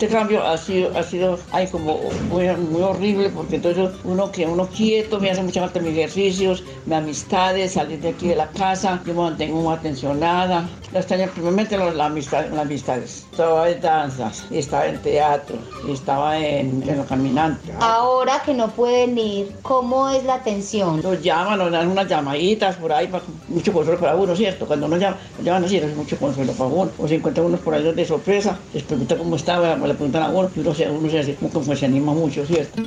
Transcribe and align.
Este 0.00 0.14
cambio 0.14 0.46
ha 0.46 0.56
sido, 0.56 0.96
ha 0.96 1.02
sido 1.02 1.40
ay, 1.50 1.66
como 1.66 1.98
muy, 2.30 2.46
muy 2.70 2.82
horrible 2.82 3.30
porque 3.30 3.56
entonces 3.56 3.90
uno 4.04 4.30
que 4.30 4.46
uno 4.46 4.68
quieto, 4.68 5.18
me 5.18 5.28
hace 5.28 5.42
mucha 5.42 5.60
falta 5.60 5.80
mis 5.80 5.90
ejercicios, 5.90 6.62
mis 6.86 6.94
amistades, 6.94 7.72
salir 7.72 7.98
de 7.98 8.10
aquí 8.10 8.28
de 8.28 8.36
la 8.36 8.46
casa, 8.50 9.02
yo 9.04 9.12
me 9.12 9.22
mantengo 9.22 9.60
muy 9.60 9.74
atencionada. 9.74 10.68
La 10.92 11.02
primeramente 11.02 11.76
las 11.76 11.94
la 11.96 12.06
amistad, 12.06 12.46
las 12.48 12.60
amistades. 12.60 13.26
Estaba 13.32 13.68
en 13.68 13.80
danzas, 13.80 14.46
estaba 14.50 14.86
en 14.86 15.02
teatro, 15.02 15.58
estaba 15.86 16.38
en, 16.38 16.82
en 16.88 16.96
los 16.96 17.06
caminantes. 17.06 17.74
Ahora 17.80 18.40
que 18.46 18.54
no 18.54 18.68
pueden 18.68 19.18
ir, 19.18 19.54
¿cómo 19.62 20.08
es 20.08 20.24
la 20.24 20.34
atención? 20.34 21.02
Nos 21.02 21.20
llaman, 21.22 21.58
nos 21.58 21.72
dan 21.72 21.88
unas 21.88 22.08
llamaditas 22.08 22.76
por 22.76 22.92
ahí, 22.92 23.08
para, 23.08 23.22
mucho 23.48 23.72
consuelo 23.72 24.00
para 24.00 24.14
uno, 24.14 24.34
¿cierto? 24.34 24.64
Cuando 24.64 24.88
nos 24.88 24.98
llaman, 24.98 25.18
nos 25.36 25.44
llaman 25.44 25.64
así, 25.64 25.76
es 25.76 25.94
mucho 25.94 26.16
consuelo 26.16 26.52
para 26.52 26.70
uno. 26.70 26.90
O 26.98 27.06
se 27.06 27.16
encuentran 27.16 27.46
unos 27.46 27.60
por 27.60 27.74
ahí 27.74 27.82
de 27.92 28.04
sorpresa, 28.06 28.58
les 28.72 28.82
preguntan 28.84 29.18
cómo 29.18 29.36
estaba, 29.36 29.76
le 29.88 29.94
preguntan 29.94 30.22
a 30.22 30.28
y 30.30 30.60
uno 30.60 30.74
se, 30.74 30.88
uno 30.90 31.10
se, 31.10 31.18
hace, 31.18 31.34
como 31.34 31.74
se 31.74 31.86
anima 31.86 32.12
mucho, 32.12 32.46
¿cierto? 32.46 32.82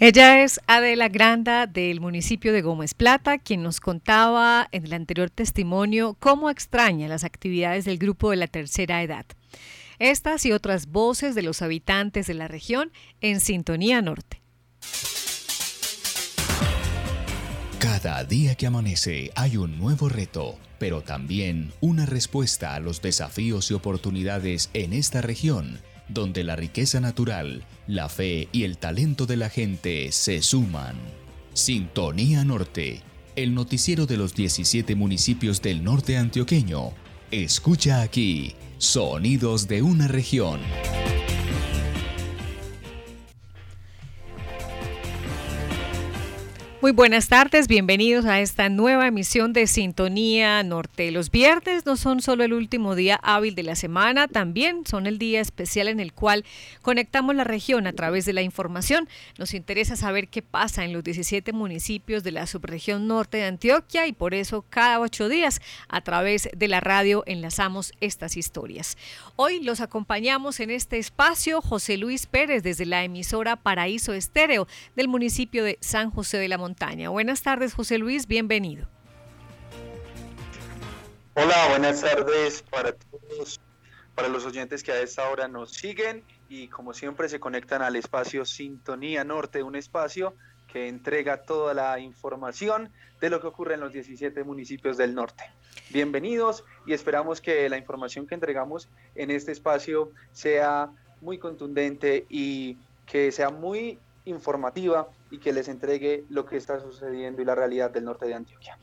Ella 0.00 0.42
es 0.42 0.60
Adela 0.66 1.08
Granda 1.08 1.68
del 1.68 2.00
municipio 2.00 2.52
de 2.52 2.62
Gómez 2.62 2.94
Plata, 2.94 3.38
quien 3.38 3.62
nos 3.62 3.78
contaba 3.78 4.68
en 4.72 4.86
el 4.86 4.92
anterior 4.92 5.30
testimonio 5.30 6.16
cómo 6.18 6.50
extraña 6.50 7.06
las 7.06 7.22
actividades 7.22 7.84
del 7.84 7.98
grupo 7.98 8.30
de 8.30 8.36
la 8.36 8.48
tercera 8.48 9.02
edad. 9.02 9.24
Estas 10.00 10.44
y 10.46 10.52
otras 10.52 10.88
voces 10.88 11.36
de 11.36 11.42
los 11.42 11.62
habitantes 11.62 12.26
de 12.26 12.34
la 12.34 12.48
región 12.48 12.90
en 13.20 13.38
Sintonía 13.38 14.02
Norte. 14.02 14.42
Cada 17.78 18.24
día 18.24 18.56
que 18.56 18.66
amanece 18.66 19.30
hay 19.36 19.56
un 19.56 19.78
nuevo 19.78 20.08
reto, 20.08 20.58
pero 20.80 21.02
también 21.02 21.72
una 21.80 22.04
respuesta 22.04 22.74
a 22.74 22.80
los 22.80 23.00
desafíos 23.00 23.70
y 23.70 23.74
oportunidades 23.74 24.70
en 24.72 24.92
esta 24.92 25.20
región 25.20 25.78
donde 26.08 26.44
la 26.44 26.56
riqueza 26.56 27.00
natural, 27.00 27.64
la 27.86 28.08
fe 28.08 28.48
y 28.52 28.64
el 28.64 28.78
talento 28.78 29.26
de 29.26 29.36
la 29.36 29.48
gente 29.48 30.12
se 30.12 30.42
suman. 30.42 30.96
Sintonía 31.52 32.44
Norte, 32.44 33.02
el 33.36 33.54
noticiero 33.54 34.06
de 34.06 34.16
los 34.16 34.34
17 34.34 34.94
municipios 34.94 35.62
del 35.62 35.82
norte 35.82 36.16
antioqueño. 36.16 36.92
Escucha 37.30 38.02
aquí, 38.02 38.54
sonidos 38.78 39.66
de 39.66 39.82
una 39.82 40.08
región. 40.08 40.60
Muy 46.84 46.92
buenas 46.92 47.28
tardes, 47.30 47.66
bienvenidos 47.66 48.26
a 48.26 48.40
esta 48.40 48.68
nueva 48.68 49.06
emisión 49.06 49.54
de 49.54 49.66
Sintonía 49.66 50.62
Norte. 50.62 51.10
Los 51.12 51.30
viernes 51.30 51.86
no 51.86 51.96
son 51.96 52.20
solo 52.20 52.44
el 52.44 52.52
último 52.52 52.94
día 52.94 53.18
hábil 53.22 53.54
de 53.54 53.62
la 53.62 53.74
semana, 53.74 54.28
también 54.28 54.84
son 54.84 55.06
el 55.06 55.16
día 55.16 55.40
especial 55.40 55.88
en 55.88 55.98
el 55.98 56.12
cual 56.12 56.44
conectamos 56.82 57.34
la 57.36 57.44
región 57.44 57.86
a 57.86 57.94
través 57.94 58.26
de 58.26 58.34
la 58.34 58.42
información. 58.42 59.08
Nos 59.38 59.54
interesa 59.54 59.96
saber 59.96 60.28
qué 60.28 60.42
pasa 60.42 60.84
en 60.84 60.92
los 60.92 61.02
17 61.02 61.54
municipios 61.54 62.22
de 62.22 62.32
la 62.32 62.46
subregión 62.46 63.06
norte 63.06 63.38
de 63.38 63.44
Antioquia 63.44 64.06
y 64.06 64.12
por 64.12 64.34
eso 64.34 64.62
cada 64.68 65.00
ocho 65.00 65.30
días 65.30 65.62
a 65.88 66.02
través 66.02 66.50
de 66.54 66.68
la 66.68 66.80
radio 66.80 67.22
enlazamos 67.24 67.94
estas 68.02 68.36
historias. 68.36 68.98
Hoy 69.36 69.60
los 69.60 69.80
acompañamos 69.80 70.60
en 70.60 70.68
este 70.70 70.98
espacio 70.98 71.62
José 71.62 71.96
Luis 71.96 72.26
Pérez 72.26 72.62
desde 72.62 72.84
la 72.84 73.04
emisora 73.04 73.56
Paraíso 73.56 74.12
Estéreo 74.12 74.68
del 74.96 75.08
municipio 75.08 75.64
de 75.64 75.78
San 75.80 76.10
José 76.10 76.36
de 76.36 76.48
la 76.48 76.58
Montaña 76.58 76.73
Buenas 77.10 77.42
tardes, 77.42 77.74
José 77.74 77.98
Luis, 77.98 78.26
bienvenido. 78.26 78.88
Hola, 81.34 81.68
buenas 81.70 82.00
tardes 82.00 82.62
para 82.70 82.92
todos, 82.92 83.60
para 84.14 84.28
los 84.28 84.44
oyentes 84.44 84.82
que 84.82 84.92
a 84.92 85.00
esta 85.00 85.28
hora 85.28 85.48
nos 85.48 85.72
siguen 85.72 86.24
y 86.48 86.68
como 86.68 86.92
siempre 86.94 87.28
se 87.28 87.40
conectan 87.40 87.82
al 87.82 87.96
espacio 87.96 88.44
Sintonía 88.44 89.24
Norte, 89.24 89.62
un 89.62 89.76
espacio 89.76 90.34
que 90.66 90.88
entrega 90.88 91.42
toda 91.42 91.74
la 91.74 91.98
información 91.98 92.90
de 93.20 93.30
lo 93.30 93.40
que 93.40 93.46
ocurre 93.46 93.74
en 93.74 93.80
los 93.80 93.92
17 93.92 94.44
municipios 94.44 94.96
del 94.96 95.14
norte. 95.14 95.44
Bienvenidos 95.90 96.64
y 96.86 96.92
esperamos 96.92 97.40
que 97.40 97.68
la 97.68 97.78
información 97.78 98.26
que 98.26 98.34
entregamos 98.34 98.88
en 99.14 99.30
este 99.30 99.52
espacio 99.52 100.10
sea 100.32 100.90
muy 101.20 101.38
contundente 101.38 102.26
y 102.28 102.78
que 103.06 103.32
sea 103.32 103.50
muy 103.50 103.98
informativa 104.24 105.08
y 105.34 105.38
que 105.38 105.52
les 105.52 105.68
entregue 105.68 106.24
lo 106.28 106.46
que 106.46 106.56
está 106.56 106.80
sucediendo 106.80 107.42
y 107.42 107.44
la 107.44 107.54
realidad 107.54 107.90
del 107.90 108.04
norte 108.04 108.26
de 108.26 108.34
Antioquia. 108.34 108.78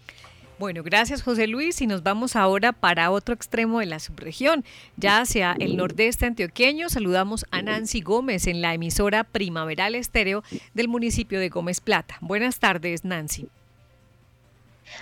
Bueno, 0.60 0.84
gracias 0.84 1.24
José 1.24 1.48
Luis 1.48 1.82
y 1.82 1.88
nos 1.88 2.04
vamos 2.04 2.36
ahora 2.36 2.72
para 2.72 3.10
otro 3.10 3.34
extremo 3.34 3.80
de 3.80 3.88
la 3.88 4.00
subregión, 4.00 4.64
ya 4.96 5.22
hacia 5.22 5.56
el 5.60 5.76
nordeste 5.76 6.28
antioqueño. 6.28 6.88
Saludamos 6.90 7.46
a 7.50 7.64
Nancy 7.64 8.02
Gómez 8.02 8.46
en 8.46 8.62
la 8.62 8.74
emisora 8.74 9.24
Primaveral 9.24 9.96
Estéreo 9.96 10.44
del 10.76 10.88
municipio 10.88 11.40
de 11.40 11.50
Gómez 11.50 11.80
Plata. 11.80 12.18
Buenas 12.22 12.60
tardes, 12.60 13.04
Nancy. 13.06 13.50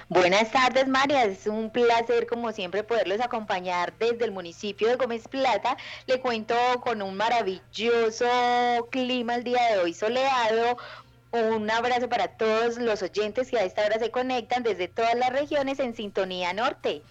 Buenas 0.07 0.51
tardes, 0.51 0.87
María. 0.87 1.25
Es 1.25 1.47
un 1.47 1.69
placer, 1.69 2.27
como 2.27 2.51
siempre, 2.51 2.83
poderlos 2.83 3.19
acompañar 3.19 3.93
desde 3.97 4.25
el 4.25 4.31
municipio 4.31 4.87
de 4.87 4.95
Gómez 4.95 5.27
Plata. 5.27 5.77
Le 6.07 6.19
cuento 6.19 6.55
con 6.81 7.01
un 7.01 7.15
maravilloso 7.15 8.27
clima 8.91 9.35
el 9.35 9.43
día 9.43 9.61
de 9.71 9.79
hoy 9.79 9.93
soleado, 9.93 10.77
un 11.31 11.69
abrazo 11.69 12.09
para 12.09 12.29
todos 12.29 12.77
los 12.77 13.01
oyentes 13.03 13.49
que 13.49 13.59
a 13.59 13.63
esta 13.63 13.85
hora 13.85 13.99
se 13.99 14.11
conectan 14.11 14.63
desde 14.63 14.87
todas 14.87 15.15
las 15.15 15.31
regiones 15.31 15.79
en 15.79 15.95
Sintonía 15.95 16.53
Norte. 16.53 17.03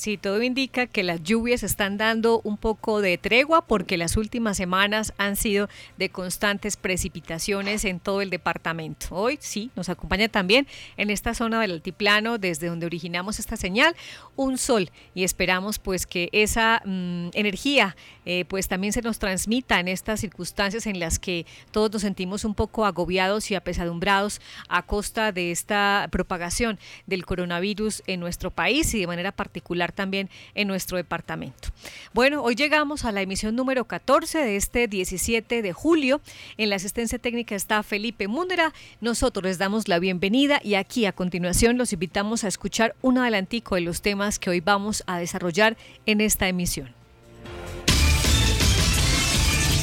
Sí, 0.00 0.16
todo 0.16 0.42
indica 0.42 0.86
que 0.86 1.02
las 1.02 1.22
lluvias 1.22 1.62
están 1.62 1.98
dando 1.98 2.40
un 2.42 2.56
poco 2.56 3.02
de 3.02 3.18
tregua 3.18 3.66
porque 3.66 3.98
las 3.98 4.16
últimas 4.16 4.56
semanas 4.56 5.12
han 5.18 5.36
sido 5.36 5.68
de 5.98 6.08
constantes 6.08 6.78
precipitaciones 6.78 7.84
en 7.84 8.00
todo 8.00 8.22
el 8.22 8.30
departamento. 8.30 9.08
Hoy 9.10 9.38
sí, 9.42 9.70
nos 9.76 9.90
acompaña 9.90 10.28
también 10.28 10.66
en 10.96 11.10
esta 11.10 11.34
zona 11.34 11.60
del 11.60 11.72
altiplano 11.72 12.38
desde 12.38 12.68
donde 12.68 12.86
originamos 12.86 13.38
esta 13.38 13.58
señal 13.58 13.94
un 14.36 14.56
sol 14.56 14.90
y 15.14 15.22
esperamos 15.22 15.78
pues 15.78 16.06
que 16.06 16.30
esa 16.32 16.80
mm, 16.86 17.32
energía 17.34 17.94
eh, 18.24 18.46
pues 18.46 18.68
también 18.68 18.94
se 18.94 19.02
nos 19.02 19.18
transmita 19.18 19.80
en 19.80 19.88
estas 19.88 20.20
circunstancias 20.20 20.86
en 20.86 20.98
las 20.98 21.18
que 21.18 21.44
todos 21.72 21.92
nos 21.92 22.00
sentimos 22.00 22.46
un 22.46 22.54
poco 22.54 22.86
agobiados 22.86 23.50
y 23.50 23.54
apesadumbrados 23.54 24.40
a 24.70 24.80
costa 24.80 25.30
de 25.30 25.50
esta 25.50 26.08
propagación 26.10 26.78
del 27.06 27.26
coronavirus 27.26 28.02
en 28.06 28.20
nuestro 28.20 28.50
país 28.50 28.94
y 28.94 29.00
de 29.00 29.06
manera 29.06 29.32
particular 29.32 29.89
también 29.92 30.30
en 30.54 30.68
nuestro 30.68 30.96
departamento. 30.96 31.68
Bueno, 32.12 32.42
hoy 32.42 32.54
llegamos 32.54 33.04
a 33.04 33.12
la 33.12 33.22
emisión 33.22 33.56
número 33.56 33.84
14 33.84 34.38
de 34.38 34.56
este 34.56 34.88
17 34.88 35.62
de 35.62 35.72
julio. 35.72 36.20
En 36.56 36.70
la 36.70 36.76
asistencia 36.76 37.18
técnica 37.18 37.54
está 37.54 37.82
Felipe 37.82 38.28
Múndera. 38.28 38.72
Nosotros 39.00 39.44
les 39.44 39.58
damos 39.58 39.88
la 39.88 39.98
bienvenida 39.98 40.60
y 40.62 40.74
aquí 40.74 41.06
a 41.06 41.12
continuación 41.12 41.78
los 41.78 41.92
invitamos 41.92 42.44
a 42.44 42.48
escuchar 42.48 42.94
un 43.02 43.18
adelantico 43.18 43.74
de 43.74 43.82
los 43.82 44.02
temas 44.02 44.38
que 44.38 44.50
hoy 44.50 44.60
vamos 44.60 45.02
a 45.06 45.18
desarrollar 45.18 45.76
en 46.06 46.20
esta 46.20 46.48
emisión. 46.48 46.99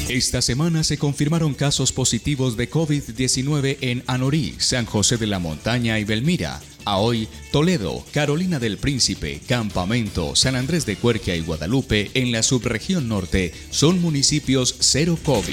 Esta 0.08 0.40
semana 0.40 0.84
se 0.84 0.96
confirmaron 0.96 1.52
casos 1.52 1.92
positivos 1.92 2.56
de 2.56 2.70
COVID-19 2.70 3.76
en 3.82 4.02
Anorí, 4.06 4.54
San 4.56 4.86
José 4.86 5.18
de 5.18 5.26
la 5.26 5.38
Montaña 5.38 5.98
y 5.98 6.04
Belmira. 6.04 6.62
A 6.86 6.96
hoy, 6.96 7.28
Toledo, 7.52 8.02
Carolina 8.10 8.58
del 8.58 8.78
Príncipe, 8.78 9.42
Campamento, 9.46 10.34
San 10.34 10.56
Andrés 10.56 10.86
de 10.86 10.96
Cuerquia 10.96 11.36
y 11.36 11.40
Guadalupe 11.40 12.10
en 12.14 12.32
la 12.32 12.42
subregión 12.42 13.06
norte 13.06 13.52
son 13.68 14.00
municipios 14.00 14.76
cero 14.80 15.18
COVID. 15.22 15.52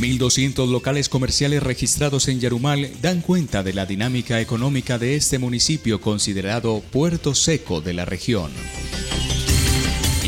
1.200 0.00 0.70
locales 0.70 1.10
comerciales 1.10 1.62
registrados 1.62 2.26
en 2.28 2.40
Yarumal 2.40 2.90
dan 3.02 3.20
cuenta 3.20 3.62
de 3.62 3.74
la 3.74 3.84
dinámica 3.84 4.40
económica 4.40 4.98
de 4.98 5.14
este 5.14 5.38
municipio 5.38 6.00
considerado 6.00 6.80
puerto 6.90 7.34
seco 7.34 7.82
de 7.82 7.92
la 7.92 8.06
región. 8.06 8.50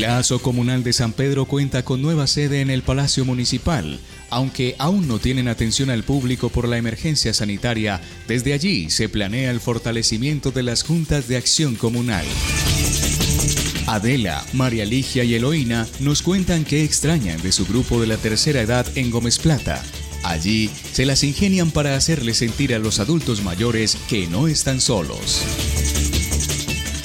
La 0.03 0.19
ASO 0.19 0.43
Comunal 0.43 0.83
de 0.83 0.93
San 0.93 1.13
Pedro 1.13 1.45
cuenta 1.45 1.85
con 1.85 2.03
nueva 2.03 2.27
sede 2.27 2.61
en 2.61 2.71
el 2.71 2.83
Palacio 2.83 3.25
Municipal. 3.25 4.01
Aunque 4.31 4.75
aún 4.81 5.07
no 5.07 5.21
tienen 5.21 5.47
atención 5.47 5.91
al 5.91 6.03
público 6.03 6.49
por 6.49 6.67
la 6.67 6.77
emergencia 6.77 7.33
sanitaria, 7.33 8.01
desde 8.27 8.53
allí 8.53 8.91
se 8.91 9.09
planea 9.09 9.53
el 9.53 9.61
fortalecimiento 9.61 10.51
de 10.51 10.65
las 10.65 10.83
juntas 10.83 11.29
de 11.29 11.37
acción 11.37 11.77
comunal. 11.77 12.25
Adela, 13.87 14.45
María 14.53 14.85
Ligia 14.87 15.23
y 15.23 15.35
Eloína 15.35 15.87
nos 16.01 16.23
cuentan 16.23 16.65
qué 16.65 16.83
extrañan 16.83 17.41
de 17.41 17.53
su 17.53 17.65
grupo 17.65 18.01
de 18.01 18.09
la 18.09 18.17
tercera 18.17 18.61
edad 18.61 18.85
en 18.97 19.09
Gómez 19.09 19.39
Plata. 19.39 19.81
Allí 20.25 20.69
se 20.93 21.07
las 21.07 21.23
ingenian 21.23 21.71
para 21.71 21.95
hacerles 21.95 22.39
sentir 22.39 22.75
a 22.75 22.81
los 22.81 22.99
adultos 22.99 23.45
mayores 23.45 23.97
que 24.09 24.27
no 24.27 24.49
están 24.49 24.81
solos. 24.81 25.43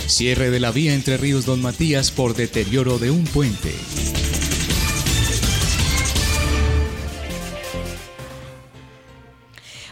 Cierre 0.07 0.49
de 0.49 0.59
la 0.61 0.71
vía 0.71 0.93
entre 0.93 1.17
Ríos 1.17 1.45
Don 1.45 1.61
Matías 1.61 2.11
por 2.11 2.33
deterioro 2.33 2.97
de 2.97 3.11
un 3.11 3.25
puente. 3.25 3.73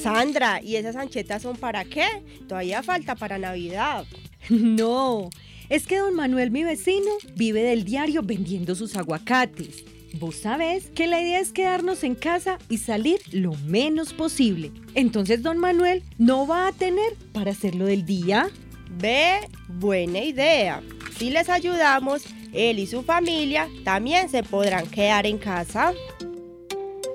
Sandra, 0.00 0.60
¿y 0.62 0.76
esas 0.76 0.96
anchetas 0.96 1.42
son 1.42 1.56
para 1.56 1.84
qué? 1.84 2.06
Todavía 2.48 2.82
falta 2.82 3.14
para 3.14 3.38
Navidad. 3.38 4.04
No, 4.50 5.30
es 5.68 5.86
que 5.86 5.98
don 5.98 6.14
Manuel, 6.14 6.50
mi 6.50 6.64
vecino, 6.64 7.10
vive 7.36 7.62
del 7.62 7.84
diario 7.84 8.22
vendiendo 8.22 8.74
sus 8.74 8.96
aguacates. 8.96 9.84
Vos 10.14 10.36
sabés 10.36 10.90
que 10.90 11.06
la 11.06 11.20
idea 11.20 11.40
es 11.40 11.52
quedarnos 11.52 12.04
en 12.04 12.14
casa 12.14 12.58
y 12.68 12.78
salir 12.78 13.20
lo 13.30 13.52
menos 13.64 14.12
posible. 14.12 14.72
Entonces 14.94 15.42
don 15.42 15.58
Manuel 15.58 16.02
no 16.18 16.46
va 16.46 16.66
a 16.66 16.72
tener 16.72 17.14
para 17.32 17.52
hacerlo 17.52 17.86
del 17.86 18.04
día. 18.04 18.50
Ve, 18.90 19.48
buena 19.68 20.22
idea. 20.22 20.82
Si 21.16 21.30
les 21.30 21.48
ayudamos, 21.48 22.24
él 22.52 22.78
y 22.78 22.86
su 22.86 23.02
familia 23.02 23.68
también 23.84 24.28
se 24.28 24.42
podrán 24.42 24.86
quedar 24.86 25.24
en 25.26 25.38
casa. 25.38 25.94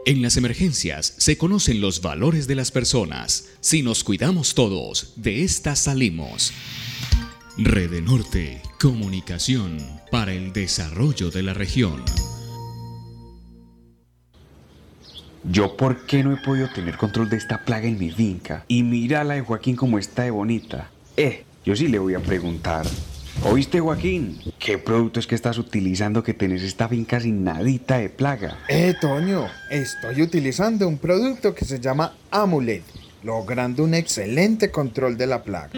En 0.07 0.21
las 0.21 0.37
emergencias 0.37 1.15
se 1.17 1.37
conocen 1.37 1.81
los 1.81 2.01
valores 2.01 2.47
de 2.47 2.55
las 2.55 2.71
personas. 2.71 3.49
Si 3.59 3.83
nos 3.83 4.05
cuidamos 4.05 4.55
todos, 4.55 5.11
de 5.17 5.43
estas 5.43 5.79
salimos. 5.79 6.53
Rede 7.57 8.01
Norte, 8.01 8.61
comunicación 8.79 9.77
para 10.09 10.31
el 10.31 10.53
desarrollo 10.53 11.29
de 11.29 11.43
la 11.43 11.53
región. 11.53 12.05
Yo 15.43 15.75
por 15.75 16.05
qué 16.05 16.23
no 16.23 16.31
he 16.31 16.37
podido 16.37 16.69
tener 16.69 16.95
control 16.95 17.29
de 17.29 17.35
esta 17.35 17.65
plaga 17.65 17.89
en 17.89 17.99
mi 17.99 18.09
finca. 18.09 18.63
Y 18.69 18.83
mira 18.83 19.25
la 19.25 19.33
de 19.33 19.41
Joaquín 19.41 19.75
como 19.75 19.99
está 19.99 20.23
de 20.23 20.31
bonita. 20.31 20.89
Eh, 21.17 21.43
yo 21.65 21.75
sí 21.75 21.89
le 21.89 21.99
voy 21.99 22.13
a 22.13 22.21
preguntar. 22.21 22.85
¿Oíste, 23.43 23.79
Joaquín? 23.79 24.39
¿Qué 24.59 24.77
producto 24.77 25.19
es 25.19 25.27
que 25.27 25.35
estás 25.35 25.57
utilizando 25.57 26.23
que 26.23 26.33
tenés 26.33 26.63
esta 26.63 26.89
finca 26.89 27.19
sin 27.19 27.43
nadita 27.43 27.97
de 27.97 28.09
plaga? 28.09 28.57
Eh, 28.67 28.93
Toño, 28.99 29.47
estoy 29.69 30.21
utilizando 30.21 30.87
un 30.87 30.97
producto 30.97 31.53
que 31.53 31.63
se 31.63 31.79
llama 31.79 32.13
Amulet, 32.31 32.83
logrando 33.23 33.83
un 33.83 33.93
excelente 33.93 34.71
control 34.71 35.17
de 35.17 35.27
la 35.27 35.43
plaga. 35.43 35.71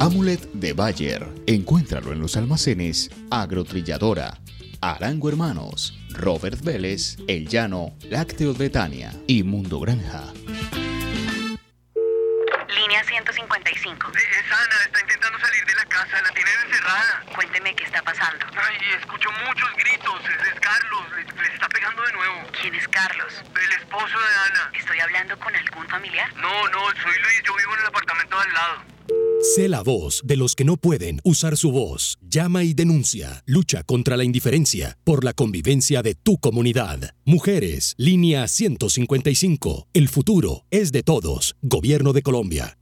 Amulet 0.00 0.50
de 0.52 0.72
Bayer. 0.72 1.26
Encuéntralo 1.46 2.12
en 2.12 2.20
los 2.20 2.36
almacenes 2.36 3.10
Agrotrilladora, 3.30 4.40
Arango 4.80 5.28
Hermanos, 5.28 5.98
Robert 6.10 6.62
Vélez, 6.64 7.18
El 7.28 7.46
Llano, 7.48 7.94
Lácteos 8.08 8.56
Betania 8.56 9.12
y 9.26 9.42
Mundo 9.42 9.78
Granja. 9.78 10.32
Línea 12.68 13.04
155. 13.04 14.12
Es 14.14 14.24
Ana, 14.50 14.84
está 14.86 15.00
intentando 15.00 15.19
casa, 15.90 16.22
la 16.22 16.30
tienen 16.32 16.54
encerrada. 16.64 17.24
Cuénteme 17.34 17.74
qué 17.74 17.84
está 17.84 18.00
pasando. 18.02 18.46
Ay, 18.54 18.78
escucho 18.98 19.28
muchos 19.44 19.68
gritos, 19.76 20.20
es, 20.24 20.48
es 20.48 20.60
Carlos, 20.60 21.04
le, 21.16 21.42
le 21.42 21.54
está 21.54 21.68
pegando 21.68 22.02
de 22.02 22.12
nuevo. 22.12 22.36
¿Quién 22.58 22.74
es 22.74 22.88
Carlos? 22.88 23.32
El 23.42 23.72
esposo 23.72 24.16
de 24.16 24.32
Ana. 24.48 24.70
¿Estoy 24.72 24.98
hablando 25.00 25.38
con 25.38 25.54
algún 25.54 25.86
familiar? 25.88 26.32
No, 26.36 26.68
no, 26.68 26.80
soy 27.02 27.18
Luis, 27.20 27.42
yo 27.44 27.54
vivo 27.56 27.74
en 27.74 27.80
el 27.80 27.86
apartamento 27.86 28.36
de 28.36 28.42
al 28.42 28.52
lado. 28.54 29.00
Sé 29.42 29.68
la 29.68 29.82
voz 29.82 30.20
de 30.24 30.36
los 30.36 30.54
que 30.54 30.64
no 30.64 30.76
pueden 30.76 31.20
usar 31.24 31.56
su 31.56 31.72
voz. 31.72 32.18
Llama 32.20 32.62
y 32.62 32.74
denuncia. 32.74 33.42
Lucha 33.46 33.82
contra 33.82 34.16
la 34.16 34.24
indiferencia 34.24 34.98
por 35.02 35.24
la 35.24 35.32
convivencia 35.32 36.02
de 36.02 36.14
tu 36.14 36.38
comunidad. 36.38 37.14
Mujeres, 37.24 37.94
línea 37.96 38.46
155. 38.46 39.88
El 39.94 40.08
futuro 40.08 40.66
es 40.70 40.92
de 40.92 41.02
todos. 41.02 41.56
Gobierno 41.62 42.12
de 42.12 42.22
Colombia. 42.22 42.76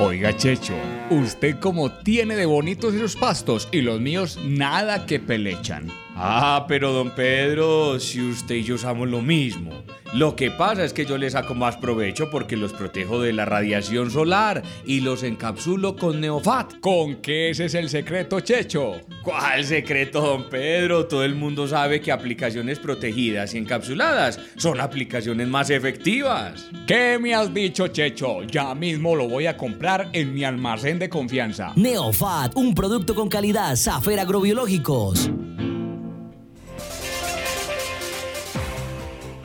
Oiga, 0.00 0.36
Checho, 0.36 0.74
usted 1.10 1.58
como 1.58 1.90
tiene 1.90 2.36
de 2.36 2.46
bonitos 2.46 2.94
esos 2.94 3.16
pastos 3.16 3.68
y 3.72 3.80
los 3.80 4.00
míos 4.00 4.38
nada 4.44 5.06
que 5.06 5.18
pelechan. 5.18 5.88
Ah, 6.20 6.64
pero 6.66 6.92
don 6.92 7.12
Pedro, 7.12 8.00
si 8.00 8.20
usted 8.20 8.56
y 8.56 8.64
yo 8.64 8.74
usamos 8.74 9.08
lo 9.08 9.22
mismo. 9.22 9.84
Lo 10.14 10.34
que 10.34 10.50
pasa 10.50 10.84
es 10.84 10.92
que 10.92 11.06
yo 11.06 11.16
le 11.16 11.30
saco 11.30 11.54
más 11.54 11.76
provecho 11.76 12.28
porque 12.28 12.56
los 12.56 12.72
protejo 12.72 13.20
de 13.20 13.32
la 13.32 13.44
radiación 13.44 14.10
solar 14.10 14.64
y 14.84 15.00
los 15.00 15.22
encapsulo 15.22 15.94
con 15.94 16.20
Neofat. 16.20 16.80
¿Con 16.80 17.16
qué 17.16 17.50
ese 17.50 17.66
es 17.66 17.74
el 17.74 17.88
secreto, 17.88 18.40
Checho? 18.40 18.94
¿Cuál 19.22 19.64
secreto, 19.64 20.20
don 20.20 20.48
Pedro? 20.50 21.06
Todo 21.06 21.22
el 21.24 21.36
mundo 21.36 21.68
sabe 21.68 22.00
que 22.00 22.10
aplicaciones 22.10 22.80
protegidas 22.80 23.54
y 23.54 23.58
encapsuladas 23.58 24.40
son 24.56 24.80
aplicaciones 24.80 25.46
más 25.46 25.70
efectivas. 25.70 26.68
¿Qué 26.88 27.16
me 27.20 27.32
has 27.32 27.54
dicho, 27.54 27.86
Checho? 27.86 28.42
Ya 28.42 28.74
mismo 28.74 29.14
lo 29.14 29.28
voy 29.28 29.46
a 29.46 29.56
comprar 29.56 30.08
en 30.14 30.34
mi 30.34 30.42
almacén 30.42 30.98
de 30.98 31.08
confianza. 31.08 31.74
Neofat, 31.76 32.56
un 32.56 32.74
producto 32.74 33.14
con 33.14 33.28
calidad 33.28 33.76
Safer 33.76 34.18
Agrobiológicos. 34.18 35.30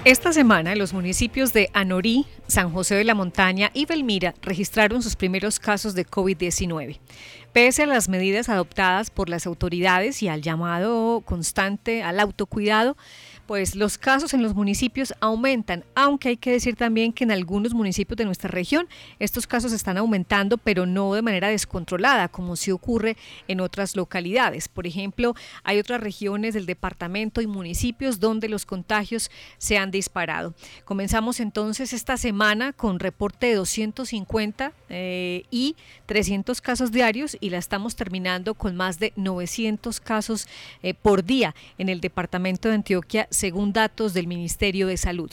Esta 0.06 0.34
semana 0.34 0.76
los 0.76 0.92
municipios 0.92 1.54
de 1.54 1.70
Anorí, 1.72 2.26
San 2.48 2.74
José 2.74 2.96
de 2.96 3.06
la 3.06 3.16
Montaña 3.16 3.72
y 3.74 3.86
Belmira 3.86 4.34
registraron 4.42 5.02
sus 5.02 5.16
primeros 5.16 5.62
casos 5.62 5.96
de 5.96 6.06
COVID-19. 6.06 7.00
Pese 7.54 7.84
a 7.84 7.88
las 7.88 8.10
medidas 8.10 8.50
adoptadas 8.50 9.12
por 9.12 9.30
las 9.30 9.48
autoridades 9.48 10.22
y 10.22 10.28
al 10.28 10.42
llamado 10.42 11.22
constante 11.24 12.04
al 12.04 12.20
autocuidado, 12.20 12.98
pues 13.46 13.76
los 13.76 13.98
casos 13.98 14.34
en 14.34 14.42
los 14.42 14.56
municipios 14.56 15.14
aumentan, 15.20 15.84
aunque 15.96 16.30
hay 16.30 16.38
que 16.38 16.52
decir 16.52 16.76
también 16.76 17.12
que 17.12 17.24
en 17.24 17.32
algunos 17.32 17.74
municipios 17.74 18.18
de 18.18 18.26
nuestra 18.26 18.50
región 18.50 18.88
estos 19.20 19.48
casos 19.48 19.74
están 19.74 19.98
aumentando, 19.98 20.58
pero 20.58 20.86
no 20.86 21.14
de 21.14 21.22
manera 21.22 21.50
descontrolada, 21.50 22.30
como 22.30 22.56
sí 22.56 22.72
ocurre 22.72 23.18
en 23.48 23.60
otras 23.60 23.96
localidades. 23.96 24.68
Por 24.68 24.88
ejemplo, 24.88 25.36
hay 25.64 25.80
otras 25.80 26.02
regiones 26.02 26.54
del 26.54 26.66
departamento 26.66 27.42
y 27.42 27.48
municipios 27.48 28.20
donde 28.20 28.50
los 28.50 28.66
contagios 28.66 29.30
se 29.58 29.78
han 29.78 29.92
disparado. 29.92 30.54
Comenzamos 30.86 31.40
entonces 31.40 31.94
esta 31.94 32.18
semana 32.18 32.74
con 32.74 33.00
reporte 33.00 33.48
de 33.48 33.56
250 33.56 34.72
eh, 34.90 35.44
y 35.52 35.76
300 36.06 36.62
casos 36.62 36.92
diarios 36.92 37.38
y 37.40 37.50
la 37.50 37.58
estamos 37.58 37.96
terminando 37.96 38.54
con 38.54 38.76
más 38.76 39.00
de 39.00 39.14
900 39.16 40.00
casos 40.00 40.48
eh, 40.82 40.94
por 40.94 41.24
día 41.24 41.56
en 41.78 41.90
el 41.90 42.00
departamento 42.02 42.70
de 42.70 42.76
Antioquia 42.76 43.28
según 43.34 43.74
datos 43.74 44.14
del 44.14 44.28
Ministerio 44.28 44.88
de 44.88 44.98
Salud. 44.98 45.32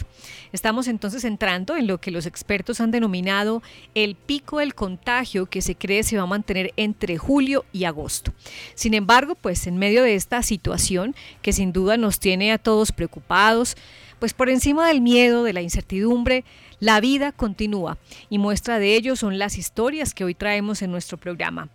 Estamos 0.53 0.89
entonces 0.89 1.25
entrando 1.25 1.77
en 1.77 1.87
lo 1.87 2.01
que 2.01 2.11
los 2.11 2.27
expertos 2.27 2.81
han 2.81 2.91
denominado 2.91 3.63
el 3.95 4.15
pico 4.15 4.59
del 4.59 4.75
contagio 4.75 5.47
que 5.47 5.63
se 5.63 5.75
cree 5.75 6.03
se 6.03 6.17
va 6.17 6.25
a 6.25 6.27
mantener 6.27 6.73
entre 6.77 7.19
julio 7.19 7.65
y 7.73 7.85
agosto. 7.85 8.33
Sin 8.75 8.95
embargo, 8.95 9.35
pues 9.35 9.67
en 9.67 9.77
medio 9.77 10.03
de 10.03 10.15
esta 10.15 10.43
situación 10.43 11.15
que 11.43 11.53
sin 11.53 11.73
duda 11.73 11.97
nos 11.97 12.19
tiene 12.19 12.53
a 12.53 12.59
todos 12.59 12.93
preocupados, 12.93 13.77
pues 14.19 14.35
por 14.35 14.51
encima 14.51 14.87
del 14.89 15.01
miedo, 15.01 15.45
de 15.45 15.53
la 15.53 15.63
incertidumbre, 15.63 16.45
la 16.79 17.01
vida 17.01 17.33
continúa 17.33 17.99
y 18.29 18.39
muestra 18.39 18.79
de 18.79 18.97
ello 18.97 19.17
son 19.17 19.39
las 19.39 19.59
historias 19.59 20.15
que 20.15 20.25
hoy 20.25 20.35
traemos 20.35 20.83
en 20.83 20.91
nuestro 20.91 21.19
programa 21.19 21.69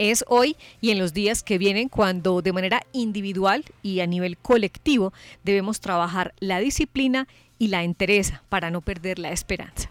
es 0.00 0.24
hoy 0.28 0.56
y 0.80 0.90
en 0.90 0.98
los 0.98 1.12
días 1.12 1.42
que 1.42 1.58
vienen 1.58 1.90
cuando 1.90 2.40
de 2.40 2.54
manera 2.54 2.82
individual 2.92 3.64
y 3.82 4.00
a 4.00 4.06
nivel 4.06 4.38
colectivo 4.38 5.12
debemos 5.44 5.80
trabajar 5.80 6.32
la 6.40 6.58
disciplina 6.58 7.28
y 7.58 7.68
la 7.68 7.82
entereza 7.82 8.42
para 8.48 8.70
no 8.70 8.80
perder 8.80 9.18
la 9.18 9.30
esperanza. 9.30 9.90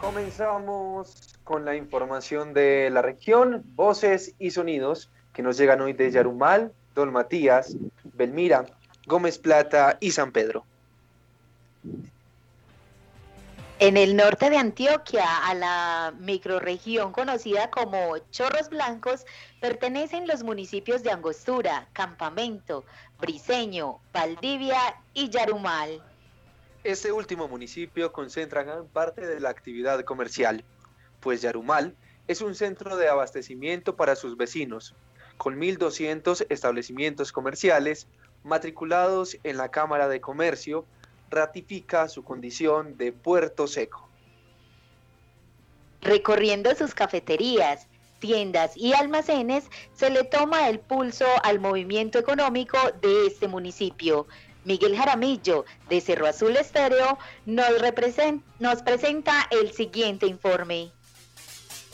Comenzamos 0.00 1.36
con 1.44 1.66
la 1.66 1.76
información 1.76 2.54
de 2.54 2.88
la 2.90 3.02
región, 3.02 3.62
voces 3.74 4.34
y 4.38 4.50
sonidos 4.50 5.10
que 5.34 5.42
nos 5.42 5.58
llegan 5.58 5.82
hoy 5.82 5.92
de 5.92 6.10
Yarumal, 6.10 6.72
Don 6.94 7.12
Matías, 7.12 7.76
Belmira, 8.14 8.64
Gómez 9.06 9.38
Plata 9.38 9.98
y 10.00 10.12
San 10.12 10.32
Pedro. 10.32 10.64
En 13.82 13.96
el 13.96 14.14
norte 14.14 14.50
de 14.50 14.58
Antioquia, 14.58 15.46
a 15.46 15.54
la 15.54 16.14
microrregión 16.18 17.12
conocida 17.12 17.70
como 17.70 18.18
Chorros 18.30 18.68
Blancos, 18.68 19.24
pertenecen 19.58 20.28
los 20.28 20.42
municipios 20.42 21.02
de 21.02 21.10
Angostura, 21.10 21.88
Campamento, 21.94 22.84
Briseño, 23.18 23.98
Valdivia 24.12 24.76
y 25.14 25.30
Yarumal. 25.30 26.04
Este 26.84 27.10
último 27.10 27.48
municipio 27.48 28.12
concentra 28.12 28.64
gran 28.64 28.86
parte 28.86 29.26
de 29.26 29.40
la 29.40 29.48
actividad 29.48 30.04
comercial, 30.04 30.62
pues 31.20 31.40
Yarumal 31.40 31.96
es 32.28 32.42
un 32.42 32.54
centro 32.54 32.98
de 32.98 33.08
abastecimiento 33.08 33.96
para 33.96 34.14
sus 34.14 34.36
vecinos, 34.36 34.94
con 35.38 35.58
1.200 35.58 36.44
establecimientos 36.50 37.32
comerciales 37.32 38.08
matriculados 38.44 39.38
en 39.42 39.56
la 39.56 39.70
Cámara 39.70 40.06
de 40.06 40.20
Comercio, 40.20 40.84
ratifica 41.30 42.08
su 42.08 42.24
condición 42.24 42.96
de 42.96 43.12
puerto 43.12 43.66
seco. 43.66 44.08
Recorriendo 46.02 46.74
sus 46.74 46.94
cafeterías, 46.94 47.86
tiendas 48.20 48.76
y 48.76 48.92
almacenes, 48.92 49.64
se 49.94 50.10
le 50.10 50.24
toma 50.24 50.68
el 50.68 50.80
pulso 50.80 51.26
al 51.42 51.60
movimiento 51.60 52.18
económico 52.18 52.78
de 53.00 53.26
este 53.26 53.48
municipio. 53.48 54.26
Miguel 54.64 54.96
Jaramillo, 54.96 55.64
de 55.88 56.00
Cerro 56.00 56.26
Azul 56.26 56.56
Estéreo, 56.56 57.18
nos, 57.46 57.70
nos 58.58 58.82
presenta 58.82 59.48
el 59.50 59.72
siguiente 59.72 60.26
informe. 60.26 60.92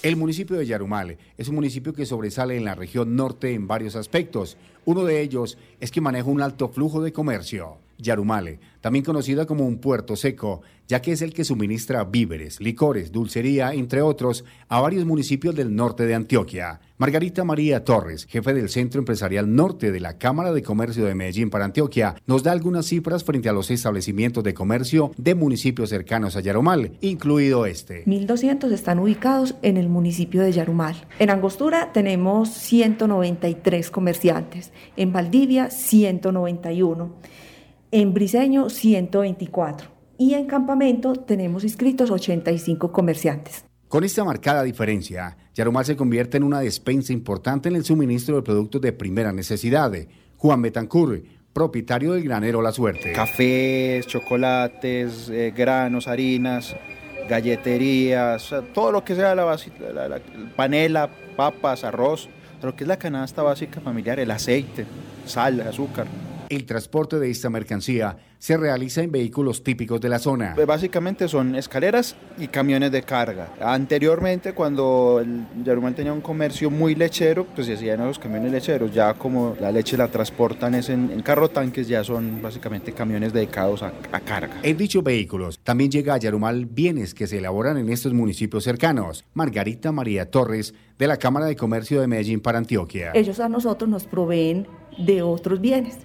El 0.03 0.17
municipio 0.17 0.57
de 0.57 0.67
Yarumal 0.67 1.17
es 1.37 1.49
un 1.49 1.55
municipio 1.55 1.93
que 1.93 2.07
sobresale 2.07 2.57
en 2.57 2.65
la 2.65 2.75
región 2.75 3.17
norte 3.17 3.55
en 3.55 3.67
varios 3.67 3.97
aspectos. 3.97 4.57
Uno 4.85 5.05
de 5.05 5.21
ellos 5.21 5.59
es 5.81 5.91
que 5.91 6.01
maneja 6.01 6.29
un 6.29 6.43
alto 6.43 6.69
flujo 6.69 7.03
de 7.03 7.13
comercio. 7.13 7.79
Yarumale, 7.99 8.61
también 8.81 9.05
conocida 9.05 9.47
como 9.47 9.67
un 9.67 9.79
puerto 9.79 10.17
seco, 10.17 10.63
ya 10.87 11.03
que 11.03 11.13
es 11.13 11.23
el 11.23 11.33
que 11.33 11.45
suministra 11.45 12.05
víveres, 12.05 12.61
licores, 12.61 13.11
dulcería, 13.11 13.73
entre 13.73 14.03
otros, 14.03 14.45
a 14.69 14.81
varios 14.81 15.05
municipios 15.05 15.55
del 15.55 15.75
norte 15.75 16.07
de 16.07 16.15
Antioquia. 16.15 16.81
Margarita 16.99 17.45
María 17.45 17.85
Torres, 17.85 18.27
jefe 18.27 18.55
del 18.55 18.69
Centro 18.69 19.01
Empresarial 19.01 19.55
Norte 19.55 19.93
de 19.93 20.01
la 20.01 20.19
Cámara 20.19 20.53
de 20.53 20.63
Comercio 20.63 21.05
de 21.05 21.15
Medellín 21.15 21.51
para 21.51 21.65
Antioquia, 21.65 22.15
nos 22.27 22.43
da 22.43 22.53
algunas 22.53 22.87
cifras 22.87 23.25
frente 23.25 23.49
a 23.49 23.53
los 23.53 23.71
establecimientos 23.71 24.45
de 24.45 24.55
comercio 24.55 25.11
de 25.17 25.35
municipios 25.35 25.91
cercanos 25.91 26.37
a 26.37 26.41
Yarumal, 26.41 26.93
incluido 27.01 27.67
este. 27.67 28.05
1.200 28.07 28.71
están 28.73 28.99
ubicados 28.99 29.57
en 29.63 29.77
el 29.77 29.89
municipio 29.89 30.43
de 30.43 30.53
Yarumal. 30.53 30.97
En 31.19 31.31
Angostura 31.31 31.93
tenemos 31.93 32.51
193 32.51 33.91
comerciantes, 33.91 34.73
en 34.97 35.13
Valdivia 35.13 35.71
191 35.71 37.46
en 37.91 38.15
Briseño 38.15 38.69
124 38.69 39.89
y 40.19 40.35
en 40.35 40.47
Campamento 40.47 41.15
tenemos 41.15 41.65
inscritos 41.65 42.11
85 42.11 42.93
comerciantes. 42.93 43.65
Con 43.89 44.03
esta 44.03 44.25
marcada 44.25 44.63
diferencia, 44.63 45.37
Yarumal 45.55 45.85
se 45.85 45.97
convierte 45.97 46.37
en 46.37 46.43
una 46.43 46.61
despensa 46.61 47.13
importante 47.13 47.69
en 47.69 47.77
el 47.77 47.85
suministro 47.85 48.37
de 48.37 48.43
productos 48.43 48.81
de 48.81 48.93
primera 48.93 49.33
necesidad. 49.33 49.93
Juan 50.37 50.61
Betancur, 50.61 51.23
propietario 51.53 52.15
del 52.15 52.25
granero 52.25 52.61
La 52.61 52.73
Suerte. 52.73 53.13
Cafés, 53.13 54.07
chocolates, 54.07 55.29
eh, 55.29 55.55
granos, 55.57 56.09
harinas, 56.09 56.75
galleterías, 57.29 58.55
todo 58.75 58.91
lo 58.91 59.05
que 59.05 59.15
sea 59.15 59.35
la, 59.35 59.57
la, 59.95 60.09
la, 60.09 60.21
panela, 60.57 61.09
papas, 61.37 61.85
arroz, 61.85 62.29
lo 62.63 62.75
que 62.75 62.85
es 62.85 62.89
la 62.89 62.99
canasta 62.99 63.43
básica 63.43 63.81
familiar, 63.81 64.19
el 64.19 64.31
aceite, 64.31 64.85
sal, 65.27 65.61
azúcar. 65.61 66.07
El 66.49 66.65
transporte 66.65 67.19
de 67.19 67.31
esta 67.31 67.51
mercancía 67.51 68.17
se 68.39 68.57
realiza 68.57 69.03
en 69.03 69.11
vehículos 69.11 69.63
típicos 69.63 70.01
de 70.01 70.09
la 70.09 70.19
zona. 70.19 70.53
Pues 70.55 70.67
básicamente 70.67 71.27
son 71.29 71.55
escaleras 71.55 72.17
y 72.39 72.49
camiones 72.49 72.93
de 72.93 73.03
carga. 73.03 73.49
Anteriormente, 73.61 74.53
cuando 74.53 75.21
el 75.21 75.47
Yarumal 75.65 75.95
tenía 75.95 76.13
un 76.13 76.21
comercio 76.21 76.71
muy 76.71 76.95
lechero, 76.95 77.47
pues 77.47 77.67
se 77.67 77.75
hacían 77.75 78.05
los 78.07 78.19
camiones 78.19 78.53
lecheros. 78.53 78.93
Ya 78.93 79.15
como 79.15 79.57
la 79.61 79.73
leche 79.73 79.97
la 79.97 80.09
transportan 80.09 80.75
es 80.75 80.89
en, 80.89 81.11
en 81.11 81.23
carro 81.23 81.49
tanques, 81.49 81.89
ya 81.89 82.05
son 82.05 82.41
básicamente 82.43 82.93
camiones 82.93 83.33
dedicados 83.33 83.83
a, 83.83 83.93
a, 84.13 84.21
carga. 84.21 84.61
En 84.63 84.77
dichos 84.77 85.03
vehículos 85.03 85.59
también 85.61 85.91
llega 85.91 86.15
a 86.15 86.19
Yarumal 86.19 86.67
bienes 86.67 87.15
que 87.15 87.27
se 87.27 87.39
elaboran 87.39 87.79
en 87.79 87.89
estos 87.89 88.13
municipios 88.13 88.65
cercanos. 88.65 89.25
Margarita 89.35 89.93
María 89.93 90.31
Torres, 90.31 90.75
de 90.99 91.07
la 91.07 91.17
Cámara 91.19 91.47
de 91.47 91.57
Comercio 91.57 92.01
de 92.01 92.07
Medellín 92.07 92.41
para 92.41 92.59
Antioquia. 92.59 93.13
Ellos 93.15 93.41
a 93.41 93.49
nosotros 93.49 93.89
nos 93.89 94.07
proveen 94.07 94.67
de 94.99 95.23
otros 95.23 95.61
bienes. 95.61 95.99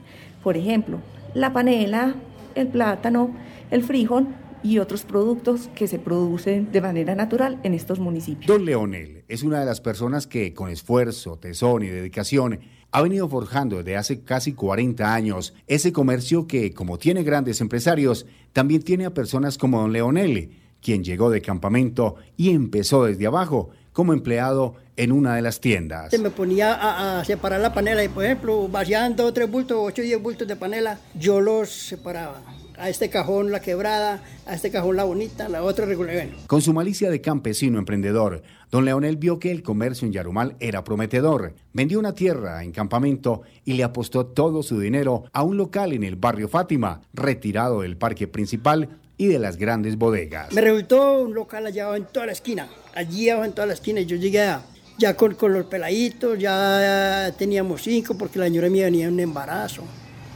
Por 0.43 0.57
ejemplo, 0.57 0.99
la 1.33 1.53
panela, 1.53 2.15
el 2.55 2.67
plátano, 2.67 3.35
el 3.69 3.83
frijol 3.83 4.27
y 4.63 4.77
otros 4.77 5.03
productos 5.03 5.69
que 5.75 5.87
se 5.87 5.99
producen 5.99 6.71
de 6.71 6.81
manera 6.81 7.15
natural 7.15 7.59
en 7.63 7.73
estos 7.73 7.99
municipios. 7.99 8.47
Don 8.47 8.65
Leonel 8.65 9.23
es 9.27 9.43
una 9.43 9.59
de 9.59 9.65
las 9.65 9.81
personas 9.81 10.27
que 10.27 10.53
con 10.53 10.69
esfuerzo, 10.69 11.37
tesón 11.37 11.83
y 11.83 11.87
dedicación 11.87 12.59
ha 12.91 13.01
venido 13.01 13.27
forjando 13.29 13.77
desde 13.77 13.97
hace 13.97 14.21
casi 14.21 14.53
40 14.53 15.13
años 15.13 15.53
ese 15.67 15.93
comercio 15.93 16.45
que, 16.45 16.73
como 16.73 16.97
tiene 16.97 17.23
grandes 17.23 17.61
empresarios, 17.61 18.25
también 18.53 18.83
tiene 18.83 19.05
a 19.05 19.13
personas 19.13 19.57
como 19.57 19.79
don 19.81 19.93
Leonel, 19.93 20.51
quien 20.81 21.03
llegó 21.03 21.29
de 21.29 21.41
campamento 21.41 22.15
y 22.35 22.49
empezó 22.49 23.05
desde 23.05 23.27
abajo 23.27 23.69
como 23.93 24.13
empleado 24.13 24.75
en 24.97 25.11
una 25.11 25.35
de 25.35 25.41
las 25.41 25.59
tiendas. 25.59 26.11
Se 26.11 26.17
me 26.17 26.29
ponía 26.29 26.73
a, 26.73 27.19
a, 27.19 27.25
separar 27.25 27.61
la 27.61 27.73
panela 27.73 28.03
y, 28.03 28.09
por 28.09 28.25
ejemplo, 28.25 28.67
vaciaban 28.67 29.15
dos, 29.15 29.33
tres 29.33 29.49
bultos, 29.49 29.77
ocho, 29.79 30.01
diez 30.01 30.21
bultos 30.21 30.47
de 30.47 30.55
panela, 30.55 30.99
yo 31.15 31.41
los 31.41 31.69
separaba. 31.69 32.41
A 32.77 32.89
este 32.89 33.11
cajón 33.11 33.51
la 33.51 33.59
quebrada, 33.59 34.23
a 34.47 34.55
este 34.55 34.71
cajón 34.71 34.95
la 34.95 35.03
bonita, 35.03 35.47
la 35.47 35.61
otra 35.61 35.85
regular. 35.85 36.27
Con 36.47 36.63
su 36.63 36.73
malicia 36.73 37.11
de 37.11 37.21
campesino 37.21 37.77
emprendedor, 37.77 38.41
don 38.71 38.85
Leonel 38.85 39.17
vio 39.17 39.37
que 39.37 39.51
el 39.51 39.61
comercio 39.61 40.07
en 40.07 40.13
Yarumal 40.13 40.55
era 40.59 40.83
prometedor. 40.83 41.53
Vendió 41.73 41.99
una 41.99 42.15
tierra 42.15 42.63
en 42.63 42.71
campamento 42.71 43.43
y 43.65 43.73
le 43.73 43.83
apostó 43.83 44.25
todo 44.25 44.63
su 44.63 44.79
dinero 44.79 45.25
a 45.31 45.43
un 45.43 45.57
local 45.57 45.93
en 45.93 46.03
el 46.03 46.15
barrio 46.15 46.47
Fátima, 46.47 47.01
retirado 47.13 47.81
del 47.81 47.97
parque 47.97 48.27
principal 48.27 48.89
y 49.15 49.27
de 49.27 49.37
las 49.37 49.57
grandes 49.57 49.95
bodegas. 49.95 50.51
Me 50.51 50.61
resultó 50.61 51.21
un 51.21 51.35
local 51.35 51.67
allá 51.67 51.95
en 51.95 52.05
toda 52.05 52.25
la 52.25 52.31
esquina, 52.31 52.67
allí 52.95 53.29
abajo 53.29 53.45
en 53.45 53.53
toda 53.53 53.67
la 53.67 53.73
esquina. 53.73 54.01
Yo 54.01 54.15
llegué 54.15 54.41
a, 54.41 54.63
ya 55.01 55.15
con, 55.17 55.33
con, 55.33 55.51
los 55.51 55.65
peladitos, 55.65 56.37
ya 56.37 57.33
teníamos 57.35 57.81
cinco 57.81 58.13
porque 58.15 58.37
la 58.37 58.45
señora 58.45 58.69
mía 58.69 58.85
venía 58.85 59.07
en 59.07 59.13
un 59.13 59.19
embarazo. 59.19 59.81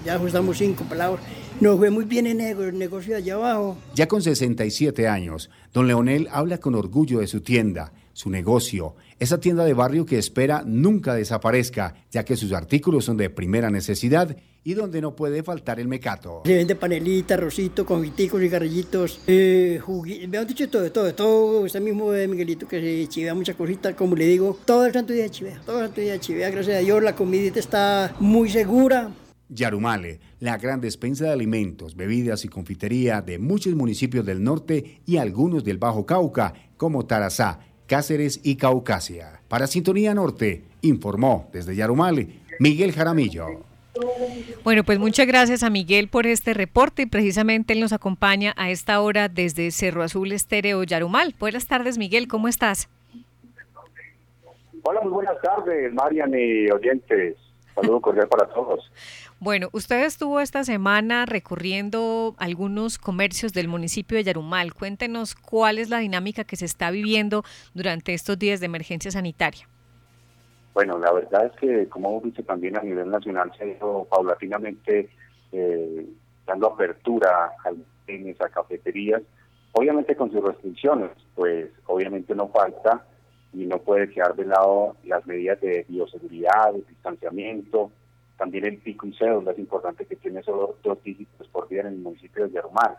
Ya 0.03 0.15
ajustamos 0.15 0.57
cinco 0.57 0.83
pelados. 0.85 1.19
Nos 1.59 1.77
fue 1.77 1.91
muy 1.91 2.03
bien 2.05 2.25
en 2.25 2.41
el 2.41 2.77
negocio 2.77 3.15
allá 3.15 3.35
abajo. 3.35 3.77
Ya 3.93 4.07
con 4.07 4.23
67 4.23 5.07
años, 5.07 5.51
don 5.71 5.87
Leonel 5.87 6.27
habla 6.31 6.57
con 6.57 6.73
orgullo 6.73 7.19
de 7.19 7.27
su 7.27 7.41
tienda, 7.41 7.91
su 8.15 8.29
negocio, 8.29 8.95
esa 9.19 9.41
tienda 9.41 9.65
de 9.65 9.73
barrio 9.73 10.05
que 10.05 10.17
espera 10.17 10.63
nunca 10.65 11.13
desaparezca, 11.13 11.95
ya 12.09 12.23
que 12.23 12.37
sus 12.37 12.53
artículos 12.53 13.03
son 13.03 13.17
de 13.17 13.29
primera 13.29 13.69
necesidad 13.69 14.37
y 14.63 14.73
donde 14.73 15.01
no 15.01 15.17
puede 15.17 15.43
faltar 15.43 15.81
el 15.81 15.89
mecato. 15.89 16.41
Se 16.45 16.55
vende 16.55 16.77
panelita, 16.77 17.33
arrocito, 17.33 17.85
confiticos, 17.85 18.39
cigarrillitos, 18.39 19.19
eh, 19.27 19.81
juguitos, 19.83 20.29
me 20.29 20.37
han 20.37 20.47
dicho 20.47 20.69
todo, 20.69 20.89
todo, 20.93 21.13
todo. 21.13 21.65
Este 21.65 21.81
mismo 21.81 22.13
de 22.13 22.29
Miguelito 22.29 22.69
que 22.69 22.79
se 22.79 23.07
chivea 23.09 23.35
muchas 23.35 23.57
cositas, 23.57 23.93
como 23.95 24.15
le 24.15 24.25
digo, 24.27 24.57
todo 24.63 24.85
el 24.85 24.93
santo 24.93 25.11
día 25.11 25.27
chivea, 25.27 25.61
todo 25.65 25.79
el 25.81 25.87
santo 25.87 25.99
día 25.99 26.17
chivea, 26.17 26.49
gracias 26.49 26.77
a 26.77 26.79
Dios, 26.79 27.03
la 27.03 27.17
comidita 27.17 27.59
está 27.59 28.15
muy 28.21 28.49
segura. 28.49 29.11
Yarumale, 29.49 30.21
la 30.39 30.57
gran 30.57 30.79
despensa 30.79 31.25
de 31.25 31.33
alimentos, 31.33 31.97
bebidas 31.97 32.45
y 32.45 32.47
confitería 32.47 33.21
de 33.21 33.39
muchos 33.39 33.75
municipios 33.75 34.25
del 34.25 34.41
norte 34.41 35.01
y 35.05 35.17
algunos 35.17 35.65
del 35.65 35.77
Bajo 35.77 36.05
Cauca, 36.05 36.53
como 36.77 37.05
Tarazá, 37.05 37.59
Cáceres 37.87 38.39
y 38.43 38.55
Caucasia. 38.55 39.41
Para 39.47 39.67
Sintonía 39.67 40.13
Norte, 40.13 40.63
informó 40.81 41.49
desde 41.53 41.75
Yarumale 41.75 42.27
Miguel 42.59 42.91
Jaramillo. 42.91 43.63
Bueno, 44.63 44.83
pues 44.83 44.99
muchas 44.99 45.27
gracias 45.27 45.63
a 45.63 45.69
Miguel 45.69 46.09
por 46.09 46.27
este 46.27 46.53
reporte 46.53 47.03
y 47.03 47.05
precisamente 47.05 47.73
él 47.73 47.79
nos 47.79 47.93
acompaña 47.93 48.53
a 48.57 48.69
esta 48.69 48.99
hora 48.99 49.29
desde 49.29 49.71
Cerro 49.71 50.03
Azul 50.03 50.31
Estéreo 50.31 50.83
Yarumal. 50.83 51.35
Buenas 51.39 51.67
tardes, 51.67 51.97
Miguel, 51.97 52.27
¿cómo 52.27 52.47
estás? 52.47 52.89
Hola, 54.83 55.01
muy 55.01 55.11
buenas 55.13 55.41
tardes, 55.41 55.93
Marian 55.93 56.31
y 56.33 56.69
oyentes. 56.69 57.37
Saludo 57.73 58.01
cordial 58.01 58.27
para 58.27 58.47
todos. 58.47 58.91
Bueno, 59.45 59.69
usted 59.73 60.05
estuvo 60.05 60.39
esta 60.39 60.63
semana 60.63 61.27
recorriendo 61.27 62.33
algunos 62.39 62.97
comercios 62.97 63.53
del 63.53 63.67
municipio 63.67 64.17
de 64.17 64.23
Yarumal. 64.23 64.73
Cuéntenos 64.73 65.35
cuál 65.35 65.77
es 65.77 65.91
la 65.91 65.99
dinámica 65.99 66.45
que 66.45 66.55
se 66.55 66.65
está 66.65 66.89
viviendo 66.89 67.43
durante 67.75 68.15
estos 68.15 68.39
días 68.39 68.59
de 68.59 68.65
emergencia 68.65 69.11
sanitaria. 69.11 69.69
Bueno, 70.73 70.97
la 70.97 71.11
verdad 71.13 71.45
es 71.45 71.51
que, 71.59 71.87
como 71.89 72.09
hemos 72.09 72.23
visto 72.23 72.41
también 72.41 72.75
a 72.75 72.81
nivel 72.81 73.07
nacional, 73.11 73.51
se 73.55 73.65
ha 73.65 73.67
ido 73.67 74.07
paulatinamente 74.09 75.11
eh, 75.51 76.07
dando 76.47 76.65
apertura 76.65 77.51
a 77.63 77.69
a 77.69 78.49
cafeterías, 78.49 79.21
obviamente 79.73 80.15
con 80.15 80.31
sus 80.31 80.43
restricciones, 80.43 81.11
pues 81.35 81.69
obviamente 81.85 82.33
no 82.33 82.47
falta 82.47 83.05
y 83.53 83.67
no 83.67 83.77
puede 83.77 84.09
quedar 84.09 84.35
de 84.35 84.45
lado 84.45 84.97
las 85.03 85.23
medidas 85.27 85.61
de 85.61 85.85
bioseguridad, 85.87 86.73
de 86.73 86.81
distanciamiento, 86.89 87.91
también 88.37 88.65
el 88.65 88.77
pico 88.77 89.07
y 89.07 89.13
cédula 89.13 89.51
es 89.51 89.59
importante 89.59 90.05
que 90.05 90.15
tiene 90.15 90.43
solo 90.43 90.75
dos 90.83 91.01
dígitos 91.03 91.47
por 91.47 91.67
día 91.69 91.81
en 91.81 91.87
el 91.87 91.97
municipio 91.97 92.45
de 92.45 92.51
Yarumar. 92.51 92.97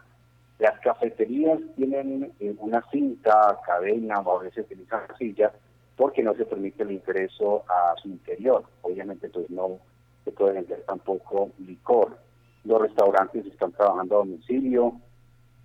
Las 0.58 0.80
cafeterías 0.80 1.60
tienen 1.76 2.32
eh, 2.40 2.54
una 2.58 2.82
cinta, 2.90 3.58
cadena 3.66 4.20
o 4.20 4.40
a 4.40 4.42
veces 4.44 4.64
utilizan 4.64 5.02
silla 5.18 5.52
porque 5.96 6.22
no 6.22 6.34
se 6.34 6.46
permite 6.46 6.82
el 6.82 6.92
ingreso 6.92 7.64
a 7.68 7.94
su 8.00 8.08
interior. 8.08 8.64
Obviamente 8.82 9.28
pues 9.28 9.50
no 9.50 9.78
se 10.24 10.32
puede 10.32 10.54
vender 10.54 10.82
tampoco 10.86 11.50
licor. 11.58 12.18
Los 12.64 12.80
restaurantes 12.80 13.44
están 13.46 13.72
trabajando 13.72 14.16
a 14.16 14.18
domicilio. 14.18 14.94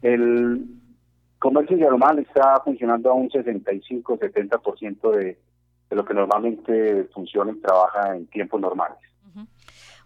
El 0.02 0.66
comercio 1.40 1.78
Yarumar 1.78 2.20
está 2.20 2.60
funcionando 2.64 3.10
a 3.10 3.14
un 3.14 3.30
65-70% 3.30 5.12
de, 5.12 5.38
de 5.90 5.96
lo 5.96 6.04
que 6.04 6.14
normalmente 6.14 7.06
funciona 7.14 7.54
y 7.54 7.62
trabaja 7.62 8.16
en 8.16 8.28
tiempos 8.28 8.60
normales. 8.60 9.00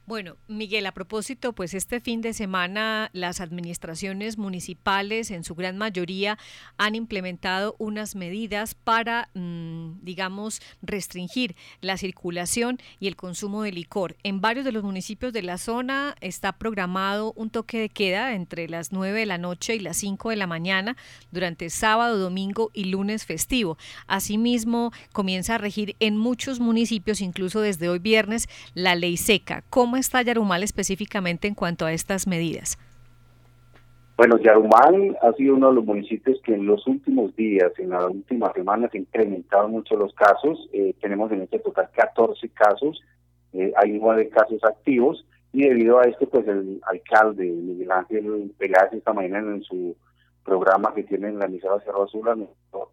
Bueno, 0.08 0.38
Miguel, 0.48 0.86
a 0.86 0.92
propósito, 0.92 1.54
pues 1.54 1.74
este 1.74 2.00
fin 2.00 2.22
de 2.22 2.34
semana 2.34 3.10
las 3.12 3.42
administraciones 3.42 4.38
municipales 4.38 5.32
en 5.32 5.44
su 5.44 5.56
gran 5.56 5.80
mayoría 5.80 6.38
han 6.78 6.94
implementado 6.94 7.76
unas 7.80 8.16
medidas 8.16 8.76
para, 8.76 9.30
mm, 9.34 10.04
digamos, 10.04 10.62
restringir 10.84 11.56
la 11.82 11.98
circulación 11.98 12.78
y 13.00 13.08
el 13.08 13.16
consumo 13.16 13.64
de 13.64 13.72
licor. 13.72 14.16
En 14.22 14.42
varios 14.42 14.64
de 14.64 14.72
los 14.72 14.84
municipios 14.84 15.34
de 15.34 15.42
la 15.42 15.58
zona 15.58 16.16
está 16.22 16.52
programado 16.52 17.34
un 17.36 17.50
toque 17.50 17.80
de 17.80 17.90
queda 17.90 18.36
entre 18.36 18.70
las 18.70 18.92
9 18.92 19.22
de 19.22 19.26
la 19.26 19.40
noche 19.40 19.76
y 19.76 19.80
las 19.80 19.98
5 19.98 20.30
de 20.30 20.36
la 20.36 20.46
mañana 20.46 20.98
durante 21.32 21.72
sábado, 21.72 22.20
domingo 22.20 22.70
y 22.76 22.86
lunes 22.86 23.26
festivo. 23.26 23.80
Asimismo, 24.06 24.92
comienza 25.14 25.56
a 25.56 25.58
regir 25.58 25.96
en 26.00 26.16
muchos 26.16 26.60
municipios, 26.60 27.22
incluso 27.22 27.60
desde 27.60 27.90
hoy 27.90 27.98
viernes, 27.98 28.48
la 28.76 28.94
ley 28.94 29.18
seca. 29.18 29.64
¿Cómo 29.72 29.95
está 29.96 30.22
Yarumal 30.22 30.64
específicamente 30.64 31.48
en 31.48 31.56
cuanto 31.56 31.86
a 31.86 31.94
estas 31.94 32.28
medidas? 32.28 32.78
Bueno, 34.18 34.38
Yarumal 34.38 35.18
ha 35.22 35.34
sido 35.34 35.56
uno 35.56 35.70
de 35.70 35.76
los 35.76 35.86
municipios 35.86 36.40
que 36.42 36.54
en 36.54 36.66
los 36.66 36.88
últimos 36.88 37.36
días, 37.36 37.72
en 37.78 37.90
las 37.90 38.06
últimas 38.06 38.54
semanas, 38.54 38.92
ha 38.94 38.98
incrementado 38.98 39.68
mucho 39.68 39.98
los 39.98 40.14
casos. 40.14 40.70
Eh, 40.72 40.96
tenemos 41.02 41.32
en 41.34 41.42
este 41.42 41.60
total 41.60 41.90
14 41.94 42.48
casos, 42.50 43.04
eh, 43.52 43.74
hay 43.76 43.92
nueve 44.00 44.30
casos 44.30 44.64
activos 44.64 45.26
y 45.52 45.68
debido 45.68 46.00
a 46.00 46.04
esto, 46.04 46.28
pues 46.30 46.48
el 46.48 46.82
alcalde 46.86 47.46
Miguel 47.46 47.92
Ángel 47.92 48.54
Peláez 48.58 48.92
esta 48.94 49.14
mañana 49.14 49.56
en 49.56 49.64
su 49.64 49.96
programa 50.44 50.94
que 50.94 51.04
tiene 51.04 51.30
en 51.30 51.40
la 51.40 51.46
emisora 51.46 51.84
Cerro 51.84 52.04
Azul 52.04 52.48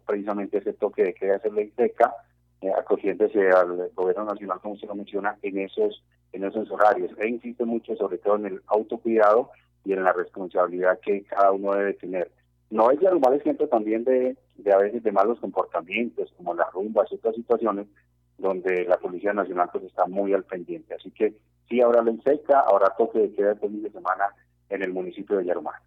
precisamente 0.05 0.57
ese 0.57 0.73
toque 0.73 1.03
de 1.03 1.13
queda, 1.13 1.35
esa 1.35 1.49
ley 1.49 1.71
seca, 1.75 2.13
eh, 2.63 2.71
acogiéndose 2.79 3.49
al 3.49 3.91
gobierno 3.93 4.23
nacional, 4.23 4.57
como 4.61 4.77
se 4.77 4.87
lo 4.87 4.95
menciona, 4.95 5.37
en 5.41 5.59
esos, 5.59 6.01
en 6.31 6.45
esos 6.45 6.71
horarios. 6.71 7.11
E 7.17 7.27
insiste 7.27 7.65
mucho 7.65 7.93
sobre 7.97 8.19
todo 8.19 8.37
en 8.37 8.45
el 8.45 8.61
autocuidado 8.67 9.51
y 9.83 9.91
en 9.91 10.01
la 10.01 10.13
responsabilidad 10.13 10.97
que 11.01 11.23
cada 11.23 11.51
uno 11.51 11.73
debe 11.73 11.93
tener. 11.95 12.31
No 12.69 12.89
es 12.89 13.01
ya 13.01 13.13
mal 13.15 13.33
ejemplo 13.33 13.67
también 13.67 14.05
de, 14.05 14.37
de 14.55 14.73
a 14.73 14.77
veces 14.77 15.03
de 15.03 15.11
malos 15.11 15.41
comportamientos, 15.41 16.33
como 16.37 16.53
las 16.53 16.71
rumbas 16.71 17.11
y 17.11 17.15
otras 17.15 17.35
situaciones, 17.35 17.87
donde 18.37 18.85
la 18.85 18.95
Policía 18.95 19.33
Nacional 19.33 19.67
pues 19.69 19.83
está 19.83 20.05
muy 20.05 20.33
al 20.33 20.45
pendiente. 20.45 20.93
Así 20.93 21.11
que 21.11 21.33
sí, 21.67 21.81
ahora 21.81 22.01
ley 22.01 22.17
seca, 22.23 22.61
ahora 22.61 22.95
toque 22.97 23.19
de 23.19 23.33
queda 23.33 23.51
este 23.51 23.67
fin 23.67 23.83
de 23.83 23.91
semana 23.91 24.33
en 24.69 24.83
el 24.83 24.93
municipio 24.93 25.35
de 25.35 25.45
Yarumá 25.45 25.81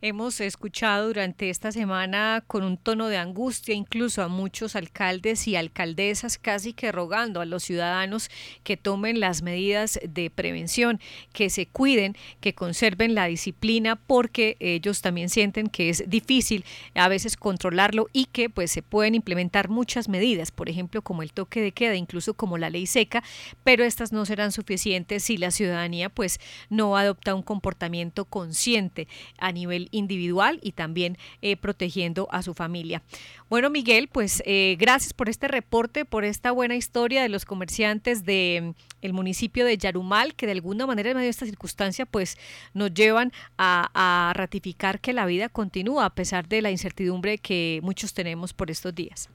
hemos 0.00 0.40
escuchado 0.40 1.08
durante 1.08 1.50
esta 1.50 1.72
semana 1.72 2.44
con 2.46 2.62
un 2.62 2.76
tono 2.76 3.08
de 3.08 3.16
angustia 3.16 3.74
incluso 3.74 4.22
a 4.22 4.28
muchos 4.28 4.76
alcaldes 4.76 5.48
y 5.48 5.56
alcaldesas 5.56 6.38
casi 6.38 6.72
que 6.72 6.92
rogando 6.92 7.40
a 7.40 7.44
los 7.44 7.64
ciudadanos 7.64 8.30
que 8.62 8.76
tomen 8.76 9.18
las 9.18 9.42
medidas 9.42 9.98
de 10.08 10.30
prevención, 10.30 11.00
que 11.32 11.50
se 11.50 11.66
cuiden, 11.66 12.16
que 12.40 12.54
conserven 12.54 13.16
la 13.16 13.26
disciplina 13.26 13.96
porque 13.96 14.56
ellos 14.60 15.02
también 15.02 15.30
sienten 15.30 15.66
que 15.66 15.90
es 15.90 16.04
difícil 16.06 16.64
a 16.94 17.08
veces 17.08 17.36
controlarlo 17.36 18.08
y 18.12 18.26
que 18.26 18.48
pues 18.48 18.70
se 18.70 18.82
pueden 18.82 19.16
implementar 19.16 19.68
muchas 19.68 20.08
medidas, 20.08 20.52
por 20.52 20.68
ejemplo 20.68 21.02
como 21.02 21.24
el 21.24 21.32
toque 21.32 21.60
de 21.60 21.72
queda, 21.72 21.96
incluso 21.96 22.34
como 22.34 22.56
la 22.56 22.70
ley 22.70 22.86
seca, 22.86 23.24
pero 23.64 23.82
estas 23.82 24.12
no 24.12 24.24
serán 24.26 24.52
suficientes 24.52 25.24
si 25.24 25.38
la 25.38 25.50
ciudadanía 25.50 26.08
pues 26.08 26.38
no 26.70 26.96
adopta 26.96 27.34
un 27.34 27.42
comportamiento 27.42 28.24
consciente 28.24 29.08
a 29.38 29.50
nivel 29.50 29.87
individual 29.90 30.58
y 30.62 30.72
también 30.72 31.16
eh, 31.42 31.56
protegiendo 31.56 32.28
a 32.30 32.42
su 32.42 32.54
familia. 32.54 33.02
Bueno, 33.48 33.70
Miguel, 33.70 34.08
pues 34.08 34.42
eh, 34.46 34.76
gracias 34.78 35.12
por 35.12 35.28
este 35.28 35.48
reporte, 35.48 36.04
por 36.04 36.24
esta 36.24 36.52
buena 36.52 36.76
historia 36.76 37.22
de 37.22 37.28
los 37.28 37.44
comerciantes 37.44 38.24
del 38.24 38.74
mm, 39.02 39.12
municipio 39.12 39.64
de 39.64 39.78
Yarumal, 39.78 40.34
que 40.34 40.46
de 40.46 40.52
alguna 40.52 40.86
manera 40.86 41.10
en 41.10 41.16
medio 41.16 41.26
de 41.26 41.30
esta 41.30 41.46
circunstancia 41.46 42.06
pues 42.06 42.36
nos 42.74 42.92
llevan 42.92 43.32
a 43.56 44.32
ratificar 44.34 45.00
que 45.00 45.12
la 45.12 45.26
vida 45.26 45.48
continúa 45.48 46.04
a 46.04 46.14
pesar 46.14 46.48
de 46.48 46.62
la 46.62 46.70
incertidumbre 46.70 47.38
que 47.38 47.80
muchos 47.82 48.14
tenemos 48.14 48.52
por 48.52 48.70
estos 48.70 48.94
días. 48.94 49.30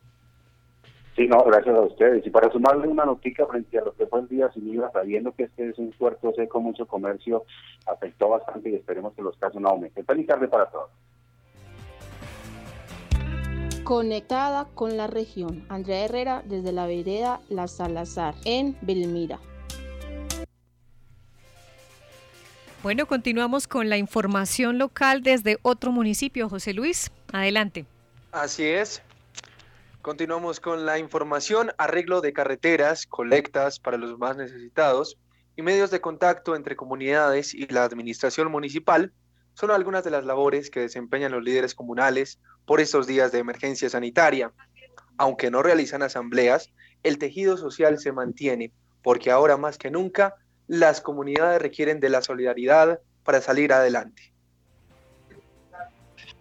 Sí, 1.16 1.28
no, 1.28 1.44
gracias 1.44 1.76
a 1.76 1.82
ustedes. 1.82 2.26
Y 2.26 2.30
para 2.32 2.52
sumarle 2.52 2.88
una 2.88 3.06
noticia 3.06 3.46
frente 3.46 3.78
a 3.78 3.86
lo 3.86 3.94
que 3.96 4.08
fue 4.08 4.22
el 4.22 4.28
día 4.28 4.52
sin 4.52 4.68
IVA, 4.68 4.92
sabiendo 4.92 5.32
que 5.34 5.44
este 5.44 5.70
es 5.70 5.78
un 5.78 5.92
puerto 5.92 6.34
seco, 6.36 6.60
mucho 6.60 6.88
comercio, 6.88 7.46
afectó 7.86 8.30
bastante 8.30 8.72
y 8.72 8.76
esperemos 8.76 9.14
que 9.14 9.22
los 9.22 9.38
casos 9.38 9.62
no 9.62 9.70
aumenten. 9.70 10.06
Feliz 10.06 10.26
tarde 10.26 10.48
para 10.48 10.66
todos. 10.72 10.90
Conectada 13.84 14.66
con 14.74 14.98
la 14.98 15.08
región, 15.08 15.66
Andrea 15.70 16.06
Herrera 16.06 16.42
desde 16.46 16.72
la 16.72 16.88
vereda 16.88 17.42
La 17.50 17.68
Salazar, 17.68 18.34
en 18.46 18.78
Belmira. 18.82 19.40
Bueno, 22.82 23.06
continuamos 23.06 23.68
con 23.68 23.88
la 23.88 23.98
información 23.98 24.78
local 24.78 25.22
desde 25.22 25.58
otro 25.62 25.92
municipio. 25.92 26.50
José 26.50 26.74
Luis, 26.74 27.12
adelante. 27.32 27.86
Así 28.32 28.64
es. 28.64 29.02
Continuamos 30.04 30.60
con 30.60 30.86
la 30.86 31.00
información, 31.00 31.72
arreglo 31.78 32.20
de 32.20 32.34
carreteras, 32.34 33.08
colectas 33.08 33.80
para 33.80 33.96
los 33.96 34.20
más 34.20 34.36
necesitados 34.36 35.18
y 35.56 35.62
medios 35.62 35.92
de 35.92 36.02
contacto 36.02 36.58
entre 36.58 36.76
comunidades 36.76 37.54
y 37.54 37.68
la 37.68 37.86
administración 37.86 38.52
municipal 38.52 39.14
son 39.54 39.72
algunas 39.72 40.04
de 40.04 40.12
las 40.12 40.26
labores 40.26 40.70
que 40.70 40.82
desempeñan 40.82 41.32
los 41.32 41.42
líderes 41.42 41.74
comunales 41.74 42.38
por 42.66 42.82
estos 42.82 43.08
días 43.08 43.32
de 43.32 43.40
emergencia 43.40 43.90
sanitaria. 43.90 44.52
Aunque 45.16 45.50
no 45.50 45.64
realizan 45.64 46.02
asambleas, 46.02 46.70
el 47.04 47.18
tejido 47.18 47.56
social 47.56 47.98
se 47.98 48.12
mantiene 48.12 48.74
porque 49.04 49.32
ahora 49.32 49.56
más 49.56 49.78
que 49.78 49.90
nunca 49.90 50.36
las 50.68 51.00
comunidades 51.00 51.62
requieren 51.62 52.02
de 52.02 52.10
la 52.10 52.22
solidaridad 52.22 53.00
para 53.24 53.40
salir 53.40 53.72
adelante. 53.72 54.33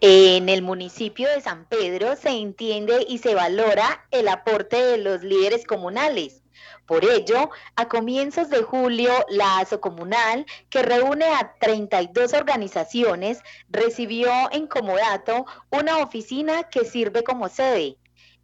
En 0.05 0.49
el 0.49 0.63
municipio 0.63 1.29
de 1.29 1.39
San 1.39 1.63
Pedro 1.63 2.17
se 2.17 2.31
entiende 2.31 3.05
y 3.07 3.19
se 3.19 3.35
valora 3.35 4.05
el 4.11 4.27
aporte 4.27 4.75
de 4.75 4.97
los 4.97 5.23
líderes 5.23 5.65
comunales. 5.65 6.43
Por 6.85 7.05
ello, 7.05 7.51
a 7.77 7.87
comienzos 7.87 8.49
de 8.49 8.63
julio, 8.63 9.13
la 9.29 9.59
ASO 9.59 9.79
Comunal, 9.79 10.45
que 10.69 10.83
reúne 10.83 11.27
a 11.27 11.55
32 11.57 12.33
organizaciones, 12.33 13.39
recibió 13.69 14.29
en 14.51 14.67
Comodato 14.67 15.45
una 15.69 15.99
oficina 15.99 16.63
que 16.63 16.83
sirve 16.83 17.23
como 17.23 17.47
sede, 17.47 17.95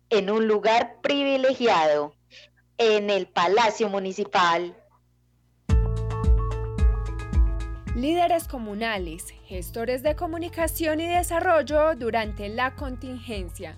en 0.09 0.29
un 0.29 0.47
lugar 0.47 1.01
privilegiado, 1.01 2.15
en 2.77 3.09
el 3.09 3.27
Palacio 3.27 3.89
Municipal. 3.89 4.78
Líderes 7.95 8.47
comunales, 8.47 9.33
gestores 9.45 10.03
de 10.03 10.15
comunicación 10.15 10.99
y 10.99 11.07
desarrollo 11.07 11.95
durante 11.95 12.47
la 12.47 12.75
contingencia. 12.75 13.75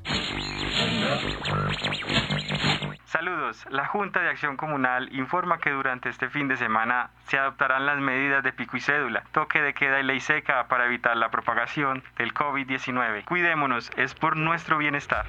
Saludos. 3.06 3.66
La 3.70 3.86
Junta 3.86 4.22
de 4.22 4.30
Acción 4.30 4.58
Comunal 4.58 5.14
informa 5.16 5.60
que 5.60 5.70
durante 5.70 6.10
este 6.10 6.30
fin 6.30 6.50
de 6.50 6.58
semana 6.58 7.12
se 7.28 7.38
adoptarán 7.38 7.86
las 7.86 8.00
medidas 8.00 8.44
de 8.44 8.52
pico 8.52 8.76
y 8.78 8.82
cédula, 8.82 9.24
toque 9.32 9.62
de 9.62 9.74
queda 9.74 10.00
y 10.00 10.04
ley 10.04 10.20
seca 10.20 10.68
para 10.68 10.86
evitar 10.86 11.16
la 11.16 11.32
propagación 11.32 12.04
del 12.18 12.34
COVID-19. 12.34 13.26
Cuidémonos, 13.26 13.92
es 13.96 14.14
por 14.14 14.36
nuestro 14.36 14.78
bienestar. 14.78 15.26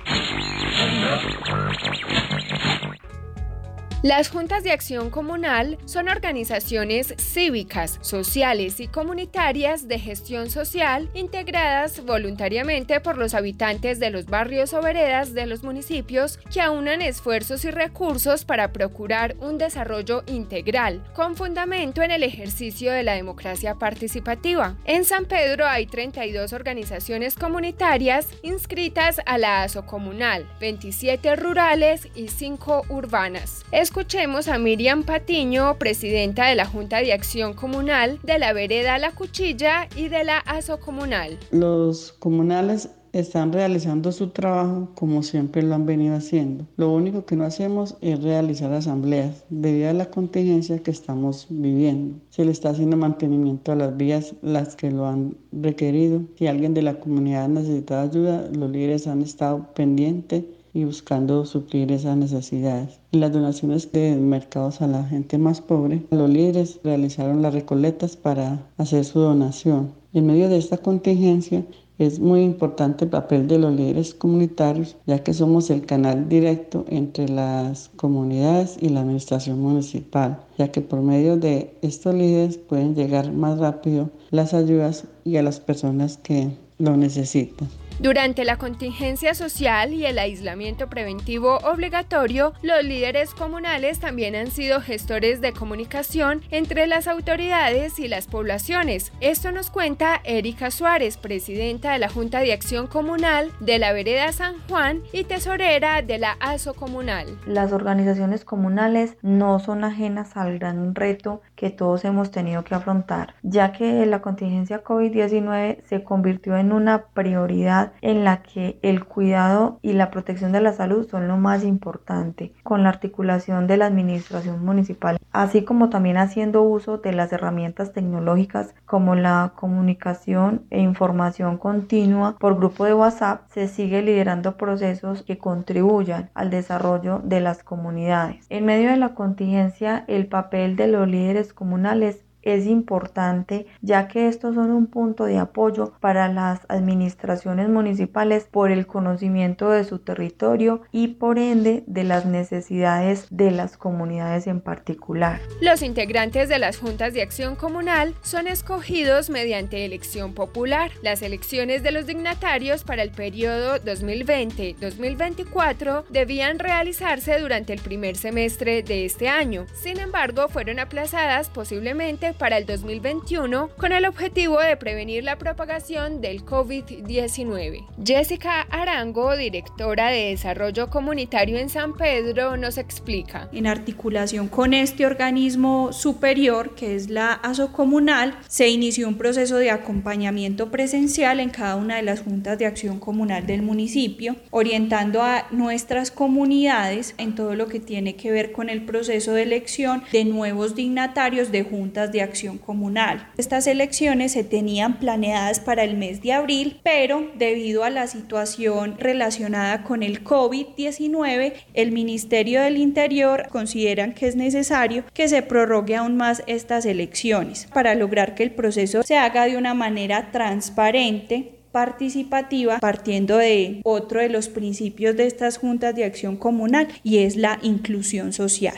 Las 4.02 4.30
juntas 4.30 4.64
de 4.64 4.72
acción 4.72 5.10
comunal 5.10 5.78
son 5.84 6.08
organizaciones 6.08 7.14
cívicas, 7.18 8.00
sociales 8.00 8.80
y 8.80 8.88
comunitarias 8.88 9.86
de 9.86 10.00
gestión 10.00 10.50
social 10.50 11.08
integradas 11.14 12.04
voluntariamente 12.04 12.98
por 12.98 13.16
los 13.16 13.32
habitantes 13.32 14.00
de 14.00 14.10
los 14.10 14.26
barrios 14.26 14.72
o 14.72 14.82
veredas 14.82 15.34
de 15.34 15.46
los 15.46 15.62
municipios 15.62 16.40
que 16.52 16.60
aunan 16.60 17.00
esfuerzos 17.00 17.64
y 17.64 17.70
recursos 17.70 18.44
para 18.44 18.72
procurar 18.72 19.36
un 19.38 19.56
desarrollo 19.56 20.24
integral 20.26 21.04
con 21.14 21.36
fundamento 21.36 22.02
en 22.02 22.10
el 22.10 22.24
ejercicio 22.24 22.90
de 22.90 23.04
la 23.04 23.14
democracia 23.14 23.76
participativa. 23.76 24.74
En 24.84 25.04
San 25.04 25.26
Pedro 25.26 25.64
hay 25.64 25.86
32 25.86 26.52
organizaciones 26.52 27.36
comunitarias 27.36 28.26
inscritas 28.42 29.20
a 29.26 29.38
la 29.38 29.62
ASO 29.62 29.86
comunal, 29.86 30.50
27 30.58 31.36
rurales 31.36 32.08
y 32.16 32.26
5 32.26 32.86
urbanas. 32.88 33.64
Escuchemos 33.92 34.48
a 34.48 34.57
Miriam 34.57 35.02
Patiño, 35.02 35.76
presidenta 35.78 36.46
de 36.46 36.55
la 36.55 36.64
Junta 36.64 37.00
de 37.00 37.12
Acción 37.12 37.52
Comunal 37.52 38.18
de 38.22 38.38
la 38.38 38.55
Vereda 38.55 38.96
La 38.96 39.11
Cuchilla 39.11 39.87
y 39.94 40.09
de 40.09 40.24
la 40.24 40.38
ASO 40.38 40.81
Comunal. 40.81 41.38
Los 41.50 42.14
comunales 42.14 42.88
están 43.12 43.52
realizando 43.52 44.11
su 44.11 44.28
trabajo 44.31 44.88
como 44.94 45.22
siempre 45.22 45.62
lo 45.62 45.74
han 45.74 45.85
venido 45.85 46.16
haciendo. 46.16 46.66
Lo 46.78 46.90
único 46.90 47.26
que 47.26 47.37
no 47.37 47.44
hacemos 47.44 47.98
es 48.00 48.22
realizar 48.22 48.72
asambleas 48.72 49.44
debido 49.50 49.90
a 49.90 49.92
la 49.92 50.07
contingencia 50.07 50.78
que 50.78 50.90
estamos 50.90 51.48
viviendo. 51.50 52.18
Se 52.31 52.46
le 52.46 52.50
está 52.50 52.70
haciendo 52.70 52.96
mantenimiento 52.96 53.72
a 53.72 53.76
las 53.76 53.94
vías, 53.94 54.33
las 54.40 54.74
que 54.74 54.90
lo 54.90 55.07
han 55.07 55.37
requerido. 55.52 56.22
Si 56.38 56.46
alguien 56.46 56.72
de 56.72 56.81
la 56.81 56.98
comunidad 56.98 57.46
necesita 57.50 58.00
ayuda, 58.00 58.48
los 58.55 58.70
líderes 58.70 59.07
han 59.07 59.20
estado 59.20 59.74
pendientes 59.74 60.44
y 60.72 60.85
buscando 60.85 61.44
suplir 61.44 61.92
esas 61.92 62.16
necesidades. 62.16 63.01
En 63.12 63.20
las 63.20 63.31
donaciones 63.31 63.92
de 63.92 64.16
mercados 64.16 64.81
a 64.81 64.87
la 64.87 65.05
gente 65.05 65.37
más 65.37 65.61
pobre, 65.61 66.03
los 66.11 66.31
líderes 66.31 66.81
realizaron 66.83 67.42
las 67.42 67.53
recoletas 67.53 68.16
para 68.16 68.66
hacer 68.79 69.05
su 69.05 69.20
donación. 69.20 69.92
En 70.14 70.27
medio 70.27 70.48
de 70.48 70.57
esta 70.57 70.79
contingencia, 70.79 71.62
es 71.98 72.20
muy 72.20 72.40
importante 72.40 73.05
el 73.05 73.11
papel 73.11 73.48
de 73.48 73.59
los 73.59 73.75
líderes 73.75 74.14
comunitarios, 74.14 74.96
ya 75.07 75.22
que 75.22 75.35
somos 75.35 75.68
el 75.68 75.85
canal 75.85 76.27
directo 76.31 76.87
entre 76.88 77.29
las 77.29 77.90
comunidades 77.96 78.79
y 78.81 78.88
la 78.88 79.01
administración 79.01 79.61
municipal, 79.61 80.40
ya 80.57 80.72
que 80.72 80.81
por 80.81 81.03
medio 81.03 81.37
de 81.37 81.77
estos 81.83 82.14
líderes 82.14 82.57
pueden 82.57 82.94
llegar 82.94 83.31
más 83.31 83.59
rápido 83.59 84.09
las 84.31 84.55
ayudas 84.55 85.05
y 85.22 85.37
a 85.37 85.42
las 85.42 85.61
personas 85.61 86.16
que 86.16 86.57
lo 86.79 86.96
necesitan. 86.96 87.68
Durante 87.98 88.44
la 88.44 88.57
contingencia 88.57 89.35
social 89.35 89.92
y 89.92 90.07
el 90.07 90.18
aislamiento 90.18 90.88
preventivo 90.88 91.59
obligatorio, 91.59 92.52
los 92.62 92.83
líderes 92.85 93.35
comunales 93.35 94.00
también 94.00 94.35
han 94.35 94.50
sido 94.50 94.81
gestores 94.81 95.40
de 95.40 95.52
comunicación 95.52 96.42
entre 96.50 96.87
las 96.87 97.07
autoridades 97.07 97.98
y 97.98 98.09
las 98.09 98.26
poblaciones. 98.26 99.12
Esto 99.20 99.52
nos 99.52 99.70
cuenta 99.70 100.20
Erika 100.24 100.70
Suárez, 100.70 101.16
presidenta 101.16 101.92
de 101.92 101.98
la 101.98 102.09
Junta 102.09 102.40
de 102.40 102.52
Acción 102.52 102.87
Comunal 102.87 103.52
de 103.61 103.78
la 103.78 103.92
Vereda 103.92 104.33
San 104.33 104.55
Juan 104.68 105.02
y 105.12 105.24
tesorera 105.24 106.02
de 106.02 106.18
la 106.18 106.37
ASO 106.40 106.74
Comunal. 106.74 107.26
Las 107.46 107.72
organizaciones 107.72 108.44
comunales 108.44 109.16
no 109.22 109.59
son 109.59 109.85
ajenas 109.85 110.37
al 110.37 110.59
gran 110.59 110.94
reto 110.94 111.40
que 111.57 111.70
todos 111.70 112.05
hemos 112.05 112.31
tenido 112.31 112.64
que 112.64 112.74
afrontar, 112.74 113.35
ya 113.42 113.72
que 113.72 114.05
la 114.07 114.22
contingencia 114.22 114.83
COVID-19 114.83 115.83
se 115.85 116.05
convirtió 116.05 116.57
en 116.57 116.72
una 116.72 117.07
prioridad 117.07 117.81
en 118.00 118.24
la 118.24 118.42
que 118.42 118.78
el 118.82 119.04
cuidado 119.04 119.78
y 119.82 119.92
la 119.92 120.10
protección 120.10 120.52
de 120.52 120.60
la 120.60 120.72
salud 120.72 121.08
son 121.08 121.28
lo 121.28 121.36
más 121.36 121.64
importante, 121.64 122.52
con 122.62 122.82
la 122.82 122.90
articulación 122.90 123.66
de 123.66 123.76
la 123.76 123.86
administración 123.86 124.64
municipal, 124.64 125.18
así 125.32 125.64
como 125.64 125.88
también 125.88 126.16
haciendo 126.16 126.62
uso 126.62 126.98
de 126.98 127.12
las 127.12 127.32
herramientas 127.32 127.92
tecnológicas 127.92 128.74
como 128.86 129.14
la 129.14 129.52
comunicación 129.56 130.66
e 130.70 130.80
información 130.80 131.58
continua 131.58 132.36
por 132.38 132.56
grupo 132.56 132.84
de 132.84 132.94
WhatsApp, 132.94 133.48
se 133.48 133.68
sigue 133.68 134.02
liderando 134.02 134.56
procesos 134.56 135.22
que 135.22 135.38
contribuyan 135.38 136.30
al 136.34 136.50
desarrollo 136.50 137.20
de 137.24 137.40
las 137.40 137.62
comunidades. 137.62 138.46
En 138.48 138.66
medio 138.66 138.90
de 138.90 138.96
la 138.96 139.14
contingencia, 139.14 140.04
el 140.08 140.26
papel 140.26 140.76
de 140.76 140.88
los 140.88 141.08
líderes 141.08 141.52
comunales 141.52 142.24
es 142.42 142.66
importante 142.66 143.66
ya 143.81 144.09
que 144.09 144.28
estos 144.28 144.55
son 144.55 144.70
un 144.70 144.87
punto 144.87 145.24
de 145.24 145.38
apoyo 145.38 145.92
para 146.00 146.28
las 146.28 146.61
administraciones 146.68 147.68
municipales 147.68 148.46
por 148.50 148.70
el 148.70 148.87
conocimiento 148.87 149.70
de 149.70 149.85
su 149.85 149.98
territorio 149.98 150.83
y 150.92 151.09
por 151.09 151.38
ende 151.38 151.85
de 151.87 152.05
las 152.05 152.26
necesidades 152.26 153.26
de 153.31 153.50
las 153.50 153.76
comunidades 153.76 154.46
en 154.46 154.61
particular. 154.61 155.40
Los 155.61 155.83
integrantes 155.83 156.48
de 156.48 156.59
las 156.59 156.78
juntas 156.78 157.14
de 157.14 157.22
acción 157.22 157.57
comunal 157.57 158.14
son 158.22 158.46
escogidos 158.46 159.31
mediante 159.31 159.85
elección 159.85 160.35
popular. 160.35 160.90
Las 161.02 161.22
elecciones 161.22 161.83
de 161.83 161.92
los 161.92 162.07
dignatarios 162.07 162.85
para 162.85 163.02
el 163.02 163.11
periodo 163.11 163.76
2020-2024 163.76 166.05
debían 166.11 166.59
realizarse 166.59 167.38
durante 167.38 167.72
el 167.72 167.81
primer 167.81 168.16
semestre 168.16 168.83
de 168.83 169.05
este 169.05 169.28
año. 169.28 169.66
Sin 169.74 169.98
embargo, 169.98 170.48
fueron 170.48 170.78
aplazadas 170.78 171.48
posiblemente 171.48 172.31
para 172.32 172.58
el 172.58 172.66
2021 172.66 173.68
con 173.76 173.92
el 173.92 174.04
objetivo 174.04 174.60
de 174.60 174.76
prevenir 174.76 175.24
la 175.24 175.38
propagación 175.38 176.20
del 176.20 176.44
COVID-19. 176.44 177.86
Jessica 178.04 178.62
Arango, 178.70 179.36
directora 179.36 180.08
de 180.08 180.30
Desarrollo 180.30 180.90
Comunitario 180.90 181.58
en 181.58 181.68
San 181.68 181.96
Pedro, 181.96 182.56
nos 182.56 182.78
explica. 182.78 183.48
En 183.52 183.66
articulación 183.66 184.48
con 184.48 184.74
este 184.74 185.06
organismo 185.06 185.92
superior, 185.92 186.74
que 186.74 186.94
es 186.94 187.10
la 187.10 187.32
ASO 187.32 187.72
Comunal, 187.72 188.38
se 188.48 188.68
inició 188.68 189.08
un 189.08 189.18
proceso 189.18 189.56
de 189.56 189.70
acompañamiento 189.70 190.70
presencial 190.70 191.40
en 191.40 191.50
cada 191.50 191.76
una 191.76 191.96
de 191.96 192.02
las 192.02 192.20
juntas 192.20 192.58
de 192.58 192.66
acción 192.66 192.98
comunal 192.98 193.46
del 193.46 193.62
municipio, 193.62 194.36
orientando 194.50 195.22
a 195.22 195.46
nuestras 195.50 196.10
comunidades 196.10 197.14
en 197.18 197.34
todo 197.34 197.54
lo 197.54 197.68
que 197.68 197.80
tiene 197.80 198.16
que 198.16 198.30
ver 198.30 198.52
con 198.52 198.68
el 198.68 198.84
proceso 198.84 199.32
de 199.32 199.42
elección 199.42 200.02
de 200.12 200.24
nuevos 200.24 200.74
dignatarios 200.74 201.52
de 201.52 201.62
juntas 201.62 202.12
de 202.12 202.21
acción 202.22 202.58
comunal. 202.58 203.30
Estas 203.37 203.66
elecciones 203.66 204.32
se 204.32 204.44
tenían 204.44 204.98
planeadas 204.98 205.61
para 205.61 205.85
el 205.85 205.96
mes 205.96 206.22
de 206.22 206.32
abril, 206.32 206.80
pero 206.82 207.30
debido 207.37 207.85
a 207.85 207.90
la 207.90 208.06
situación 208.06 208.96
relacionada 208.98 209.85
con 209.85 210.02
el 210.02 210.24
COVID-19, 210.24 211.52
el 211.74 211.92
Ministerio 211.92 212.62
del 212.62 212.76
Interior 212.76 213.48
consideran 213.50 214.14
que 214.14 214.28
es 214.28 214.37
necesario 214.37 215.04
que 215.12 215.28
se 215.28 215.42
prorrogue 215.42 215.96
aún 215.96 216.16
más 216.16 216.42
estas 216.46 216.87
elecciones 216.87 217.68
para 217.72 217.94
lograr 217.94 218.35
que 218.35 218.42
el 218.42 218.52
proceso 218.52 219.02
se 219.02 219.16
haga 219.16 219.46
de 219.46 219.56
una 219.56 219.74
manera 219.74 220.30
transparente, 220.30 221.52
participativa 221.72 222.78
partiendo 222.78 223.38
de 223.38 223.80
otro 223.82 224.20
de 224.20 224.28
los 224.28 224.48
principios 224.48 225.16
de 225.16 225.26
estas 225.26 225.58
juntas 225.58 225.94
de 225.94 226.04
acción 226.04 226.37
comunal 226.37 226.88
y 227.02 227.18
es 227.18 227.37
la 227.37 227.58
inclusión 227.62 228.32
social. 228.32 228.76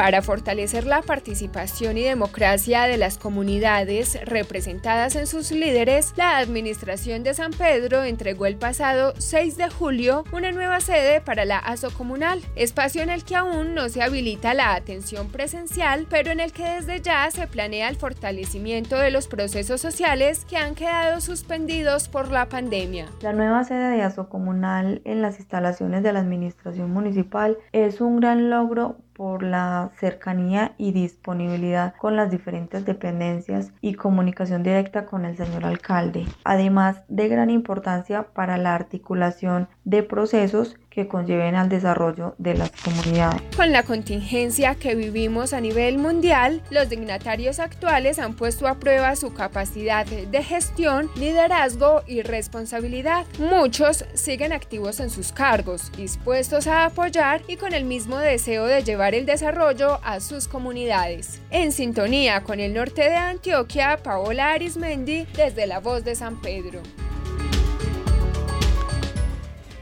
Para 0.00 0.22
fortalecer 0.22 0.86
la 0.86 1.02
participación 1.02 1.98
y 1.98 2.02
democracia 2.02 2.84
de 2.84 2.96
las 2.96 3.18
comunidades 3.18 4.18
representadas 4.24 5.14
en 5.14 5.26
sus 5.26 5.50
líderes, 5.50 6.14
la 6.16 6.38
Administración 6.38 7.22
de 7.22 7.34
San 7.34 7.50
Pedro 7.50 8.02
entregó 8.02 8.46
el 8.46 8.56
pasado 8.56 9.12
6 9.18 9.58
de 9.58 9.68
julio 9.68 10.24
una 10.32 10.52
nueva 10.52 10.80
sede 10.80 11.20
para 11.20 11.44
la 11.44 11.58
ASO 11.58 11.90
Comunal, 11.90 12.40
espacio 12.56 13.02
en 13.02 13.10
el 13.10 13.24
que 13.24 13.36
aún 13.36 13.74
no 13.74 13.90
se 13.90 14.02
habilita 14.02 14.54
la 14.54 14.74
atención 14.74 15.28
presencial, 15.28 16.06
pero 16.08 16.30
en 16.30 16.40
el 16.40 16.54
que 16.54 16.64
desde 16.64 17.02
ya 17.02 17.30
se 17.30 17.46
planea 17.46 17.90
el 17.90 17.96
fortalecimiento 17.96 18.96
de 18.96 19.10
los 19.10 19.28
procesos 19.28 19.82
sociales 19.82 20.46
que 20.46 20.56
han 20.56 20.76
quedado 20.76 21.20
suspendidos 21.20 22.08
por 22.08 22.30
la 22.30 22.48
pandemia. 22.48 23.04
La 23.20 23.34
nueva 23.34 23.64
sede 23.64 23.90
de 23.90 24.00
ASO 24.00 24.30
Comunal 24.30 25.02
en 25.04 25.20
las 25.20 25.38
instalaciones 25.40 26.02
de 26.02 26.14
la 26.14 26.20
Administración 26.20 26.90
Municipal 26.90 27.58
es 27.72 28.00
un 28.00 28.18
gran 28.18 28.48
logro 28.48 28.96
por 29.20 29.42
la 29.42 29.90
cercanía 29.98 30.72
y 30.78 30.92
disponibilidad 30.92 31.94
con 31.96 32.16
las 32.16 32.30
diferentes 32.30 32.86
dependencias 32.86 33.70
y 33.82 33.92
comunicación 33.92 34.62
directa 34.62 35.04
con 35.04 35.26
el 35.26 35.36
señor 35.36 35.66
alcalde, 35.66 36.24
además 36.42 37.02
de 37.08 37.28
gran 37.28 37.50
importancia 37.50 38.22
para 38.32 38.56
la 38.56 38.74
articulación 38.74 39.68
de 39.84 40.02
procesos 40.02 40.78
que 40.90 41.06
conlleven 41.06 41.54
al 41.54 41.68
desarrollo 41.68 42.34
de 42.38 42.54
las 42.54 42.70
comunidades. 42.72 43.40
Con 43.56 43.72
la 43.72 43.84
contingencia 43.84 44.74
que 44.74 44.94
vivimos 44.94 45.52
a 45.52 45.60
nivel 45.60 45.98
mundial, 45.98 46.62
los 46.70 46.88
dignatarios 46.88 47.60
actuales 47.60 48.18
han 48.18 48.34
puesto 48.34 48.66
a 48.66 48.74
prueba 48.74 49.14
su 49.16 49.32
capacidad 49.32 50.04
de 50.04 50.42
gestión, 50.42 51.08
liderazgo 51.16 52.02
y 52.06 52.22
responsabilidad. 52.22 53.24
Muchos 53.38 54.04
siguen 54.14 54.52
activos 54.52 55.00
en 55.00 55.10
sus 55.10 55.32
cargos, 55.32 55.92
dispuestos 55.96 56.66
a 56.66 56.86
apoyar 56.86 57.42
y 57.46 57.56
con 57.56 57.72
el 57.72 57.84
mismo 57.84 58.18
deseo 58.18 58.66
de 58.66 58.82
llevar 58.82 59.14
el 59.14 59.26
desarrollo 59.26 60.00
a 60.02 60.20
sus 60.20 60.48
comunidades. 60.48 61.40
En 61.50 61.70
sintonía 61.72 62.42
con 62.42 62.58
el 62.58 62.74
norte 62.74 63.02
de 63.02 63.16
Antioquia, 63.16 63.98
Paola 64.02 64.52
Arismendi 64.52 65.26
desde 65.36 65.66
La 65.66 65.78
Voz 65.78 66.04
de 66.04 66.16
San 66.16 66.40
Pedro. 66.40 66.80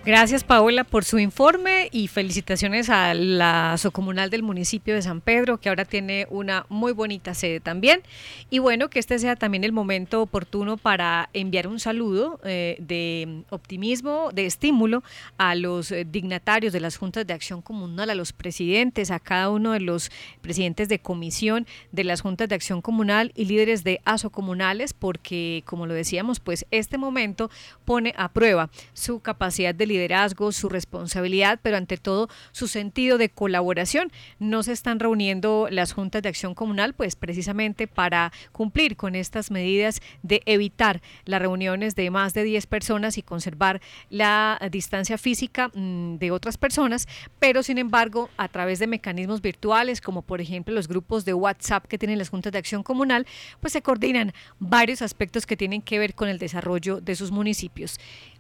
Gracias 0.08 0.42
Paola 0.42 0.84
por 0.84 1.04
su 1.04 1.18
informe 1.18 1.90
y 1.92 2.08
felicitaciones 2.08 2.88
a 2.88 3.12
la 3.12 3.76
Socomunal 3.76 4.30
del 4.30 4.42
municipio 4.42 4.94
de 4.94 5.02
San 5.02 5.20
Pedro, 5.20 5.58
que 5.58 5.68
ahora 5.68 5.84
tiene 5.84 6.26
una 6.30 6.64
muy 6.70 6.92
bonita 6.92 7.34
sede 7.34 7.60
también. 7.60 8.00
Y 8.48 8.58
bueno, 8.58 8.88
que 8.88 9.00
este 9.00 9.18
sea 9.18 9.36
también 9.36 9.64
el 9.64 9.72
momento 9.72 10.22
oportuno 10.22 10.78
para 10.78 11.28
enviar 11.34 11.68
un 11.68 11.78
saludo 11.78 12.40
eh, 12.42 12.76
de 12.80 13.42
optimismo, 13.50 14.30
de 14.32 14.46
estímulo 14.46 15.04
a 15.36 15.54
los 15.54 15.92
eh, 15.92 16.06
dignatarios 16.10 16.72
de 16.72 16.80
las 16.80 16.96
juntas 16.96 17.26
de 17.26 17.34
acción 17.34 17.60
comunal, 17.60 18.08
a 18.08 18.14
los 18.14 18.32
presidentes, 18.32 19.10
a 19.10 19.20
cada 19.20 19.50
uno 19.50 19.72
de 19.72 19.80
los 19.80 20.10
presidentes 20.40 20.88
de 20.88 21.00
comisión 21.00 21.66
de 21.92 22.04
las 22.04 22.22
juntas 22.22 22.48
de 22.48 22.54
acción 22.54 22.80
comunal 22.80 23.30
y 23.34 23.44
líderes 23.44 23.84
de 23.84 24.00
ASO 24.06 24.30
comunales, 24.30 24.94
porque 24.94 25.62
como 25.66 25.84
lo 25.84 25.92
decíamos, 25.92 26.40
pues 26.40 26.64
este 26.70 26.96
momento 26.96 27.50
pone 27.84 28.14
a 28.16 28.32
prueba 28.32 28.70
su 28.94 29.20
capacidad 29.20 29.74
de 29.74 29.84
liderazgo 29.84 29.97
liderazgo, 29.98 30.52
su 30.52 30.68
responsabilidad, 30.68 31.58
pero 31.62 31.76
ante 31.76 31.96
todo 31.96 32.28
su 32.52 32.68
sentido 32.68 33.18
de 33.18 33.28
colaboración. 33.28 34.10
No 34.38 34.62
se 34.62 34.72
están 34.72 35.00
reuniendo 35.00 35.68
las 35.70 35.92
juntas 35.92 36.22
de 36.22 36.28
acción 36.28 36.54
comunal, 36.54 36.94
pues 36.94 37.16
precisamente 37.16 37.86
para 37.86 38.32
cumplir 38.52 38.96
con 38.96 39.14
estas 39.14 39.50
medidas 39.50 40.00
de 40.22 40.42
evitar 40.46 41.02
las 41.24 41.40
reuniones 41.40 41.94
de 41.94 42.10
más 42.10 42.34
de 42.34 42.44
10 42.44 42.66
personas 42.66 43.18
y 43.18 43.22
conservar 43.22 43.80
la 44.10 44.58
distancia 44.70 45.18
física 45.18 45.70
mm, 45.74 46.16
de 46.16 46.30
otras 46.30 46.56
personas, 46.58 47.08
pero 47.38 47.62
sin 47.62 47.78
embargo, 47.78 48.30
a 48.36 48.48
través 48.48 48.78
de 48.78 48.86
mecanismos 48.86 49.42
virtuales, 49.42 50.00
como 50.00 50.22
por 50.22 50.40
ejemplo 50.40 50.74
los 50.74 50.88
grupos 50.88 51.24
de 51.24 51.34
WhatsApp 51.34 51.86
que 51.86 51.98
tienen 51.98 52.18
las 52.18 52.28
juntas 52.28 52.52
de 52.52 52.58
acción 52.58 52.82
comunal, 52.82 53.26
pues 53.60 53.72
se 53.72 53.82
coordinan 53.82 54.32
varios 54.58 55.02
aspectos 55.02 55.46
que 55.46 55.56
tienen 55.56 55.82
que 55.82 55.98
ver 55.98 56.14
con 56.14 56.28
el 56.28 56.38
desarrollo 56.38 57.00
de 57.00 57.16
sus 57.16 57.30
municipios. 57.30 57.98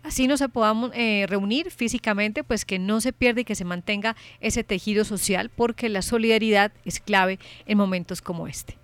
Así 0.08 0.26
no 0.26 0.38
se 0.38 0.48
podamos 0.48 0.90
eh, 0.94 1.26
reunir 1.28 1.70
físicamente, 1.70 2.42
pues 2.42 2.64
que 2.64 2.78
no 2.78 3.02
se 3.02 3.12
pierda 3.12 3.42
y 3.42 3.44
que 3.44 3.54
se 3.54 3.66
mantenga 3.66 4.16
ese 4.40 4.64
tejido 4.64 5.04
social, 5.04 5.50
porque 5.54 5.90
la 5.90 6.00
solidaridad 6.00 6.72
es 6.86 6.98
clave 6.98 7.38
en 7.66 7.76
momentos 7.76 8.22
como 8.22 8.48
este. 8.48 8.78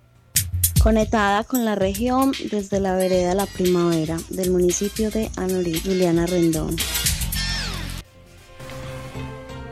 Conectada 0.83 1.43
con 1.43 1.65
la 1.65 1.73
región 1.73 2.31
desde 2.51 2.79
la 2.79 2.95
vereda 2.95 3.33
La 3.33 3.47
Primavera 3.47 4.17
del 4.29 4.51
municipio 4.51 5.09
de 5.09 5.31
Anorí, 5.35 5.79
Juliana 5.79 6.27
Rendón. 6.27 6.75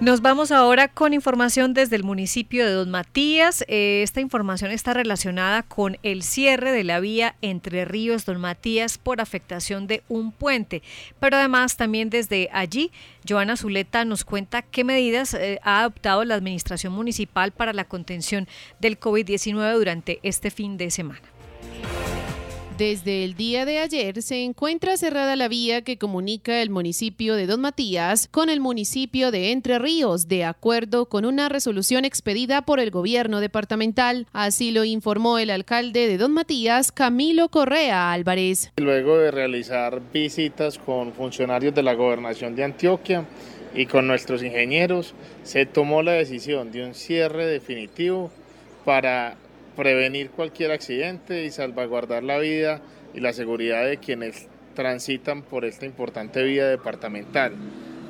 Nos 0.04 0.20
vamos 0.20 0.52
ahora 0.52 0.90
con 0.90 1.14
información 1.14 1.74
desde 1.74 1.96
el 1.96 2.04
municipio 2.04 2.66
de 2.66 2.74
Don 2.74 2.92
Matías. 2.92 3.64
Eh, 3.70 4.02
esta 4.04 4.20
información 4.20 4.70
está 4.72 4.94
relacionada 4.94 5.64
con 5.64 5.98
el 6.04 6.24
cierre 6.24 6.74
de 6.74 6.84
la 6.84 7.00
vía 7.00 7.38
entre 7.42 7.86
Ríos 7.86 8.26
Don 8.26 8.42
Matías 8.42 8.98
por 8.98 9.22
afectación 9.22 9.88
de 9.88 10.04
un 10.10 10.34
puente. 10.34 10.84
Pero 11.22 11.38
además 11.38 11.78
también 11.78 12.10
desde 12.10 12.50
allí, 12.52 12.92
Joana 13.26 13.56
Zuleta 13.56 14.04
nos 14.04 14.26
cuenta 14.26 14.62
qué 14.62 14.84
medidas 14.84 15.36
eh, 15.36 15.62
ha 15.64 15.80
adoptado 15.80 16.26
la 16.26 16.36
administración 16.36 16.92
municipal 16.92 17.54
para 17.54 17.72
la 17.72 17.86
contención 17.86 18.50
del 18.82 19.00
COVID-19 19.00 19.74
durante 19.74 20.20
este 20.22 20.52
fin 20.52 20.76
de 20.76 20.92
semana. 20.92 21.33
Desde 22.78 23.24
el 23.24 23.36
día 23.36 23.66
de 23.66 23.78
ayer 23.78 24.24
se 24.24 24.44
encuentra 24.44 24.98
cerrada 24.98 25.36
la 25.36 25.48
vía 25.48 25.84
que 25.84 26.00
comunica 26.00 26.60
el 26.60 26.72
municipio 26.72 27.36
de 27.36 27.46
Don 27.46 27.62
Matías 27.62 28.28
con 28.32 28.50
el 28.50 28.62
municipio 28.62 29.30
de 29.30 29.52
Entre 29.52 29.78
Ríos, 29.78 30.28
de 30.28 30.44
acuerdo 30.44 31.06
con 31.06 31.24
una 31.24 31.50
resolución 31.50 32.04
expedida 32.04 32.64
por 32.64 32.80
el 32.80 32.90
gobierno 32.90 33.42
departamental. 33.42 34.26
Así 34.34 34.72
lo 34.72 34.86
informó 34.86 35.38
el 35.38 35.52
alcalde 35.52 36.08
de 36.08 36.18
Don 36.18 36.34
Matías, 36.34 36.92
Camilo 36.92 37.50
Correa 37.50 38.12
Álvarez. 38.12 38.72
Luego 38.78 39.20
de 39.20 39.30
realizar 39.30 40.02
visitas 40.12 40.80
con 40.80 41.14
funcionarios 41.14 41.76
de 41.76 41.84
la 41.84 41.94
gobernación 41.94 42.56
de 42.56 42.64
Antioquia 42.64 43.24
y 43.76 43.86
con 43.86 44.08
nuestros 44.08 44.42
ingenieros, 44.42 45.14
se 45.44 45.68
tomó 45.68 46.02
la 46.02 46.14
decisión 46.14 46.72
de 46.72 46.84
un 46.84 46.96
cierre 46.96 47.46
definitivo 47.46 48.32
para 48.84 49.38
prevenir 49.76 50.30
cualquier 50.32 50.72
accidente 50.72 51.46
y 51.46 51.52
salvaguardar 51.52 52.24
la 52.24 52.40
vida 52.40 52.82
y 53.14 53.20
la 53.20 53.34
seguridad 53.34 53.86
de 53.86 53.98
quienes 53.98 54.48
transitan 54.74 55.44
por 55.44 55.66
esta 55.66 55.86
importante 55.86 56.44
vía 56.44 56.68
departamental. 56.68 57.54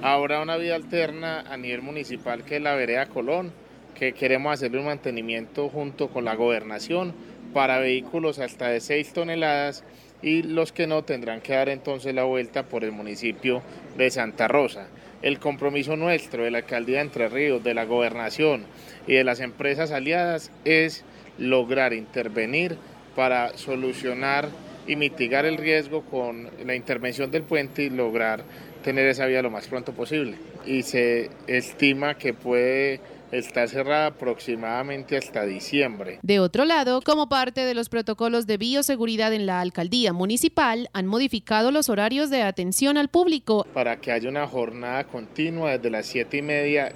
Habrá 0.02 0.42
una 0.42 0.58
vía 0.58 0.76
alterna 0.76 1.42
a 1.42 1.58
nivel 1.58 1.82
municipal 1.82 2.44
que 2.44 2.58
es 2.58 2.62
la 2.62 2.76
vereda 2.76 3.06
Colón, 3.06 3.52
que 3.98 4.14
queremos 4.14 4.54
hacerle 4.54 4.80
un 4.80 4.86
mantenimiento 4.86 5.70
junto 5.70 6.10
con 6.10 6.26
la 6.26 6.36
gobernación 6.36 7.14
para 7.54 7.80
vehículos 7.80 8.40
hasta 8.40 8.68
de 8.68 8.80
6 8.80 9.14
toneladas 9.14 9.84
y 10.22 10.42
los 10.42 10.72
que 10.72 10.88
no 10.88 11.04
tendrán 11.04 11.42
que 11.42 11.54
dar 11.54 11.70
entonces 11.70 12.16
la 12.16 12.24
vuelta 12.24 12.64
por 12.64 12.84
el 12.84 12.92
municipio 12.92 13.62
de 13.98 14.10
Santa 14.10 14.48
Rosa. 14.48 14.88
El 15.22 15.40
compromiso 15.40 15.96
nuestro 15.96 16.44
de 16.44 16.52
la 16.52 16.60
alcaldía 16.60 16.98
de 16.98 17.04
Entre 17.04 17.30
Ríos, 17.30 17.64
de 17.64 17.74
la 17.74 17.86
gobernación 17.86 18.66
y 19.08 19.14
de 19.14 19.24
las 19.24 19.40
empresas 19.40 19.92
aliadas 19.92 20.52
es 20.66 21.06
lograr 21.38 21.94
intervenir 21.94 22.78
para 23.16 23.58
solucionar 23.58 24.50
y 24.88 24.96
mitigar 24.96 25.46
el 25.46 25.58
riesgo 25.58 26.02
con 26.02 26.50
la 26.66 26.76
intervención 26.76 27.32
del 27.32 27.44
puente 27.44 27.84
y 27.84 27.90
lograr 27.90 28.44
tener 28.84 29.08
esa 29.08 29.26
vía 29.26 29.42
lo 29.42 29.50
más 29.50 29.68
pronto 29.68 29.94
posible. 29.94 30.38
Y 30.66 30.84
se 30.84 31.30
estima 31.48 32.16
que 32.16 32.34
puede 32.34 33.00
estar 33.32 33.68
cerrada 33.68 34.08
aproximadamente 34.08 35.18
hasta 35.18 35.44
diciembre. 35.46 36.20
De 36.22 36.40
otro 36.40 36.66
lado, 36.66 37.02
como 37.02 37.30
parte 37.30 37.62
de 37.62 37.74
los 37.74 37.90
protocolos 37.90 38.46
de 38.46 38.58
bioseguridad 38.58 39.34
en 39.34 39.46
la 39.46 39.60
alcaldía 39.60 40.14
municipal, 40.14 40.90
han 40.94 41.08
modificado 41.08 41.72
los 41.72 41.90
horarios 41.90 42.30
de 42.30 42.44
atención 42.44 42.98
al 42.98 43.10
público. 43.10 43.66
Para 43.74 43.98
que 43.98 44.12
haya 44.12 44.30
una 44.30 44.48
jornada 44.48 45.06
continua 45.06 45.72
desde 45.72 45.90
las 45.90 46.06
siete 46.06 46.38
y 46.38 46.42
media 46.44 46.92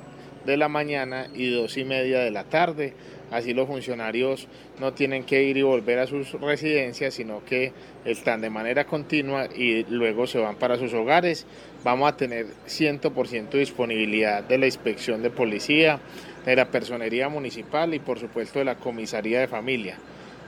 de 0.45 0.57
la 0.57 0.69
mañana 0.69 1.27
y 1.33 1.49
dos 1.49 1.77
y 1.77 1.83
media 1.83 2.19
de 2.19 2.31
la 2.31 2.43
tarde 2.43 2.93
Así 3.31 3.53
los 3.53 3.67
funcionarios 3.67 4.47
no 4.79 4.93
tienen 4.93 5.23
que 5.23 5.43
ir 5.43 5.57
y 5.57 5.61
volver 5.61 5.99
a 5.99 6.07
sus 6.07 6.31
residencias, 6.33 7.13
sino 7.13 7.43
que 7.43 7.73
están 8.05 8.39
de 8.39 8.49
manera 8.49 8.85
continua 8.85 9.47
y 9.53 9.83
luego 9.89 10.27
se 10.27 10.39
van 10.39 10.55
para 10.55 10.77
sus 10.77 10.93
hogares. 10.93 11.45
Vamos 11.83 12.09
a 12.09 12.15
tener 12.15 12.47
100% 12.67 13.49
disponibilidad 13.51 14.43
de 14.43 14.57
la 14.57 14.65
inspección 14.65 15.21
de 15.21 15.29
policía, 15.29 15.99
de 16.45 16.55
la 16.55 16.71
personería 16.71 17.27
municipal 17.27 17.93
y 17.93 17.99
por 17.99 18.17
supuesto 18.17 18.59
de 18.59 18.65
la 18.65 18.75
comisaría 18.75 19.41
de 19.41 19.47
familia. 19.47 19.97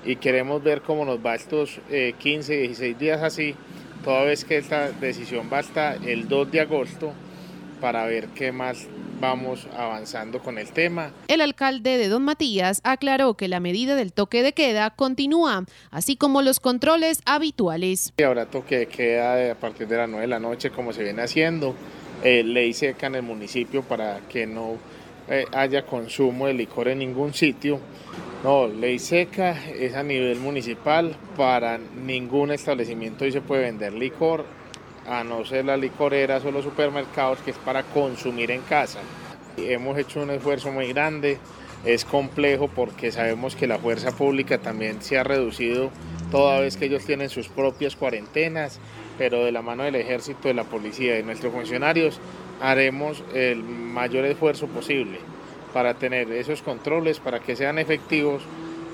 Y 0.05 0.15
queremos 0.15 0.63
ver 0.63 0.81
cómo 0.81 1.03
nos 1.03 1.23
va 1.23 1.35
estos 1.35 1.81
15, 2.17 2.53
eh, 2.53 2.67
16 2.67 2.97
días 2.97 3.21
así, 3.21 3.55
toda 4.05 4.23
vez 4.23 4.45
que 4.45 4.57
esta 4.57 4.91
decisión 4.91 5.49
va 5.51 5.59
hasta 5.59 5.95
el 5.95 6.29
2 6.29 6.51
de 6.51 6.61
agosto 6.61 7.11
para 7.81 8.05
ver 8.05 8.27
qué 8.29 8.53
más 8.53 8.87
vamos 9.19 9.67
avanzando 9.75 10.39
con 10.39 10.57
el 10.57 10.71
tema. 10.71 11.11
El 11.27 11.41
alcalde 11.41 11.97
de 11.97 12.07
Don 12.07 12.23
Matías 12.23 12.81
aclaró 12.83 13.35
que 13.35 13.47
la 13.47 13.59
medida 13.59 13.95
del 13.95 14.13
toque 14.13 14.43
de 14.43 14.53
queda 14.53 14.89
continúa, 14.91 15.65
así 15.91 16.15
como 16.15 16.41
los 16.41 16.59
controles 16.59 17.21
habituales. 17.25 18.13
Y 18.17 18.23
ahora 18.23 18.45
toque 18.45 18.77
de 18.77 18.87
queda 18.87 19.51
a 19.51 19.55
partir 19.55 19.87
de 19.87 19.97
las 19.97 20.09
9 20.09 20.21
de 20.21 20.27
la 20.27 20.39
noche, 20.39 20.71
como 20.71 20.93
se 20.93 21.03
viene 21.03 21.21
haciendo. 21.21 21.75
Eh, 22.23 22.43
ley 22.43 22.73
seca 22.73 23.07
en 23.07 23.15
el 23.15 23.23
municipio 23.23 23.81
para 23.81 24.19
que 24.27 24.45
no 24.45 24.77
eh, 25.29 25.45
haya 25.53 25.85
consumo 25.85 26.47
de 26.47 26.53
licor 26.53 26.89
en 26.89 26.99
ningún 26.99 27.33
sitio. 27.33 27.79
No, 28.43 28.67
ley 28.67 28.99
seca 28.99 29.57
es 29.67 29.95
a 29.95 30.03
nivel 30.03 30.39
municipal. 30.39 31.15
Para 31.37 31.77
ningún 31.77 32.51
establecimiento 32.51 33.25
hoy 33.25 33.31
se 33.31 33.41
puede 33.41 33.63
vender 33.63 33.93
licor 33.93 34.45
a 35.09 35.23
no 35.23 35.43
ser 35.43 35.65
las 35.65 35.79
licoreras 35.79 36.45
o 36.45 36.51
los 36.51 36.63
supermercados, 36.63 37.39
que 37.39 37.51
es 37.51 37.57
para 37.57 37.83
consumir 37.83 38.51
en 38.51 38.61
casa. 38.61 38.99
Hemos 39.57 39.97
hecho 39.97 40.21
un 40.21 40.29
esfuerzo 40.29 40.71
muy 40.71 40.93
grande, 40.93 41.39
es 41.83 42.05
complejo 42.05 42.67
porque 42.67 43.11
sabemos 43.11 43.55
que 43.55 43.67
la 43.67 43.79
fuerza 43.79 44.11
pública 44.11 44.59
también 44.59 45.01
se 45.01 45.17
ha 45.17 45.23
reducido 45.23 45.89
toda 46.29 46.59
vez 46.59 46.77
que 46.77 46.85
ellos 46.85 47.05
tienen 47.05 47.29
sus 47.29 47.47
propias 47.47 47.95
cuarentenas, 47.95 48.79
pero 49.17 49.43
de 49.43 49.51
la 49.51 49.61
mano 49.61 49.83
del 49.83 49.95
ejército, 49.95 50.47
de 50.47 50.53
la 50.53 50.63
policía 50.63 51.13
y 51.13 51.17
de 51.17 51.23
nuestros 51.23 51.51
funcionarios 51.51 52.19
haremos 52.61 53.23
el 53.33 53.63
mayor 53.63 54.25
esfuerzo 54.25 54.67
posible 54.67 55.19
para 55.73 55.95
tener 55.95 56.31
esos 56.31 56.61
controles, 56.61 57.19
para 57.19 57.39
que 57.39 57.55
sean 57.55 57.79
efectivos 57.79 58.43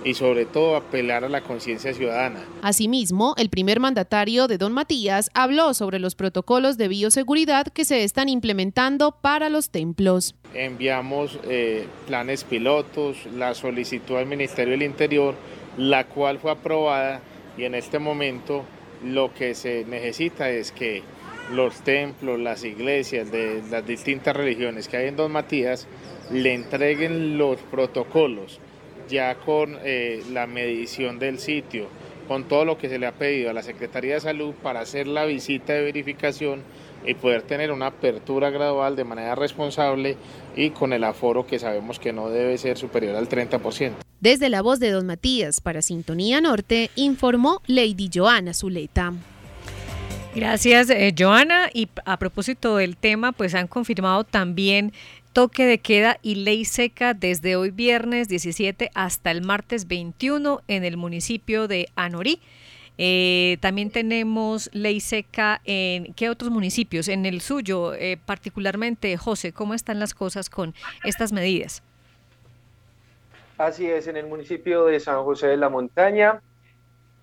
y 0.06 0.14
sobre 0.14 0.46
todo 0.46 0.76
apelar 0.76 1.26
a 1.26 1.30
la 1.30 1.42
conciencia 1.42 1.92
ciudadana. 1.94 2.46
Asimismo, 2.62 3.34
el 3.38 3.50
primer 3.50 3.80
mandatario 3.80 4.48
de 4.48 4.60
Don 4.60 4.72
Matías 4.72 5.32
habló 5.34 5.74
sobre 5.74 5.98
los 5.98 6.14
protocolos 6.14 6.78
de 6.78 6.88
bioseguridad 6.88 7.66
que 7.66 7.86
se 7.86 8.04
están 8.04 8.30
implementando 8.30 9.18
para 9.20 9.50
los 9.50 9.72
templos. 9.72 10.36
Enviamos 10.54 11.40
eh, 11.46 11.88
planes 12.06 12.44
pilotos, 12.44 13.18
la 13.36 13.56
solicitud 13.56 14.18
al 14.18 14.28
Ministerio 14.28 14.74
del 14.74 14.84
Interior, 14.84 15.34
la 15.76 16.06
cual 16.06 16.38
fue 16.38 16.52
aprobada 16.52 17.22
y 17.58 17.64
en 17.64 17.74
este 17.74 17.98
momento 17.98 18.64
lo 19.04 19.34
que 19.34 19.56
se 19.56 19.86
necesita 19.86 20.52
es 20.52 20.72
que 20.72 21.02
los 21.52 21.82
templos, 21.82 22.40
las 22.40 22.64
iglesias 22.64 23.32
de 23.32 23.64
las 23.72 23.86
distintas 23.86 24.36
religiones 24.36 24.88
que 24.88 24.98
hay 24.98 25.08
en 25.08 25.16
Don 25.16 25.32
Matías 25.32 25.88
le 26.32 26.54
entreguen 26.54 27.40
los 27.40 27.58
protocolos 27.58 28.60
ya 29.10 29.36
con 29.36 29.78
eh, 29.84 30.24
la 30.32 30.48
medición 30.48 31.20
del 31.20 31.40
sitio, 31.40 31.88
con 32.28 32.46
todo 32.46 32.66
lo 32.66 32.78
que 32.78 32.90
se 32.90 33.00
le 33.00 33.08
ha 33.08 33.12
pedido 33.14 33.50
a 33.50 33.54
la 33.54 33.64
Secretaría 33.64 34.16
de 34.16 34.22
Salud 34.22 34.54
para 34.62 34.82
hacer 34.82 35.08
la 35.08 35.26
visita 35.26 35.74
de 35.74 35.84
verificación 35.84 36.62
y 37.06 37.14
poder 37.14 37.44
tener 37.44 37.72
una 37.72 37.88
apertura 37.88 38.50
gradual 38.50 38.96
de 38.96 39.04
manera 39.04 39.36
responsable 39.36 40.18
y 40.56 40.72
con 40.72 40.94
el 40.94 41.04
aforo 41.04 41.46
que 41.46 41.60
sabemos 41.60 42.00
que 42.00 42.14
no 42.14 42.30
debe 42.30 42.58
ser 42.58 42.78
superior 42.78 43.16
al 43.16 43.30
30%. 43.30 43.94
Desde 44.20 44.50
la 44.50 44.62
voz 44.62 44.80
de 44.80 44.92
Don 44.92 45.06
Matías 45.06 45.62
para 45.62 45.82
Sintonía 45.82 46.42
Norte, 46.42 46.90
informó 46.96 47.62
Lady 47.68 48.10
Joana 48.14 48.54
Zuleta. 48.54 49.14
Gracias, 50.36 50.90
eh, 50.90 51.14
Joana. 51.18 51.70
Y 51.74 51.88
a 52.06 52.18
propósito 52.18 52.76
del 52.78 52.98
tema, 52.98 53.32
pues 53.32 53.56
han 53.56 53.68
confirmado 53.68 54.24
también 54.26 54.92
toque 55.36 55.66
de 55.66 55.80
queda 55.80 56.18
y 56.22 56.36
ley 56.36 56.64
seca 56.64 57.14
desde 57.14 57.58
hoy 57.58 57.70
viernes 57.70 58.30
17 58.30 58.90
hasta 58.94 59.32
el 59.32 59.42
martes 59.42 59.86
21 59.86 60.62
en 60.70 60.86
el 60.86 60.96
municipio 60.96 61.68
de 61.68 61.90
Anorí. 61.98 62.40
Eh, 62.98 63.58
también 63.60 63.92
tenemos 63.92 64.70
ley 64.72 65.02
seca 65.02 65.60
en 65.66 66.14
qué 66.14 66.30
otros 66.30 66.52
municipios, 66.52 67.10
en 67.10 67.26
el 67.26 67.42
suyo 67.42 67.94
eh, 67.96 68.18
particularmente, 68.26 69.18
José, 69.18 69.52
¿cómo 69.52 69.74
están 69.74 70.00
las 70.00 70.14
cosas 70.14 70.50
con 70.50 70.74
estas 71.04 71.34
medidas? 71.34 71.84
Así 73.58 73.88
es, 73.88 74.08
en 74.08 74.16
el 74.16 74.28
municipio 74.28 74.86
de 74.86 75.02
San 75.02 75.22
José 75.26 75.48
de 75.48 75.58
la 75.58 75.68
Montaña 75.68 76.42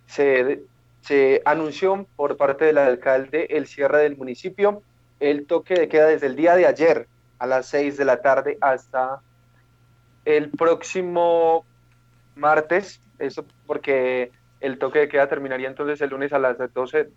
se, 0.07 0.61
se 1.01 1.41
anunció 1.47 2.07
por 2.17 2.37
parte 2.37 2.67
del 2.67 2.77
alcalde 2.77 3.47
el 3.49 3.67
cierre 3.67 4.01
del 4.01 4.19
municipio, 4.19 4.83
el 5.19 5.47
toque 5.47 5.73
de 5.73 5.89
queda 5.89 6.09
desde 6.09 6.27
el 6.27 6.37
día 6.37 6.57
de 6.57 6.67
ayer 6.67 7.09
a 7.43 7.47
las 7.47 7.67
6 7.67 7.97
de 7.97 8.05
la 8.05 8.23
tarde 8.23 8.57
hasta 8.61 9.21
el 10.25 10.51
próximo 10.51 11.65
martes, 12.37 13.01
eso 13.19 13.45
porque 13.67 14.31
el 14.61 14.79
toque 14.79 15.01
de 15.01 15.09
queda 15.09 15.29
terminaría 15.29 15.67
entonces 15.67 16.01
el 16.03 16.11
lunes 16.11 16.33
a 16.33 16.39
las 16.39 16.57
12 16.73 17.11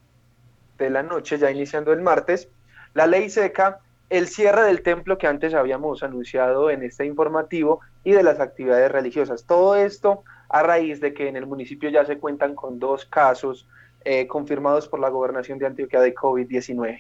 de 0.80 0.90
la 0.90 1.04
noche, 1.04 1.38
ya 1.38 1.52
iniciando 1.52 1.94
el 1.94 2.02
martes. 2.02 2.50
La 2.96 3.06
ley 3.06 3.30
seca, 3.30 3.82
el 4.10 4.28
cierre 4.28 4.64
del 4.64 4.82
templo 4.82 5.20
que 5.20 5.28
antes 5.28 5.54
habíamos 5.54 6.02
anunciado 6.02 6.72
en 6.72 6.82
este 6.82 7.06
informativo 7.06 7.82
y 8.04 8.14
de 8.14 8.24
las 8.24 8.40
actividades 8.40 8.92
religiosas. 8.92 9.46
Todo 9.46 9.76
esto 9.76 10.24
a 10.50 10.64
raíz 10.64 11.02
de 11.02 11.14
que 11.14 11.28
en 11.28 11.36
el 11.36 11.46
municipio 11.46 11.92
ya 11.92 12.04
se 12.04 12.18
cuentan 12.18 12.56
con 12.56 12.80
dos 12.80 13.06
casos 13.06 13.68
eh, 14.04 14.26
confirmados 14.26 14.88
por 14.88 15.00
la 15.00 15.10
gobernación 15.10 15.60
de 15.60 15.68
Antioquia 15.68 16.02
de 16.02 16.16
COVID-19. 16.16 17.00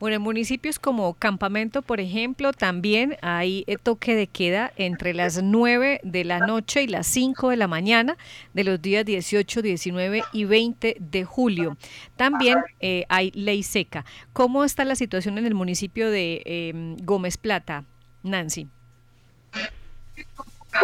Bueno, 0.00 0.16
en 0.16 0.22
municipios 0.22 0.78
como 0.78 1.14
Campamento, 1.14 1.82
por 1.82 1.98
ejemplo, 1.98 2.52
también 2.52 3.16
hay 3.20 3.64
eh, 3.66 3.76
toque 3.76 4.14
de 4.14 4.28
queda 4.28 4.72
entre 4.76 5.12
las 5.12 5.42
9 5.42 6.00
de 6.04 6.24
la 6.24 6.38
noche 6.38 6.84
y 6.84 6.86
las 6.86 7.08
5 7.08 7.50
de 7.50 7.56
la 7.56 7.66
mañana 7.66 8.16
de 8.54 8.62
los 8.62 8.80
días 8.80 9.04
18, 9.04 9.60
19 9.60 10.22
y 10.32 10.44
20 10.44 10.96
de 11.00 11.24
julio. 11.24 11.76
También 12.16 12.58
eh, 12.78 13.06
hay 13.08 13.32
ley 13.32 13.64
seca. 13.64 14.04
¿Cómo 14.32 14.62
está 14.62 14.84
la 14.84 14.94
situación 14.94 15.36
en 15.36 15.46
el 15.46 15.54
municipio 15.54 16.10
de 16.10 16.42
em, 16.44 16.96
Gómez 16.98 17.36
Plata, 17.36 17.84
Nancy? 18.22 18.68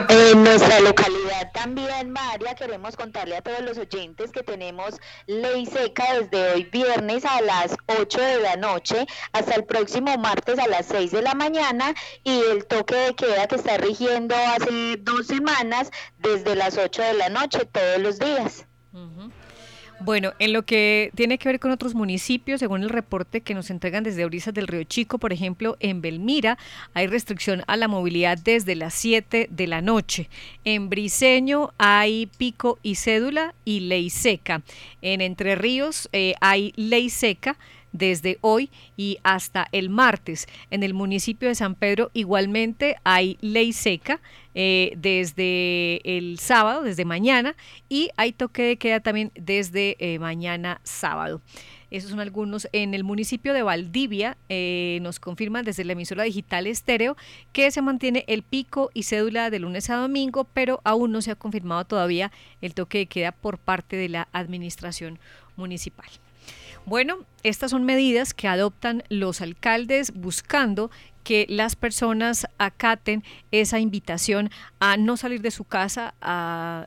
En 0.09 0.43
nuestra 0.43 0.81
localidad 0.81 1.53
también, 1.53 2.11
María, 2.11 2.55
queremos 2.55 2.97
contarle 2.97 3.37
a 3.37 3.43
todos 3.43 3.61
los 3.61 3.77
oyentes 3.77 4.33
que 4.33 4.43
tenemos 4.43 4.95
ley 5.27 5.67
seca 5.67 6.05
desde 6.15 6.53
hoy 6.53 6.65
viernes 6.65 7.25
a 7.25 7.43
las 7.43 7.77
8 7.87 8.21
de 8.21 8.41
la 8.41 8.57
noche 8.57 9.07
hasta 9.33 9.55
el 9.55 9.65
próximo 9.65 10.17
martes 10.17 10.59
a 10.59 10.67
las 10.69 10.87
6 10.87 11.11
de 11.13 11.23
la 11.23 11.35
mañana 11.35 11.95
y 12.23 12.41
el 12.51 12.67
toque 12.67 12.95
de 12.95 13.15
queda 13.15 13.47
que 13.47 13.57
está 13.57 13.77
rigiendo 13.77 14.35
hace 14.35 14.97
dos 14.97 15.27
semanas 15.27 15.91
desde 16.19 16.57
las 16.57 16.79
8 16.79 17.03
de 17.03 17.15
la 17.15 17.29
noche 17.29 17.67
todos 17.67 17.99
los 17.99 18.19
días. 18.19 18.67
Bueno, 20.05 20.35
en 20.39 20.53
lo 20.53 20.67
que 20.67 21.11
tiene 21.15 21.39
que 21.39 21.49
ver 21.49 21.59
con 21.59 21.71
otros 21.71 21.95
municipios, 21.95 22.61
según 22.61 22.83
el 22.83 22.91
reporte 22.91 23.41
que 23.41 23.55
nos 23.55 23.71
entregan 23.71 24.05
desde 24.05 24.27
Orizas 24.27 24.53
del 24.53 24.67
Río 24.67 24.85
Chico, 24.85 25.17
por 25.17 25.33
ejemplo, 25.33 25.79
en 25.81 26.03
Belmira 26.03 26.59
hay 26.93 27.07
restricción 27.07 27.63
a 27.69 27.79
la 27.79 27.89
movilidad 27.89 28.37
desde 28.37 28.75
las 28.75 28.93
7 28.93 29.49
de 29.51 29.67
la 29.67 29.81
noche. 29.81 30.29
En 30.67 30.91
Briseño 30.91 31.73
hay 31.79 32.27
pico 32.37 32.79
y 32.83 32.97
cédula 32.97 33.55
y 33.65 33.81
ley 33.81 34.11
seca. 34.11 34.61
En 35.01 35.23
Entre 35.23 35.55
Ríos 35.55 36.11
eh, 36.13 36.35
hay 36.43 36.75
ley 36.77 37.09
seca 37.09 37.57
desde 37.95 38.37
hoy 38.43 38.71
y 38.99 39.19
hasta 39.23 39.69
el 39.73 39.89
martes. 39.89 40.47
En 40.71 40.83
el 40.83 40.93
municipio 40.93 41.49
de 41.49 41.55
San 41.55 41.77
Pedro 41.77 42.11
igualmente 42.13 42.97
hay 43.05 43.39
ley 43.41 43.73
seca 43.73 44.21
eh, 44.55 44.93
desde 44.97 46.01
el 46.05 46.39
sábado, 46.39 46.83
desde 46.83 47.07
mañana, 47.07 47.57
y 47.89 48.11
hay 48.17 48.33
toque 48.33 48.65
de 48.65 48.77
queda 48.77 49.01
también 49.01 49.33
desde 49.35 49.97
eh, 49.99 50.19
mañana 50.19 50.81
sábado. 50.83 51.41
Esos 51.91 52.11
son 52.11 52.19
algunos. 52.19 52.67
En 52.73 52.93
el 52.93 53.05
municipio 53.05 53.53
de 53.53 53.63
Valdivia 53.63 54.37
eh, 54.49 54.99
nos 55.03 55.21
confirman 55.21 55.65
desde 55.65 55.85
la 55.85 55.93
emisora 55.93 56.25
digital 56.25 56.67
estéreo 56.67 57.17
que 57.53 57.71
se 57.71 57.83
mantiene 57.83 58.25
el 58.27 58.43
pico 58.43 58.91
y 58.95 59.05
cédula 59.05 59.49
de 59.49 59.61
lunes 59.61 59.89
a 59.91 59.97
domingo, 59.97 60.43
pero 60.43 60.81
aún 60.83 61.13
no 61.13 61.23
se 61.23 61.31
ha 61.31 61.37
confirmado 61.37 61.85
todavía 61.85 62.33
el 62.61 62.75
toque 62.75 62.99
de 62.99 63.07
queda 63.07 63.31
por 63.31 63.59
parte 63.59 63.95
de 63.95 64.09
la 64.09 64.27
administración 64.33 65.21
municipal. 65.55 66.09
Bueno, 66.85 67.19
estas 67.45 67.71
son 67.71 67.85
medidas 67.85 68.35
que 68.35 68.49
adoptan 68.49 69.05
los 69.09 69.41
alcaldes 69.41 70.13
buscando 70.13 70.91
que 71.25 71.47
las 71.49 71.75
personas 71.75 72.47
acaten 72.59 73.25
esa 73.51 73.81
invitación 73.81 74.51
a 74.79 74.97
no 74.97 75.17
salir 75.17 75.41
de 75.41 75.51
su 75.51 75.65
casa 75.65 76.15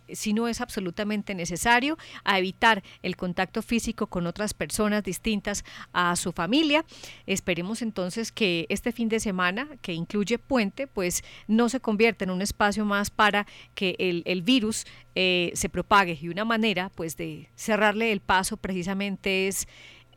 si 0.08 0.32
no 0.32 0.48
es 0.48 0.62
absolutamente 0.62 1.36
necesario, 1.36 1.98
a 2.24 2.38
evitar 2.38 2.84
el 3.02 3.18
contacto 3.18 3.62
físico 3.62 4.08
con 4.08 4.28
otras 4.28 4.54
personas 4.54 5.04
distintas 5.04 5.66
a 5.92 6.16
su 6.16 6.32
familia. 6.32 6.86
Esperemos 7.26 7.82
entonces 7.82 8.32
que 8.32 8.68
este 8.70 8.92
fin 8.92 9.10
de 9.10 9.20
semana, 9.20 9.68
que 9.82 9.94
incluye 9.94 10.38
puente, 10.38 10.86
pues 10.88 11.24
no 11.48 11.68
se 11.68 11.80
convierta 11.80 12.24
en 12.24 12.30
un 12.30 12.42
espacio 12.42 12.86
más 12.86 13.10
para 13.10 13.48
que 13.74 13.96
el, 13.98 14.42
virus 14.44 14.86
eh, 15.16 15.52
se 15.56 15.68
propague. 15.68 16.18
Y 16.22 16.30
una 16.30 16.46
manera 16.46 16.92
pues 16.94 17.18
de 17.18 17.50
cerrarle 17.56 18.12
el 18.12 18.22
paso 18.22 18.56
precisamente 18.56 19.48
es 19.48 19.68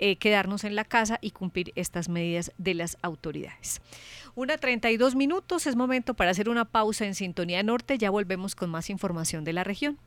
eh, 0.00 0.16
quedarnos 0.16 0.64
en 0.64 0.74
la 0.74 0.84
casa 0.84 1.18
y 1.20 1.30
cumplir 1.30 1.72
estas 1.76 2.08
medidas 2.08 2.52
de 2.58 2.74
las 2.74 2.98
autoridades. 3.02 3.80
Una 4.34 4.58
32 4.58 5.14
minutos, 5.14 5.66
es 5.66 5.76
momento 5.76 6.14
para 6.14 6.30
hacer 6.30 6.48
una 6.48 6.64
pausa 6.64 7.04
en 7.04 7.14
Sintonía 7.14 7.62
Norte, 7.62 7.98
ya 7.98 8.10
volvemos 8.10 8.54
con 8.54 8.70
más 8.70 8.90
información 8.90 9.44
de 9.44 9.52
la 9.52 9.62
región. 9.62 9.98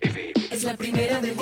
FM. 0.00 0.32
Es 0.50 0.64
la 0.64 0.76
primera 0.76 1.20
de 1.20 1.32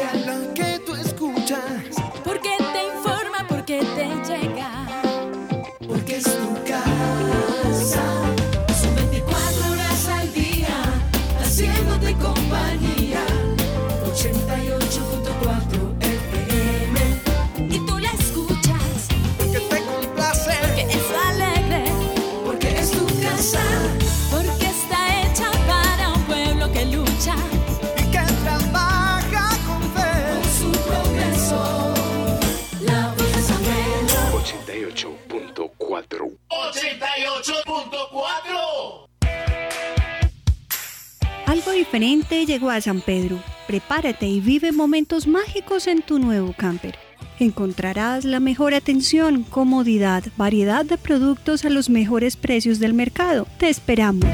diferente 41.93 42.47
llegó 42.47 42.71
a 42.71 42.81
San 42.81 43.03
Pedro. 43.03 43.39
Prepárate 43.67 44.27
y 44.27 44.41
vive 44.41 44.73
momentos 44.73 45.27
mágicos 45.27 45.87
en 45.87 46.01
tu 46.01 46.19
nuevo 46.19 46.55
camper. 46.57 46.97
Encontrarás 47.39 48.25
la 48.25 48.41
mejor 48.41 48.73
atención, 48.73 49.43
comodidad, 49.43 50.25
variedad 50.39 50.87
de 50.87 50.97
productos 50.97 51.67
a 51.67 51.69
los 51.69 51.91
mejores 51.91 52.37
precios 52.37 52.79
del 52.79 52.95
mercado. 52.95 53.47
Te 53.59 53.69
esperamos. 53.69 54.25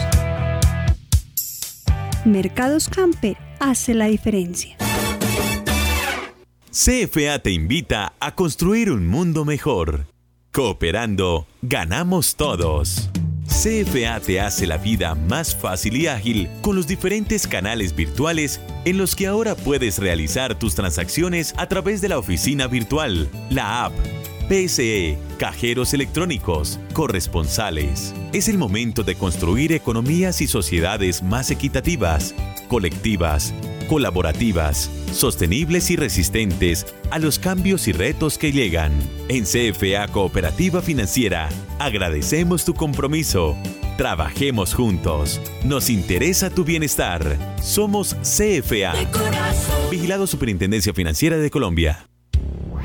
Mercados 2.25 2.89
Camper 2.89 3.37
hace 3.59 3.93
la 3.93 4.07
diferencia. 4.07 4.77
CFA 6.71 7.41
te 7.41 7.51
invita 7.51 8.13
a 8.21 8.37
construir 8.37 8.93
un 8.93 9.09
mundo 9.09 9.45
mejor. 9.45 10.07
Cooperando, 10.53 11.49
ganamos 11.63 12.37
todos. 12.37 13.11
CFA 13.49 14.21
te 14.21 14.41
hace 14.41 14.67
la 14.67 14.77
vida 14.77 15.15
más 15.15 15.57
fácil 15.57 15.97
y 15.97 16.07
ágil 16.07 16.49
con 16.61 16.77
los 16.77 16.87
diferentes 16.87 17.47
canales 17.47 17.97
virtuales 17.97 18.61
en 18.85 18.99
los 18.99 19.17
que 19.17 19.27
ahora 19.27 19.57
puedes 19.57 19.99
realizar 19.99 20.55
tus 20.55 20.75
transacciones 20.75 21.55
a 21.57 21.67
través 21.67 22.01
de 22.01 22.11
la 22.11 22.19
oficina 22.19 22.69
virtual, 22.69 23.29
la 23.51 23.87
app, 23.87 23.93
PSE, 24.49 25.19
cajeros 25.39 25.93
electrónicos, 25.93 26.79
corresponsales. 26.93 28.15
Es 28.33 28.49
el 28.49 28.59
momento 28.59 29.03
de 29.03 29.17
construir 29.17 29.73
economías 29.73 30.41
y 30.41 30.47
sociedades 30.47 31.23
más 31.23 31.51
equitativas, 31.51 32.35
colectivas, 32.69 33.53
colaborativas, 33.89 34.89
sostenibles 35.13 35.91
y 35.91 35.97
resistentes 35.97 36.87
a 37.11 37.19
los 37.19 37.41
cambios 37.41 37.89
y 37.89 37.93
retos 37.93 38.39
que 38.39 38.53
llegan. 38.53 38.93
En 39.29 39.45
CFA 39.45 40.07
Cooperativa 40.13 40.83
Financiera, 40.83 41.49
agradecemos 41.81 42.65
tu 42.65 42.75
compromiso. 42.75 43.57
Trabajemos 43.97 44.75
juntos. 44.75 45.41
Nos 45.65 45.91
interesa 45.91 46.51
tu 46.51 46.63
bienestar. 46.63 47.37
Somos 47.61 48.15
CFA. 48.23 48.93
Vigilado 49.91 50.29
Superintendencia 50.29 50.95
Financiera 50.95 51.37
de 51.37 51.51
Colombia. 51.51 52.09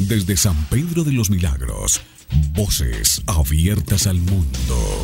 Desde 0.00 0.36
San 0.36 0.66
Pedro 0.66 1.02
de 1.02 1.12
los 1.12 1.30
Milagros, 1.30 2.02
voces 2.52 3.22
abiertas 3.26 4.06
al 4.06 4.20
mundo. 4.20 5.02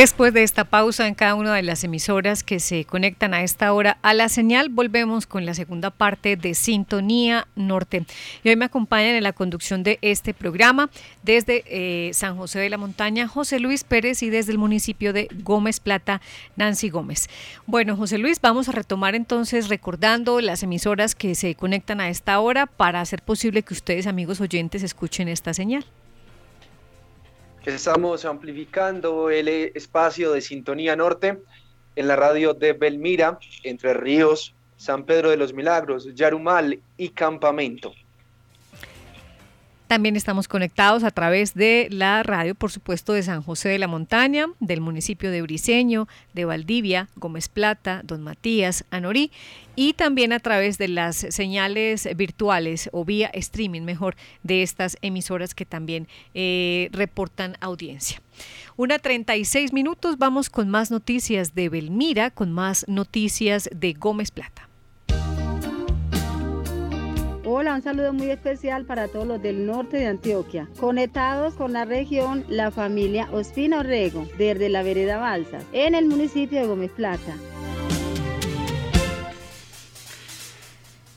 Después 0.00 0.32
de 0.32 0.42
esta 0.42 0.64
pausa 0.64 1.06
en 1.06 1.14
cada 1.14 1.34
una 1.34 1.54
de 1.54 1.62
las 1.62 1.84
emisoras 1.84 2.42
que 2.42 2.58
se 2.58 2.86
conectan 2.86 3.34
a 3.34 3.42
esta 3.42 3.70
hora 3.74 3.98
a 4.00 4.14
la 4.14 4.30
señal, 4.30 4.70
volvemos 4.70 5.26
con 5.26 5.44
la 5.44 5.52
segunda 5.52 5.90
parte 5.90 6.36
de 6.36 6.54
Sintonía 6.54 7.48
Norte. 7.54 8.06
Y 8.42 8.48
hoy 8.48 8.56
me 8.56 8.64
acompañan 8.64 9.14
en 9.14 9.22
la 9.22 9.34
conducción 9.34 9.82
de 9.82 9.98
este 10.00 10.32
programa 10.32 10.88
desde 11.22 11.64
eh, 11.66 12.14
San 12.14 12.38
José 12.38 12.60
de 12.60 12.70
la 12.70 12.78
Montaña, 12.78 13.28
José 13.28 13.60
Luis 13.60 13.84
Pérez 13.84 14.22
y 14.22 14.30
desde 14.30 14.52
el 14.52 14.58
municipio 14.58 15.12
de 15.12 15.28
Gómez 15.42 15.80
Plata, 15.80 16.22
Nancy 16.56 16.88
Gómez. 16.88 17.28
Bueno, 17.66 17.94
José 17.94 18.16
Luis, 18.16 18.40
vamos 18.40 18.70
a 18.70 18.72
retomar 18.72 19.14
entonces 19.14 19.68
recordando 19.68 20.40
las 20.40 20.62
emisoras 20.62 21.14
que 21.14 21.34
se 21.34 21.54
conectan 21.56 22.00
a 22.00 22.08
esta 22.08 22.40
hora 22.40 22.64
para 22.64 23.02
hacer 23.02 23.20
posible 23.20 23.62
que 23.62 23.74
ustedes, 23.74 24.06
amigos 24.06 24.40
oyentes, 24.40 24.82
escuchen 24.82 25.28
esta 25.28 25.52
señal. 25.52 25.84
Estamos 27.66 28.24
amplificando 28.24 29.28
el 29.28 29.46
espacio 29.48 30.32
de 30.32 30.40
Sintonía 30.40 30.96
Norte 30.96 31.42
en 31.94 32.08
la 32.08 32.16
radio 32.16 32.54
de 32.54 32.72
Belmira, 32.72 33.38
Entre 33.64 33.92
Ríos, 33.92 34.54
San 34.76 35.04
Pedro 35.04 35.28
de 35.28 35.36
los 35.36 35.52
Milagros, 35.52 36.08
Yarumal 36.14 36.80
y 36.96 37.10
Campamento. 37.10 37.92
También 39.90 40.14
estamos 40.14 40.46
conectados 40.46 41.02
a 41.02 41.10
través 41.10 41.54
de 41.54 41.88
la 41.90 42.22
radio, 42.22 42.54
por 42.54 42.70
supuesto, 42.70 43.12
de 43.12 43.24
San 43.24 43.42
José 43.42 43.70
de 43.70 43.80
la 43.80 43.88
Montaña, 43.88 44.46
del 44.60 44.80
municipio 44.80 45.32
de 45.32 45.42
Briceño, 45.42 46.06
de 46.32 46.44
Valdivia, 46.44 47.08
Gómez 47.16 47.48
Plata, 47.48 48.02
Don 48.04 48.22
Matías, 48.22 48.84
Anorí, 48.92 49.32
y 49.74 49.94
también 49.94 50.32
a 50.32 50.38
través 50.38 50.78
de 50.78 50.86
las 50.86 51.16
señales 51.16 52.08
virtuales 52.14 52.88
o 52.92 53.04
vía 53.04 53.32
streaming, 53.34 53.82
mejor, 53.82 54.14
de 54.44 54.62
estas 54.62 54.96
emisoras 55.02 55.56
que 55.56 55.66
también 55.66 56.06
eh, 56.34 56.88
reportan 56.92 57.56
audiencia. 57.60 58.22
Una 58.76 59.00
36 59.00 59.72
minutos, 59.72 60.18
vamos 60.18 60.50
con 60.50 60.68
más 60.68 60.92
noticias 60.92 61.56
de 61.56 61.68
Belmira, 61.68 62.30
con 62.30 62.52
más 62.52 62.84
noticias 62.86 63.68
de 63.74 63.94
Gómez 63.94 64.30
Plata. 64.30 64.69
Hola, 67.52 67.74
un 67.74 67.82
saludo 67.82 68.12
muy 68.12 68.30
especial 68.30 68.84
para 68.84 69.08
todos 69.08 69.26
los 69.26 69.42
del 69.42 69.66
norte 69.66 69.96
de 69.96 70.06
Antioquia. 70.06 70.68
Conectados 70.78 71.54
con 71.54 71.72
la 71.72 71.84
región, 71.84 72.44
la 72.48 72.70
familia 72.70 73.28
Ospina 73.32 73.80
Orrego, 73.80 74.24
desde 74.38 74.68
la 74.68 74.84
vereda 74.84 75.18
Balsas, 75.18 75.64
en 75.72 75.96
el 75.96 76.06
municipio 76.06 76.60
de 76.60 76.68
Gómez 76.68 76.92
Plata. 76.92 77.34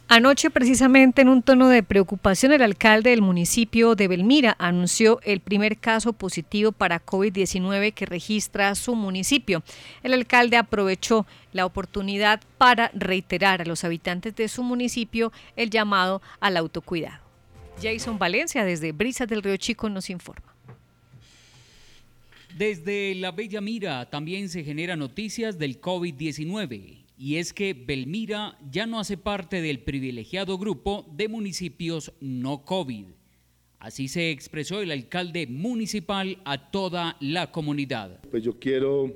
Anoche, 0.09 0.51
precisamente 0.51 1.21
en 1.21 1.29
un 1.29 1.41
tono 1.41 1.69
de 1.69 1.81
preocupación, 1.81 2.51
el 2.51 2.61
alcalde 2.61 3.09
del 3.11 3.21
municipio 3.21 3.95
de 3.95 4.07
Belmira 4.07 4.55
anunció 4.59 5.19
el 5.23 5.39
primer 5.39 5.77
caso 5.77 6.13
positivo 6.13 6.71
para 6.71 7.03
COVID-19 7.03 7.93
que 7.93 8.05
registra 8.05 8.75
su 8.75 8.95
municipio. 8.95 9.63
El 10.03 10.13
alcalde 10.13 10.57
aprovechó 10.57 11.25
la 11.51 11.65
oportunidad 11.65 12.41
para 12.57 12.91
reiterar 12.93 13.61
a 13.61 13.65
los 13.65 13.83
habitantes 13.83 14.35
de 14.35 14.49
su 14.49 14.61
municipio 14.61 15.31
el 15.55 15.69
llamado 15.69 16.21
al 16.39 16.57
autocuidado. 16.57 17.23
Jason 17.81 18.19
Valencia 18.19 18.63
desde 18.65 18.91
Brisas 18.91 19.27
del 19.27 19.41
Río 19.41 19.57
Chico 19.57 19.89
nos 19.89 20.09
informa. 20.09 20.53
Desde 22.55 23.15
la 23.15 23.31
Bella 23.31 23.61
Mira 23.61 24.07
también 24.11 24.47
se 24.47 24.63
generan 24.63 24.99
noticias 24.99 25.57
del 25.57 25.81
COVID-19 25.81 27.02
y 27.17 27.37
es 27.37 27.53
que 27.53 27.73
Belmira 27.73 28.57
ya 28.71 28.85
no 28.85 28.99
hace 28.99 29.17
parte 29.17 29.61
del 29.61 29.79
privilegiado 29.79 30.57
grupo 30.57 31.05
de 31.15 31.27
municipios 31.27 32.11
no 32.19 32.65
COVID. 32.65 33.05
Así 33.79 34.07
se 34.07 34.31
expresó 34.31 34.81
el 34.81 34.91
alcalde 34.91 35.45
municipal 35.45 36.37
a 36.45 36.71
toda 36.71 37.17
la 37.19 37.51
comunidad. 37.51 38.21
Pues 38.31 38.43
yo 38.43 38.57
quiero 38.57 39.13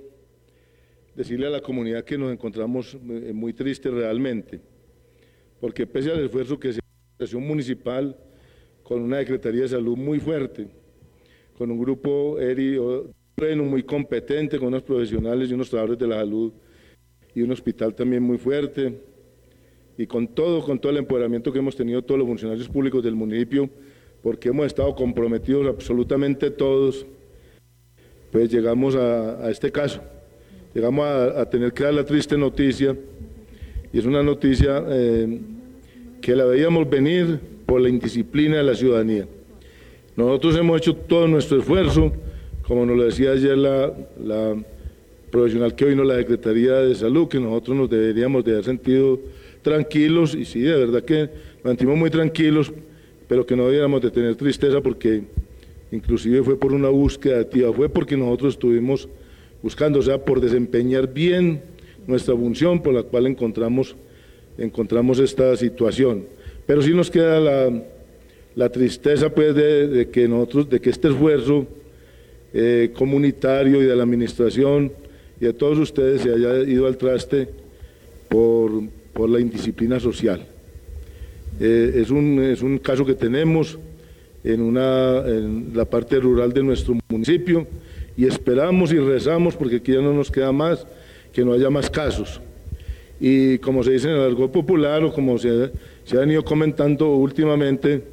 decirle 1.15 1.47
a 1.47 1.49
la 1.49 1.61
comunidad 1.61 2.03
que 2.03 2.17
nos 2.17 2.31
encontramos 2.31 2.93
eh, 2.93 3.31
muy 3.33 3.53
tristes 3.53 3.91
realmente, 3.93 4.61
porque 5.59 5.87
pese 5.87 6.11
al 6.11 6.23
esfuerzo 6.23 6.59
que 6.59 6.73
se 6.73 6.81
la 7.17 7.39
municipal 7.39 8.15
con 8.83 9.01
una 9.01 9.19
Secretaría 9.19 9.63
de 9.63 9.69
Salud 9.69 9.97
muy 9.97 10.19
fuerte, 10.19 10.67
con 11.57 11.71
un 11.71 11.79
grupo 11.79 12.37
muy 13.65 13.83
competente, 13.83 14.59
con 14.59 14.67
unos 14.69 14.83
profesionales 14.83 15.49
y 15.49 15.53
unos 15.53 15.69
trabajadores 15.69 15.99
de 15.99 16.07
la 16.07 16.17
salud, 16.17 16.53
y 17.37 17.43
un 17.43 17.51
hospital 17.51 17.93
también 17.93 18.23
muy 18.23 18.39
fuerte. 18.39 18.99
Y 19.95 20.07
con 20.07 20.27
todo, 20.27 20.63
con 20.63 20.79
todo 20.79 20.91
el 20.91 20.97
empoderamiento 20.97 21.53
que 21.53 21.59
hemos 21.59 21.75
tenido 21.75 22.01
todos 22.01 22.17
los 22.17 22.27
funcionarios 22.27 22.67
públicos 22.67 23.03
del 23.03 23.13
municipio, 23.13 23.69
porque 24.23 24.49
hemos 24.49 24.65
estado 24.65 24.95
comprometidos 24.95 25.67
absolutamente 25.67 26.49
todos, 26.49 27.05
pues 28.31 28.49
llegamos 28.51 28.95
a, 28.95 29.51
este 29.51 29.71
caso. 29.71 30.01
Llegamos 30.73 31.05
a, 31.07 31.47
tener 31.47 31.73
que 31.73 31.83
dar 31.83 31.93
la 31.93 32.03
triste 32.03 32.35
noticia, 32.39 32.97
y 33.93 33.99
es 33.99 34.05
una 34.05 34.23
noticia 34.23 34.83
eh, 34.89 35.39
que 36.19 36.35
la 36.35 36.45
veíamos 36.45 36.89
venir 36.89 37.39
por 37.67 37.81
la 37.81 37.89
indisciplina 37.89 38.57
de 38.57 38.63
la 38.63 38.73
ciudadanía. 38.73 39.27
Nosotros 40.15 40.57
hemos 40.57 40.81
hecho 40.81 40.95
todo 40.95 41.27
nuestro 41.27 41.59
esfuerzo, 41.59 42.11
como 42.63 42.83
nos 42.83 42.97
lo 42.97 43.03
decía 43.03 43.33
ayer 43.33 43.55
la, 43.55 43.93
la 44.23 44.57
profesional 45.29 45.75
que 45.75 45.85
hoy 45.85 45.95
no 45.95 46.03
la 46.03 46.17
Secretaría 46.17 46.73
de 46.75 46.95
Salud, 46.95 47.27
que 47.27 47.39
nosotros 47.39 47.77
nos 47.77 47.89
deberíamos 47.89 48.43
de 48.43 48.51
haber 48.53 48.63
sentido 48.63 49.19
tranquilos, 49.61 50.35
y 50.35 50.45
sí, 50.45 50.61
de 50.61 50.77
verdad 50.77 51.03
que 51.03 51.29
nos 51.63 51.71
sentimos 51.71 51.97
muy 51.97 52.09
tranquilos, 52.09 52.71
pero 53.27 53.45
que 53.45 53.55
no 53.55 53.65
deberíamos 53.65 54.01
de 54.01 54.11
tener 54.11 54.35
tristeza 54.35 54.81
porque 54.81 55.23
inclusive 55.91 56.43
fue 56.43 56.57
por 56.57 56.73
una 56.73 56.89
búsqueda 56.89 57.41
activa, 57.41 57.73
fue 57.73 57.89
porque 57.89 58.15
nosotros 58.15 58.53
estuvimos 58.53 59.09
buscando, 59.61 59.99
o 59.99 60.01
sea, 60.01 60.23
por 60.23 60.39
desempeñar 60.39 61.13
bien 61.13 61.61
nuestra 62.05 62.35
función 62.35 62.81
por 62.81 62.93
la 62.93 63.03
cual 63.03 63.27
encontramos, 63.27 63.95
encontramos 64.57 65.19
esta 65.19 65.55
situación. 65.57 66.25
Pero 66.65 66.81
sí 66.81 66.93
nos 66.93 67.11
queda 67.11 67.39
la, 67.39 67.83
la 68.55 68.69
tristeza 68.69 69.29
pues 69.29 69.53
de, 69.55 70.09
que 70.11 70.27
nosotros, 70.27 70.69
de 70.69 70.79
que 70.79 70.89
este 70.89 71.09
esfuerzo 71.09 71.67
eh, 72.53 72.91
comunitario 72.93 73.81
y 73.81 73.85
de 73.85 73.95
la 73.95 74.03
administración 74.03 74.91
y 75.39 75.45
a 75.45 75.53
todos 75.53 75.77
ustedes 75.77 76.21
se 76.21 76.33
haya 76.33 76.59
ido 76.63 76.87
al 76.87 76.97
traste 76.97 77.49
por, 78.27 78.71
por 79.13 79.29
la 79.29 79.39
indisciplina 79.39 79.99
social. 79.99 80.45
Eh, 81.59 81.93
es, 81.95 82.09
un, 82.09 82.39
es 82.41 82.61
un 82.61 82.77
caso 82.77 83.05
que 83.05 83.13
tenemos 83.13 83.77
en, 84.43 84.61
una, 84.61 85.23
en 85.25 85.71
la 85.73 85.85
parte 85.85 86.19
rural 86.19 86.53
de 86.53 86.63
nuestro 86.63 86.95
municipio 87.09 87.67
y 88.15 88.25
esperamos 88.25 88.91
y 88.91 88.99
rezamos, 88.99 89.55
porque 89.55 89.77
aquí 89.77 89.93
ya 89.93 90.01
no 90.01 90.13
nos 90.13 90.31
queda 90.31 90.51
más, 90.51 90.85
que 91.33 91.43
no 91.43 91.53
haya 91.53 91.69
más 91.69 91.89
casos. 91.89 92.41
Y 93.19 93.57
como 93.59 93.83
se 93.83 93.91
dice 93.91 94.09
en 94.09 94.15
el 94.15 94.21
argot 94.21 94.51
popular 94.51 95.03
o 95.03 95.11
como 95.11 95.37
se, 95.37 95.71
se 96.03 96.19
han 96.19 96.29
ido 96.29 96.43
comentando 96.43 97.09
últimamente, 97.15 98.03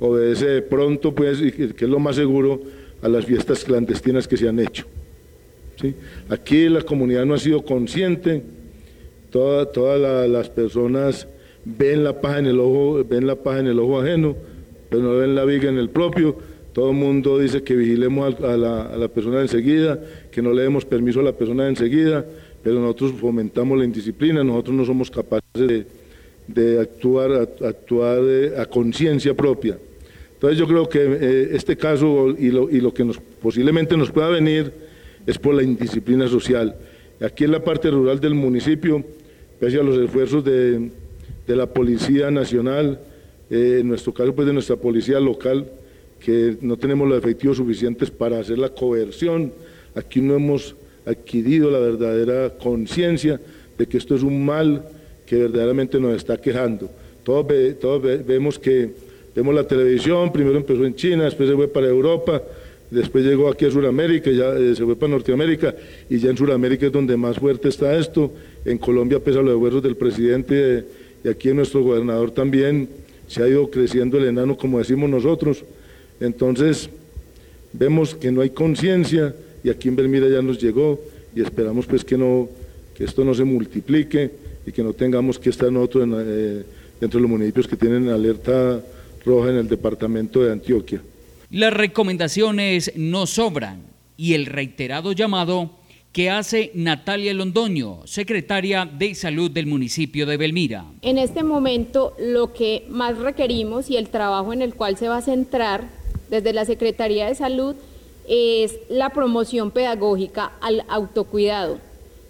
obedece 0.00 0.46
de 0.46 0.62
pronto, 0.62 1.14
pues, 1.14 1.38
que 1.40 1.84
es 1.84 1.90
lo 1.90 1.98
más 1.98 2.16
seguro, 2.16 2.60
a 3.02 3.08
las 3.08 3.24
fiestas 3.24 3.64
clandestinas 3.64 4.28
que 4.28 4.36
se 4.36 4.48
han 4.48 4.60
hecho. 4.60 4.86
Aquí 6.28 6.68
la 6.68 6.82
comunidad 6.82 7.24
no 7.24 7.34
ha 7.34 7.38
sido 7.38 7.64
consciente, 7.64 8.42
todas 9.30 10.28
las 10.28 10.48
personas 10.50 11.26
ven 11.64 12.04
la 12.04 12.20
paja 12.20 12.38
en 12.38 12.46
el 12.46 12.60
ojo, 12.60 13.04
ven 13.04 13.26
la 13.26 13.36
paja 13.36 13.60
en 13.60 13.66
el 13.66 13.78
ojo 13.78 14.00
ajeno, 14.00 14.36
pero 14.88 15.02
no 15.02 15.16
ven 15.16 15.34
la 15.34 15.44
viga 15.44 15.68
en 15.68 15.78
el 15.78 15.88
propio. 15.88 16.36
Todo 16.72 16.90
el 16.90 16.96
mundo 16.96 17.38
dice 17.38 17.62
que 17.62 17.76
vigilemos 17.76 18.40
a 18.40 18.56
la, 18.56 19.08
persona 19.08 19.42
enseguida, 19.42 20.00
que 20.30 20.40
no 20.40 20.52
le 20.52 20.62
demos 20.62 20.84
permiso 20.84 21.20
a 21.20 21.22
la 21.22 21.32
persona 21.32 21.68
enseguida, 21.68 22.24
pero 22.62 22.80
nosotros 22.80 23.12
fomentamos 23.20 23.78
la 23.78 23.84
indisciplina, 23.84 24.42
nosotros 24.42 24.76
no 24.76 24.84
somos 24.84 25.10
capaces 25.10 25.84
de, 26.46 26.80
actuar 26.80 27.30
eh, 27.30 28.54
a 28.58 28.66
conciencia 28.66 29.34
propia. 29.34 29.78
Entonces 30.34 30.58
yo 30.58 30.66
creo 30.66 30.88
que 30.88 30.98
eh, 30.98 31.48
este 31.52 31.76
caso 31.76 32.30
y 32.36 32.50
lo, 32.50 32.68
y 32.70 32.80
lo 32.80 32.92
que 32.92 33.04
nos, 33.04 33.18
posiblemente 33.18 33.96
nos 33.96 34.10
pueda 34.10 34.28
venir 34.28 34.72
es 35.26 35.38
por 35.38 35.54
la 35.54 35.62
indisciplina 35.62 36.28
social. 36.28 36.76
Aquí 37.20 37.44
en 37.44 37.52
la 37.52 37.62
parte 37.62 37.90
rural 37.90 38.20
del 38.20 38.34
municipio, 38.34 39.04
pese 39.60 39.78
a 39.78 39.82
los 39.82 39.98
esfuerzos 39.98 40.44
de, 40.44 40.90
de 41.46 41.56
la 41.56 41.66
Policía 41.66 42.30
Nacional, 42.30 43.00
eh, 43.50 43.78
en 43.80 43.88
nuestro 43.88 44.14
caso 44.14 44.34
pues 44.34 44.46
de 44.46 44.52
nuestra 44.52 44.76
policía 44.76 45.20
local, 45.20 45.66
que 46.18 46.56
no 46.60 46.76
tenemos 46.76 47.08
los 47.08 47.18
efectivos 47.18 47.56
suficientes 47.56 48.10
para 48.10 48.38
hacer 48.38 48.58
la 48.58 48.70
coerción, 48.70 49.52
aquí 49.94 50.20
no 50.20 50.34
hemos 50.34 50.74
adquirido 51.04 51.70
la 51.70 51.78
verdadera 51.78 52.50
conciencia 52.56 53.40
de 53.76 53.86
que 53.86 53.98
esto 53.98 54.14
es 54.14 54.22
un 54.22 54.44
mal 54.44 54.84
que 55.26 55.36
verdaderamente 55.36 55.98
nos 55.98 56.16
está 56.16 56.36
quejando. 56.36 56.88
Todos, 57.24 57.46
todos 57.80 58.02
vemos 58.02 58.58
que 58.58 58.90
vemos 59.34 59.54
la 59.54 59.66
televisión, 59.66 60.32
primero 60.32 60.56
empezó 60.56 60.84
en 60.84 60.94
China, 60.94 61.24
después 61.24 61.48
se 61.48 61.54
fue 61.54 61.68
para 61.68 61.88
Europa, 61.88 62.42
después 62.92 63.24
llegó 63.24 63.48
aquí 63.48 63.64
a 63.64 63.70
Sudamérica, 63.70 64.30
ya 64.30 64.54
eh, 64.54 64.74
se 64.76 64.84
fue 64.84 64.96
para 64.96 65.12
Norteamérica 65.12 65.74
y 66.10 66.18
ya 66.18 66.30
en 66.30 66.36
Sudamérica 66.36 66.86
es 66.86 66.92
donde 66.92 67.16
más 67.16 67.38
fuerte 67.38 67.68
está 67.68 67.96
esto. 67.96 68.32
En 68.64 68.78
Colombia, 68.78 69.18
pese 69.18 69.38
a 69.38 69.42
los 69.42 69.54
esfuerzos 69.54 69.82
del 69.82 69.96
presidente 69.96 70.84
y 71.24 71.28
aquí 71.28 71.48
en 71.48 71.56
nuestro 71.56 71.82
gobernador 71.82 72.30
también, 72.32 72.88
se 73.28 73.42
ha 73.42 73.48
ido 73.48 73.70
creciendo 73.70 74.18
el 74.18 74.26
enano, 74.26 74.56
como 74.56 74.78
decimos 74.78 75.08
nosotros. 75.08 75.64
Entonces, 76.20 76.90
vemos 77.72 78.14
que 78.14 78.30
no 78.30 78.42
hay 78.42 78.50
conciencia 78.50 79.34
y 79.64 79.70
aquí 79.70 79.88
en 79.88 79.96
Belmira 79.96 80.28
ya 80.28 80.42
nos 80.42 80.60
llegó 80.60 81.00
y 81.34 81.40
esperamos 81.40 81.86
pues 81.86 82.04
que, 82.04 82.18
no, 82.18 82.48
que 82.94 83.04
esto 83.04 83.24
no 83.24 83.34
se 83.34 83.44
multiplique 83.44 84.30
y 84.66 84.72
que 84.72 84.82
no 84.82 84.92
tengamos 84.92 85.38
que 85.38 85.48
estar 85.48 85.72
nosotros 85.72 86.08
eh, 86.26 86.62
dentro 87.00 87.18
de 87.18 87.22
los 87.22 87.30
municipios 87.30 87.66
que 87.66 87.76
tienen 87.76 88.10
alerta 88.10 88.82
roja 89.24 89.50
en 89.50 89.56
el 89.56 89.68
departamento 89.68 90.42
de 90.42 90.52
Antioquia. 90.52 91.00
Las 91.52 91.74
recomendaciones 91.74 92.92
no 92.96 93.26
sobran 93.26 93.82
y 94.16 94.32
el 94.32 94.46
reiterado 94.46 95.12
llamado 95.12 95.68
que 96.10 96.30
hace 96.30 96.70
Natalia 96.72 97.34
Londoño, 97.34 98.06
secretaria 98.06 98.86
de 98.86 99.14
Salud 99.14 99.50
del 99.50 99.66
municipio 99.66 100.24
de 100.24 100.38
Belmira. 100.38 100.86
En 101.02 101.18
este 101.18 101.42
momento 101.44 102.14
lo 102.18 102.54
que 102.54 102.86
más 102.88 103.18
requerimos 103.18 103.90
y 103.90 103.98
el 103.98 104.08
trabajo 104.08 104.54
en 104.54 104.62
el 104.62 104.74
cual 104.74 104.96
se 104.96 105.08
va 105.08 105.18
a 105.18 105.20
centrar 105.20 105.90
desde 106.30 106.54
la 106.54 106.64
Secretaría 106.64 107.26
de 107.26 107.34
Salud 107.34 107.76
es 108.26 108.78
la 108.88 109.10
promoción 109.10 109.72
pedagógica 109.72 110.52
al 110.62 110.86
autocuidado. 110.88 111.76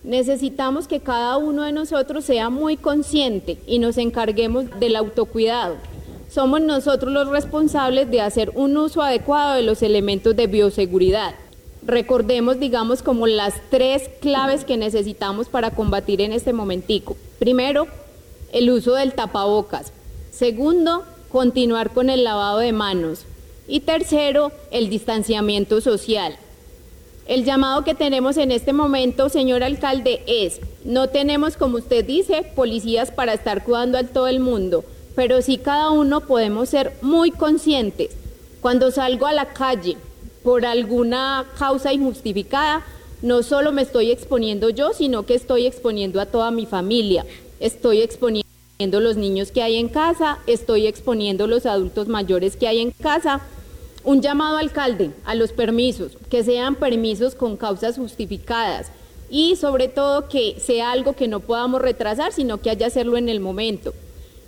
Necesitamos 0.02 0.88
que 0.88 0.98
cada 0.98 1.36
uno 1.36 1.62
de 1.62 1.70
nosotros 1.70 2.24
sea 2.24 2.50
muy 2.50 2.76
consciente 2.76 3.58
y 3.68 3.78
nos 3.78 3.98
encarguemos 3.98 4.64
del 4.80 4.96
autocuidado. 4.96 5.76
Somos 6.33 6.62
nosotros 6.62 7.12
los 7.12 7.28
responsables 7.28 8.11
de 8.11 8.22
hacer 8.22 8.53
un 8.55 8.74
uso 8.78 9.03
adecuado 9.03 9.55
de 9.55 9.62
los 9.62 9.83
elementos 9.83 10.35
de 10.35 10.47
bioseguridad. 10.47 11.35
Recordemos, 11.85 12.59
digamos, 12.59 13.03
como 13.03 13.26
las 13.26 13.53
tres 13.68 14.09
claves 14.22 14.64
que 14.64 14.78
necesitamos 14.78 15.49
para 15.49 15.72
combatir 15.72 16.22
en 16.22 16.33
este 16.33 16.55
momentico. 16.55 17.18
Primero, 17.39 17.87
el 18.51 18.70
uso 18.70 18.95
del 18.95 19.12
tapabocas. 19.12 19.93
Segundo, 20.30 21.05
continuar 21.30 21.91
con 21.91 22.09
el 22.09 22.24
lavado 22.24 22.61
de 22.61 22.72
manos. 22.72 23.26
Y 23.68 23.80
tercero, 23.80 24.53
el 24.70 24.89
distanciamiento 24.89 25.83
social. 25.83 26.35
El 27.26 27.45
llamado 27.45 27.85
que 27.85 27.95
tenemos 27.95 28.39
en 28.39 28.53
este 28.53 28.72
momento, 28.72 29.28
señor 29.28 29.62
alcalde, 29.62 30.22
es, 30.26 30.61
no 30.87 31.11
tenemos, 31.11 31.59
como 31.59 31.76
usted 31.76 32.07
dice, 32.07 32.43
policías 32.57 33.11
para 33.11 33.35
estar 33.35 33.64
cuidando 33.64 33.99
a 33.99 34.05
todo 34.05 34.28
el 34.28 34.41
mundo, 34.41 34.83
pero 35.14 35.42
sí 35.42 35.58
cada 35.58 35.90
uno 35.90 36.20
podemos 36.20 36.68
ser 36.68 36.92
muy 37.02 37.30
conscientes. 37.30 38.10
Cuando 38.60 38.90
salgo 38.90 39.26
a 39.26 39.32
la 39.32 39.52
calle 39.52 39.96
por 40.42 40.64
alguna 40.66 41.46
causa 41.58 41.92
injustificada, 41.92 42.84
no 43.22 43.42
solo 43.42 43.72
me 43.72 43.82
estoy 43.82 44.10
exponiendo 44.10 44.70
yo, 44.70 44.92
sino 44.92 45.24
que 45.24 45.34
estoy 45.34 45.66
exponiendo 45.66 46.20
a 46.20 46.26
toda 46.26 46.50
mi 46.50 46.66
familia. 46.66 47.24
Estoy 47.60 48.02
exponiendo 48.02 49.00
los 49.00 49.16
niños 49.16 49.52
que 49.52 49.62
hay 49.62 49.76
en 49.76 49.88
casa, 49.88 50.38
estoy 50.46 50.86
exponiendo 50.86 51.46
los 51.46 51.66
adultos 51.66 52.08
mayores 52.08 52.56
que 52.56 52.66
hay 52.66 52.80
en 52.80 52.90
casa 52.90 53.40
un 54.04 54.20
llamado 54.20 54.56
alcalde 54.56 55.12
a 55.24 55.34
los 55.34 55.52
permisos, 55.52 56.12
que 56.28 56.42
sean 56.42 56.74
permisos 56.74 57.34
con 57.34 57.56
causas 57.56 57.96
justificadas 57.96 58.90
y 59.30 59.56
sobre 59.56 59.88
todo 59.88 60.28
que 60.28 60.56
sea 60.60 60.90
algo 60.90 61.14
que 61.14 61.28
no 61.28 61.40
podamos 61.40 61.80
retrasar, 61.80 62.32
sino 62.32 62.60
que 62.60 62.70
haya 62.70 62.88
hacerlo 62.88 63.16
en 63.16 63.28
el 63.28 63.40
momento. 63.40 63.94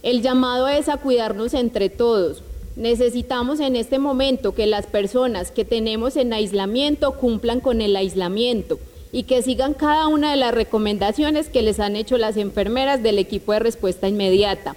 El 0.04 0.20
llamado 0.20 0.68
es 0.68 0.90
a 0.90 0.98
cuidarnos 0.98 1.54
entre 1.54 1.88
todos. 1.88 2.42
Necesitamos 2.76 3.58
en 3.58 3.74
este 3.74 3.98
momento 3.98 4.54
que 4.54 4.66
las 4.66 4.86
personas 4.86 5.50
que 5.50 5.64
tenemos 5.64 6.16
en 6.16 6.34
aislamiento 6.34 7.12
cumplan 7.12 7.60
con 7.60 7.80
el 7.80 7.96
aislamiento 7.96 8.78
y 9.12 9.22
que 9.22 9.40
sigan 9.40 9.72
cada 9.72 10.08
una 10.08 10.30
de 10.30 10.36
las 10.36 10.52
recomendaciones 10.52 11.48
que 11.48 11.62
les 11.62 11.80
han 11.80 11.96
hecho 11.96 12.18
las 12.18 12.36
enfermeras 12.36 13.02
del 13.02 13.18
equipo 13.18 13.54
de 13.54 13.60
respuesta 13.60 14.06
inmediata. 14.06 14.76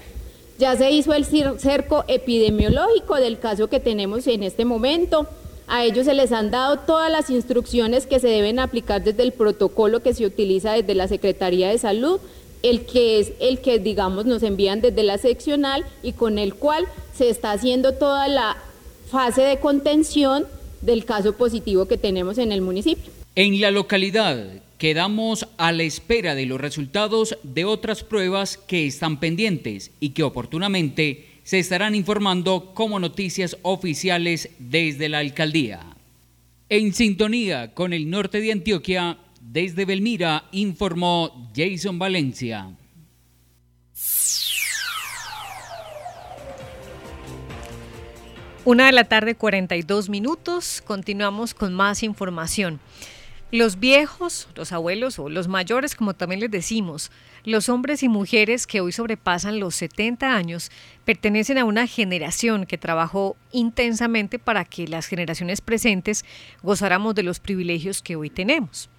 Ya 0.60 0.78
se 0.78 0.92
hizo 0.92 1.14
el 1.14 1.26
cerco 1.26 2.06
epidemiológico 2.08 3.16
del 3.16 3.38
caso 3.38 3.68
que 3.68 3.82
tenemos 3.82 4.28
en 4.28 4.44
este 4.44 4.64
momento. 4.64 5.28
A 5.68 5.84
ellos 5.84 6.06
se 6.06 6.14
les 6.14 6.32
han 6.32 6.52
dado 6.52 6.80
todas 6.80 7.12
las 7.12 7.30
instrucciones 7.30 8.08
que 8.08 8.22
se 8.22 8.30
deben 8.30 8.60
aplicar 8.60 9.04
desde 9.04 9.24
el 9.24 9.34
protocolo 9.34 10.02
que 10.02 10.14
se 10.14 10.26
utiliza 10.26 10.72
desde 10.72 10.96
la 10.96 11.10
Secretaría 11.10 11.68
de 11.68 11.80
Salud, 11.80 12.22
el 12.64 12.86
que 12.86 13.20
es 13.20 13.34
el 13.40 13.60
que, 13.60 13.80
digamos, 13.80 14.26
nos 14.26 14.44
envían 14.44 14.82
desde 14.82 15.04
la 15.04 15.18
seccional 15.18 15.86
y 16.04 16.14
con 16.14 16.40
el 16.40 16.56
cual 16.56 16.86
se 17.16 17.30
está 17.30 17.52
haciendo 17.52 17.94
toda 17.94 18.28
la 18.28 18.58
fase 19.10 19.42
de 19.42 19.60
contención 19.60 20.46
del 20.82 21.06
caso 21.06 21.34
positivo 21.34 21.88
que 21.88 21.98
tenemos 21.98 22.38
en 22.38 22.52
el 22.52 22.62
municipio. 22.62 23.12
En 23.36 23.60
la 23.62 23.72
localidad 23.72 24.62
Quedamos 24.78 25.48
a 25.58 25.72
la 25.72 25.82
espera 25.82 26.36
de 26.36 26.46
los 26.46 26.62
resultados 26.62 27.36
de 27.42 27.66
otras 27.66 28.04
pruebas 28.04 28.58
que 28.58 28.86
están 28.86 29.20
pendientes 29.20 29.90
y 30.00 30.10
que 30.10 30.22
oportunamente 30.22 31.26
se 31.44 31.58
estarán 31.58 31.96
informando 31.96 32.74
como 32.76 33.00
noticias 33.00 33.58
oficiales 33.64 34.50
desde 34.60 35.10
la 35.10 35.18
alcaldía. 35.18 35.80
En 36.70 36.94
sintonía 36.94 37.74
con 37.74 37.92
el 37.92 38.12
norte 38.12 38.40
de 38.40 38.52
Antioquia, 38.52 39.18
desde 39.50 39.86
Belmira 39.86 40.44
informó 40.52 41.50
Jason 41.56 41.98
Valencia. 41.98 42.70
Una 48.66 48.88
de 48.88 48.92
la 48.92 49.06
tarde, 49.06 49.36
42 49.36 50.10
minutos. 50.10 50.84
Continuamos 50.86 51.54
con 51.54 51.74
más 51.74 52.04
información. 52.04 52.82
Los 53.50 53.80
viejos, 53.80 54.50
los 54.56 54.74
abuelos 54.74 55.20
o 55.20 55.30
los 55.30 55.48
mayores, 55.48 55.96
como 55.96 56.14
también 56.14 56.42
les 56.42 56.52
decimos, 56.52 57.10
los 57.46 57.70
hombres 57.70 58.04
y 58.04 58.10
mujeres 58.10 58.68
que 58.68 58.82
hoy 58.82 58.92
sobrepasan 58.92 59.62
los 59.62 59.76
70 59.76 60.36
años, 60.36 60.70
pertenecen 61.06 61.58
a 61.58 61.64
una 61.64 61.88
generación 61.88 62.66
que 62.66 62.78
trabajó 62.78 63.38
intensamente 63.54 64.38
para 64.38 64.66
que 64.66 64.90
las 64.90 65.08
generaciones 65.08 65.62
presentes 65.62 66.26
gozáramos 66.62 67.16
de 67.16 67.24
los 67.24 67.40
privilegios 67.40 68.02
que 68.02 68.18
hoy 68.18 68.30
tenemos. 68.30 68.90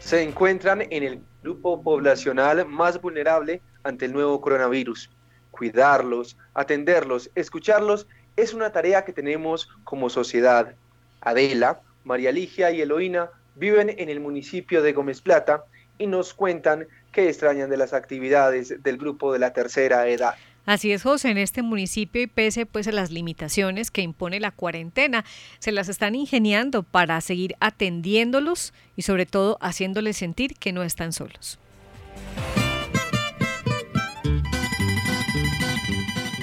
Se 0.00 0.22
encuentran 0.22 0.82
en 0.90 1.02
el 1.02 1.22
grupo 1.42 1.82
poblacional 1.82 2.66
más 2.66 3.00
vulnerable 3.00 3.62
ante 3.84 4.06
el 4.06 4.12
nuevo 4.12 4.40
coronavirus. 4.40 5.10
Cuidarlos, 5.50 6.36
atenderlos, 6.54 7.30
escucharlos 7.34 8.08
es 8.34 8.54
una 8.54 8.72
tarea 8.72 9.04
que 9.04 9.12
tenemos 9.12 9.68
como 9.84 10.08
sociedad. 10.08 10.74
Adela, 11.20 11.82
María 12.02 12.32
Ligia 12.32 12.70
y 12.70 12.80
Eloína 12.80 13.30
viven 13.54 13.94
en 13.96 14.08
el 14.08 14.20
municipio 14.20 14.82
de 14.82 14.94
Gómez 14.94 15.20
Plata 15.20 15.64
y 15.98 16.06
nos 16.06 16.32
cuentan 16.32 16.88
qué 17.12 17.28
extrañan 17.28 17.68
de 17.68 17.76
las 17.76 17.92
actividades 17.92 18.82
del 18.82 18.96
grupo 18.96 19.32
de 19.32 19.38
la 19.38 19.52
tercera 19.52 20.08
edad. 20.08 20.34
Así 20.66 20.92
es, 20.92 21.02
José, 21.02 21.30
en 21.30 21.38
este 21.38 21.62
municipio 21.62 22.22
y 22.22 22.26
pese 22.26 22.66
pues 22.66 22.86
a 22.86 22.92
las 22.92 23.10
limitaciones 23.10 23.90
que 23.90 24.02
impone 24.02 24.40
la 24.40 24.50
cuarentena, 24.50 25.24
se 25.58 25.72
las 25.72 25.88
están 25.88 26.14
ingeniando 26.14 26.82
para 26.82 27.20
seguir 27.20 27.56
atendiéndolos 27.60 28.72
y 28.96 29.02
sobre 29.02 29.26
todo 29.26 29.58
haciéndoles 29.60 30.16
sentir 30.16 30.54
que 30.54 30.72
no 30.72 30.82
están 30.82 31.12
solos. 31.12 31.58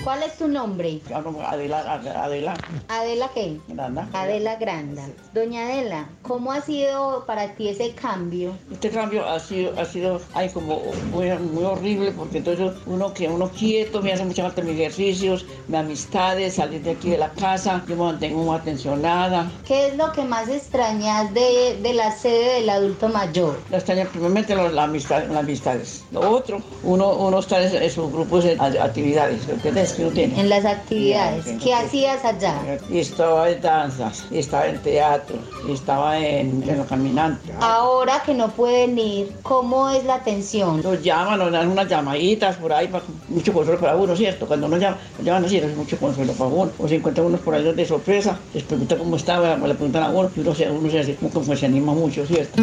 ¿Cuál 0.08 0.24
es 0.24 0.38
tu 0.38 0.48
nombre? 0.48 1.02
Adela, 1.14 2.02
Adela. 2.24 2.54
¿Adela 2.88 3.30
qué? 3.34 3.58
Granda. 3.68 4.08
Adela 4.14 4.56
Granda. 4.56 5.04
Doña 5.34 5.66
Adela, 5.66 6.08
¿cómo 6.22 6.54
ha 6.54 6.62
sido 6.62 7.26
para 7.26 7.54
ti 7.56 7.68
ese 7.68 7.92
cambio? 7.92 8.54
Este 8.72 8.90
cambio 8.90 9.28
ha 9.28 9.38
sido, 9.38 9.78
ha 9.78 9.84
sido 9.84 10.22
ay, 10.34 10.48
como 10.48 10.82
muy, 11.12 11.30
muy 11.38 11.66
horrible 11.66 12.14
porque 12.14 12.38
entonces 12.38 12.72
uno 12.86 13.14
que 13.14 13.28
uno 13.28 13.50
quieto, 13.50 14.02
me 14.02 14.14
hace 14.14 14.24
mucha 14.24 14.44
falta 14.44 14.62
mis 14.62 14.80
ejercicios, 14.80 15.46
mis 15.68 15.78
amistades, 15.78 16.56
salir 16.56 16.82
de 16.84 16.92
aquí 16.92 17.10
de 17.10 17.18
la 17.18 17.32
casa, 17.32 17.84
yo 17.86 17.98
me 17.98 18.06
mantengo 18.06 18.42
muy 18.44 18.56
atencionada. 18.56 19.52
¿Qué 19.66 19.88
es 19.88 19.98
lo 19.98 20.14
que 20.14 20.24
más 20.24 20.48
extrañas 20.48 21.34
de, 21.34 21.80
de 21.82 21.94
la 21.94 22.14
sede 22.14 22.62
del 22.62 22.70
adulto 22.70 23.10
mayor? 23.10 23.60
La 23.70 23.80
extraña 23.80 24.06
primeramente 24.06 24.56
la, 24.56 24.70
la 24.70 24.84
amistad, 24.84 25.26
las 25.28 25.40
amistades. 25.40 26.06
Lo 26.14 26.22
otro, 26.32 26.62
uno, 26.84 27.12
uno 27.14 27.40
está 27.40 27.62
en, 27.62 27.84
en 27.84 27.92
sus 27.92 28.10
grupos 28.10 28.46
de 28.46 28.54
actividades, 28.54 29.50
¿entiendes? 29.50 29.97
En 30.00 30.50
las 30.50 30.64
actividades. 30.64 31.46
¿Qué 31.64 31.74
hacías 31.74 32.24
allá? 32.24 32.54
Y 32.90 33.00
estaba 33.00 33.50
en 33.50 33.62
danzas, 33.62 34.26
y 34.30 34.38
estaba 34.38 34.68
en 34.68 34.78
teatro, 34.84 35.38
y 35.68 35.72
estaba 35.72 36.20
en, 36.20 36.64
en 36.68 36.78
los 36.78 36.86
caminantes. 36.86 37.56
Ahora 37.60 38.22
que 38.24 38.36
no 38.36 38.50
pueden 38.50 39.00
ir, 39.00 39.32
¿cómo 39.42 39.90
es 39.90 40.04
la 40.06 40.16
atención? 40.16 40.84
Nos 40.84 41.02
llaman, 41.02 41.40
nos 41.40 41.52
dan 41.52 41.70
unas 41.70 41.88
llamaditas 41.88 42.58
por 42.58 42.74
ahí, 42.74 42.88
para, 42.88 43.04
mucho 43.28 43.52
consuelo 43.52 43.80
para 43.80 43.96
uno, 43.96 44.16
¿cierto? 44.16 44.46
Cuando 44.46 44.68
nos 44.68 44.80
llaman, 44.80 45.00
nos 45.18 45.26
llaman 45.26 45.46
así, 45.46 45.58
es 45.58 45.76
mucho 45.76 45.98
consuelo 45.98 46.34
para 46.34 46.50
uno. 46.50 46.72
O 46.78 46.88
se 46.88 46.96
encuentran 46.96 47.26
unos 47.26 47.42
por 47.42 47.56
ahí 47.56 47.64
de 47.64 47.86
sorpresa, 47.86 48.38
les 48.54 48.64
preguntan 48.64 49.00
cómo 49.00 49.16
estaba, 49.16 49.58
le 49.58 49.74
preguntan 49.74 50.04
a 50.04 50.10
uno, 50.10 50.30
y 50.36 50.42
uno 50.42 50.54
se, 50.54 50.70
uno 50.70 50.92
se, 50.92 51.00
hace, 51.00 51.16
como 51.16 51.44
que 51.44 51.56
se 51.56 51.66
anima 51.66 51.94
mucho, 51.94 52.24
¿cierto? 52.26 52.62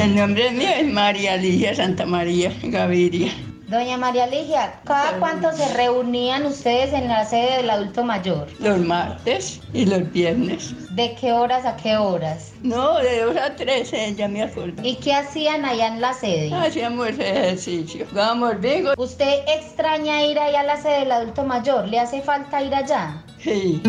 El 0.00 0.16
nombre 0.16 0.50
mío 0.50 0.70
es 0.78 0.90
María 0.90 1.36
Ligia 1.36 1.74
Santa 1.74 2.06
María 2.06 2.54
Gaviria. 2.62 3.49
Doña 3.70 3.96
María 3.96 4.26
Ligia, 4.26 4.80
¿cada 4.84 5.16
cuánto 5.20 5.52
se 5.52 5.72
reunían 5.74 6.44
ustedes 6.44 6.92
en 6.92 7.06
la 7.06 7.24
sede 7.24 7.58
del 7.58 7.70
adulto 7.70 8.02
mayor? 8.02 8.48
Los 8.58 8.80
martes 8.80 9.60
y 9.72 9.86
los 9.86 10.10
viernes. 10.10 10.74
¿De 10.96 11.14
qué 11.14 11.32
horas 11.32 11.64
a 11.64 11.76
qué 11.76 11.96
horas? 11.96 12.52
No, 12.64 12.98
de 12.98 13.20
2 13.20 13.36
a 13.36 13.54
13, 13.54 14.16
ya 14.16 14.26
me 14.26 14.42
acuerdo. 14.42 14.82
¿Y 14.82 14.96
qué 14.96 15.14
hacían 15.14 15.64
allá 15.64 15.86
en 15.86 16.00
la 16.00 16.12
sede? 16.14 16.52
Hacíamos 16.52 17.10
ejercicio, 17.10 18.06
jugábamos 18.10 18.60
bingo. 18.60 18.90
¿Usted 18.96 19.44
extraña 19.46 20.24
ir 20.24 20.40
allá 20.40 20.62
a 20.62 20.64
la 20.64 20.76
sede 20.76 20.98
del 21.00 21.12
adulto 21.12 21.44
mayor? 21.44 21.86
¿Le 21.86 22.00
hace 22.00 22.22
falta 22.22 22.60
ir 22.60 22.74
allá? 22.74 23.22
Sí. 23.38 23.80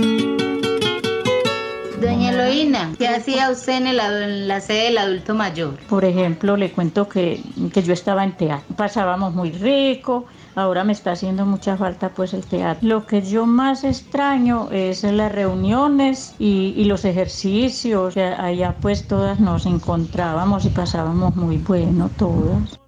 Doña 2.01 2.31
Eloína, 2.31 2.93
¿qué 2.97 3.07
hacía 3.07 3.51
usted 3.51 3.73
en, 3.73 3.85
el, 3.85 3.99
en, 3.99 4.47
la 4.47 4.59
sede 4.59 4.85
del 4.85 4.97
adulto 4.97 5.35
mayor? 5.35 5.77
Por 5.87 6.03
ejemplo, 6.03 6.57
le 6.57 6.71
cuento 6.71 7.07
que, 7.07 7.43
que 7.71 7.83
yo 7.83 7.93
estaba 7.93 8.23
en 8.23 8.31
teatro. 8.31 8.75
Pasábamos 8.75 9.35
muy 9.35 9.51
rico, 9.51 10.25
ahora 10.55 10.83
me 10.83 10.93
está 10.93 11.11
haciendo 11.11 11.45
mucha 11.45 11.77
falta 11.77 12.09
pues 12.09 12.33
el 12.33 12.43
teatro. 12.43 12.87
Lo 12.87 13.05
que 13.05 13.21
yo 13.21 13.45
más 13.45 13.83
extraño 13.83 14.69
es 14.71 15.03
las 15.03 15.31
reuniones 15.31 16.33
y, 16.39 16.73
y 16.75 16.85
los 16.85 17.05
ejercicios. 17.05 18.17
Allá 18.17 18.75
pues 18.81 19.07
todas 19.07 19.39
nos 19.39 19.67
encontrábamos 19.67 20.65
y 20.65 20.69
pasábamos 20.69 21.35
muy 21.35 21.57
bueno 21.57 22.09
todas. 22.17 22.79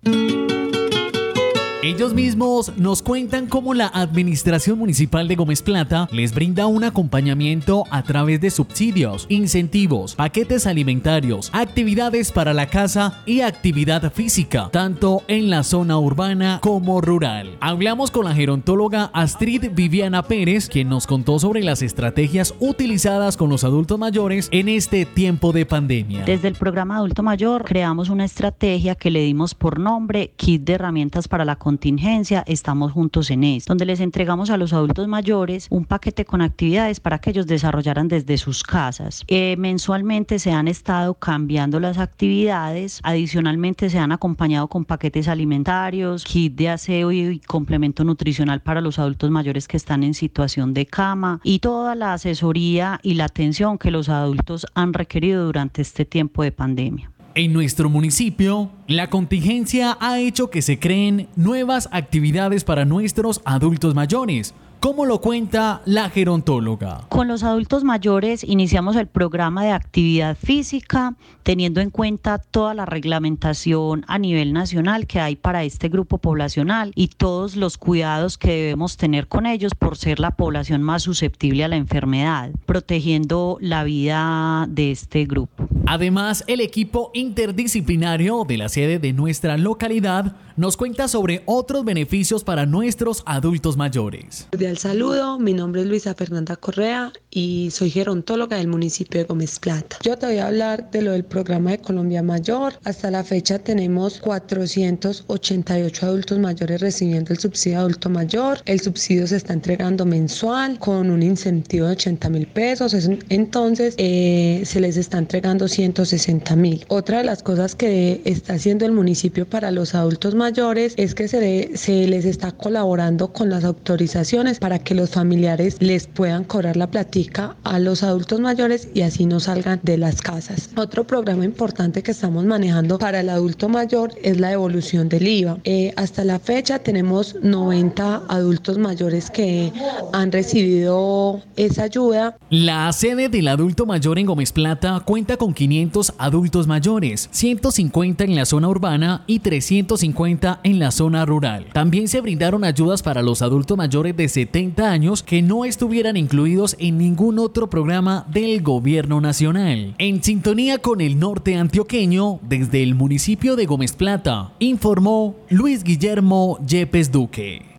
Ellos 1.84 2.14
mismos 2.14 2.72
nos 2.78 3.02
cuentan 3.02 3.48
cómo 3.48 3.74
la 3.74 3.88
Administración 3.88 4.80
Municipal 4.80 5.28
de 5.28 5.36
Gómez 5.36 5.62
Plata 5.62 6.08
les 6.14 6.34
brinda 6.34 6.66
un 6.66 6.86
acompañamiento 6.86 7.84
a 7.92 8.04
través 8.04 8.40
de 8.40 8.52
subsidios, 8.52 9.26
incentivos, 9.28 10.16
paquetes 10.16 10.66
alimentarios, 10.66 11.50
actividades 11.52 12.32
para 12.32 12.54
la 12.54 12.68
casa 12.68 13.22
y 13.26 13.42
actividad 13.42 14.14
física, 14.14 14.70
tanto 14.72 15.24
en 15.28 15.50
la 15.50 15.64
zona 15.64 16.00
urbana 16.00 16.60
como 16.62 17.02
rural. 17.02 17.58
Hablamos 17.60 18.12
con 18.12 18.24
la 18.24 18.34
gerontóloga 18.34 19.12
Astrid 19.14 19.72
Viviana 19.74 20.24
Pérez, 20.24 20.70
quien 20.70 20.88
nos 20.88 21.06
contó 21.06 21.38
sobre 21.38 21.64
las 21.64 21.82
estrategias 21.82 22.56
utilizadas 22.62 23.36
con 23.36 23.50
los 23.50 23.66
adultos 23.66 24.00
mayores 24.00 24.48
en 24.54 24.70
este 24.70 25.06
tiempo 25.06 25.52
de 25.52 25.66
pandemia. 25.66 26.24
Desde 26.24 26.48
el 26.48 26.56
programa 26.56 26.96
Adulto 26.96 27.24
Mayor 27.24 27.66
creamos 27.66 28.08
una 28.08 28.24
estrategia 28.24 28.96
que 28.96 29.12
le 29.12 29.20
dimos 29.20 29.54
por 29.54 29.82
nombre 29.82 30.32
Kit 30.38 30.64
de 30.64 30.76
Herramientas 30.76 31.28
para 31.28 31.44
la 31.44 31.58
contingencia, 31.74 32.44
estamos 32.46 32.92
juntos 32.92 33.32
en 33.32 33.44
esto, 33.44 33.72
donde 33.72 33.88
les 33.88 34.00
entregamos 34.00 34.52
a 34.52 34.58
los 34.58 34.74
adultos 34.74 35.08
mayores 35.08 35.66
un 35.72 35.86
paquete 35.86 36.24
con 36.24 36.44
actividades 36.44 37.00
para 37.00 37.18
que 37.18 37.32
ellos 37.32 37.48
desarrollaran 37.48 38.08
desde 38.08 38.38
sus 38.38 38.62
casas. 38.62 39.24
Eh, 39.28 39.56
mensualmente 39.58 40.38
se 40.38 40.52
han 40.52 40.68
estado 40.68 41.16
cambiando 41.16 41.80
las 41.80 41.98
actividades, 41.98 43.00
adicionalmente 43.02 43.90
se 43.90 43.98
han 43.98 44.12
acompañado 44.12 44.68
con 44.68 44.86
paquetes 44.86 45.28
alimentarios, 45.28 46.26
kit 46.26 46.54
de 46.54 46.70
aseo 46.70 47.12
y 47.12 47.40
complemento 47.40 48.04
nutricional 48.04 48.62
para 48.62 48.80
los 48.80 49.00
adultos 49.00 49.32
mayores 49.32 49.68
que 49.68 49.78
están 49.78 50.04
en 50.04 50.14
situación 50.14 50.76
de 50.76 50.86
cama 50.86 51.42
y 51.44 51.58
toda 51.58 51.96
la 51.96 52.14
asesoría 52.14 53.00
y 53.02 53.16
la 53.16 53.26
atención 53.26 53.80
que 53.80 53.90
los 53.90 54.10
adultos 54.10 54.68
han 54.76 54.94
requerido 54.94 55.48
durante 55.48 55.82
este 55.82 56.06
tiempo 56.06 56.44
de 56.44 56.52
pandemia. 56.52 57.13
En 57.36 57.52
nuestro 57.52 57.90
municipio, 57.90 58.70
la 58.88 59.10
contingencia 59.10 59.98
ha 60.00 60.20
hecho 60.20 60.52
que 60.52 60.62
se 60.62 60.78
creen 60.78 61.28
nuevas 61.36 61.90
actividades 61.92 62.64
para 62.64 62.86
nuestros 62.86 63.42
adultos 63.44 63.96
mayores, 63.96 64.54
como 64.84 65.06
lo 65.06 65.22
cuenta 65.22 65.82
la 65.86 66.10
gerontóloga. 66.10 67.06
Con 67.08 67.30
los 67.30 67.44
adultos 67.44 67.86
mayores 67.86 68.44
iniciamos 68.44 68.98
el 68.98 69.08
programa 69.08 69.64
de 69.64 69.72
actividad 69.72 70.36
física, 70.36 71.16
teniendo 71.44 71.80
en 71.80 71.90
cuenta 71.90 72.38
toda 72.38 72.74
la 72.74 72.86
reglamentación 72.86 74.04
a 74.10 74.20
nivel 74.20 74.52
nacional 74.52 75.08
que 75.08 75.22
hay 75.22 75.38
para 75.38 75.64
este 75.64 75.88
grupo 75.88 76.18
poblacional 76.18 76.92
y 76.96 77.08
todos 77.08 77.56
los 77.56 77.78
cuidados 77.78 78.38
que 78.38 78.52
debemos 78.52 78.98
tener 78.98 79.30
con 79.30 79.46
ellos 79.46 79.72
por 79.74 79.96
ser 79.96 80.20
la 80.20 80.32
población 80.32 80.84
más 80.84 81.04
susceptible 81.04 81.64
a 81.64 81.70
la 81.70 81.78
enfermedad, 81.78 82.52
protegiendo 82.66 83.58
la 83.62 83.86
vida 83.86 84.66
de 84.68 84.92
este 84.92 85.24
grupo. 85.24 85.66
Además, 85.86 86.44
el 86.48 86.60
equipo 86.60 87.10
interdisciplinario 87.14 88.44
de 88.46 88.58
la 88.58 88.68
sede 88.68 89.00
de 89.00 89.14
nuestra 89.14 89.58
localidad 89.58 90.36
nos 90.56 90.78
cuenta 90.78 91.08
sobre 91.08 91.42
otros 91.46 91.84
beneficios 91.84 92.44
para 92.44 92.66
nuestros 92.66 93.24
adultos 93.26 93.76
mayores. 93.76 94.48
Cordial 94.74 94.92
saludo, 94.92 95.40
mi 95.40 95.54
nombre 95.54 95.82
es 95.82 95.88
Luisa 95.88 96.16
Fernanda 96.16 96.56
Correa 96.56 97.12
y 97.30 97.70
soy 97.72 97.92
gerontóloga 97.92 98.58
del 98.58 98.68
municipio 98.68 99.20
de 99.20 99.26
Gómez 99.26 99.60
Plata. 99.60 99.98
Yo 100.02 100.18
te 100.18 100.26
voy 100.26 100.38
a 100.38 100.48
hablar 100.48 100.90
de 100.90 101.02
lo 101.02 101.12
del 101.12 101.24
programa 101.24 101.72
de 101.72 101.80
Colombia 101.80 102.24
Mayor. 102.24 102.74
Hasta 102.84 103.12
la 103.12 103.24
fecha 103.24 103.60
tenemos 103.60 104.20
488 104.20 106.06
adultos 106.06 106.40
mayores 106.40 106.82
recibiendo 106.82 107.34
el 107.34 107.40
subsidio 107.40 107.80
adulto 107.80 108.10
mayor. 108.10 108.60
El 108.66 108.80
subsidio 108.80 109.28
se 109.28 109.38
está 109.38 109.54
entregando 109.54 110.06
mensual 110.06 110.80
con 110.80 111.12
un 111.12 111.22
incentivo 111.22 111.88
de 111.88 111.94
80 111.94 112.30
mil 112.30 112.48
pesos. 112.48 112.96
Entonces 113.30 113.96
eh, 113.98 114.64
se 114.66 114.80
les 114.80 114.98
está 114.98 115.18
entregando 115.18 115.68
160 115.68 116.56
mil. 116.56 116.86
Otra 116.88 117.20
de 117.20 117.26
las 117.26 117.44
cosas 117.44 117.76
que 117.76 118.22
está 118.26 118.54
haciendo 118.54 118.86
el 118.86 118.92
municipio 118.92 119.48
para 119.48 119.72
los 119.72 119.94
adultos 119.94 120.34
mayores 120.36 120.94
es 120.98 121.14
que 121.14 121.28
se, 121.28 121.78
se 121.78 122.08
les 122.08 122.26
está 122.26 122.52
colaborando 122.52 123.34
con 123.34 123.50
las 123.50 123.64
autorizaciones 123.64 124.60
para 124.64 124.80
que 124.80 124.96
los 124.96 125.10
familiares 125.10 125.76
les 125.82 126.08
puedan 126.08 126.46
cobrar 126.46 126.78
la 126.78 126.88
platica 126.88 127.58
a 127.66 127.80
los 127.80 128.02
adultos 128.02 128.40
mayores 128.40 128.88
y 128.94 129.02
así 129.02 129.26
no 129.26 129.42
salgan 129.42 129.82
de 129.84 129.98
las 129.98 130.22
casas. 130.22 130.70
Otro 130.78 131.04
programa 131.04 131.44
importante 131.44 132.02
que 132.02 132.12
estamos 132.12 132.46
manejando 132.46 132.98
para 132.98 133.20
el 133.20 133.30
adulto 133.30 133.68
mayor 133.68 134.14
es 134.24 134.40
la 134.40 134.54
evolución 134.54 135.10
del 135.10 135.28
IVA. 135.28 135.58
Eh, 135.66 135.92
hasta 135.98 136.24
la 136.24 136.40
fecha 136.40 136.80
tenemos 136.80 137.36
90 137.44 138.24
adultos 138.30 138.78
mayores 138.78 139.30
que 139.30 139.74
han 140.14 140.32
recibido 140.32 141.42
esa 141.58 141.84
ayuda. 141.84 142.38
La 142.50 142.90
sede 142.94 143.28
del 143.28 143.50
adulto 143.50 143.86
mayor 143.86 144.18
en 144.18 144.28
Gómez 144.28 144.54
Plata 144.54 145.02
cuenta 145.04 145.36
con 145.36 145.54
500 145.54 146.14
adultos 146.18 146.68
mayores, 146.68 147.28
150 147.34 148.24
en 148.24 148.36
la 148.36 148.46
zona 148.46 148.70
urbana 148.70 149.26
y 149.28 149.40
350 149.40 150.62
en 150.64 150.80
la 150.80 150.92
zona 150.92 151.26
rural. 151.26 151.66
También 151.74 152.08
se 152.08 152.22
brindaron 152.22 152.64
ayudas 152.64 153.04
para 153.04 153.22
los 153.22 153.42
adultos 153.42 153.78
mayores 153.78 154.16
de 154.16 154.30
70 154.30 154.53
años 154.84 155.24
que 155.24 155.42
no 155.42 155.66
estuvieran 155.66 156.16
incluidos 156.16 156.76
en 156.80 157.00
ningún 157.00 157.40
otro 157.40 157.70
programa 157.70 158.26
del 158.32 158.62
gobierno 158.62 159.20
nacional. 159.20 159.96
En 159.98 160.24
sintonía 160.24 160.78
con 160.78 161.02
el 161.02 161.18
norte 161.18 161.56
antioqueño, 161.56 162.40
desde 162.44 162.84
el 162.84 162.94
municipio 162.94 163.56
de 163.56 163.66
Gómez 163.66 163.94
Plata, 163.94 164.54
informó 164.60 165.36
Luis 165.50 165.84
Guillermo 165.84 166.60
Yepes 166.68 167.12
Duque. 167.12 167.73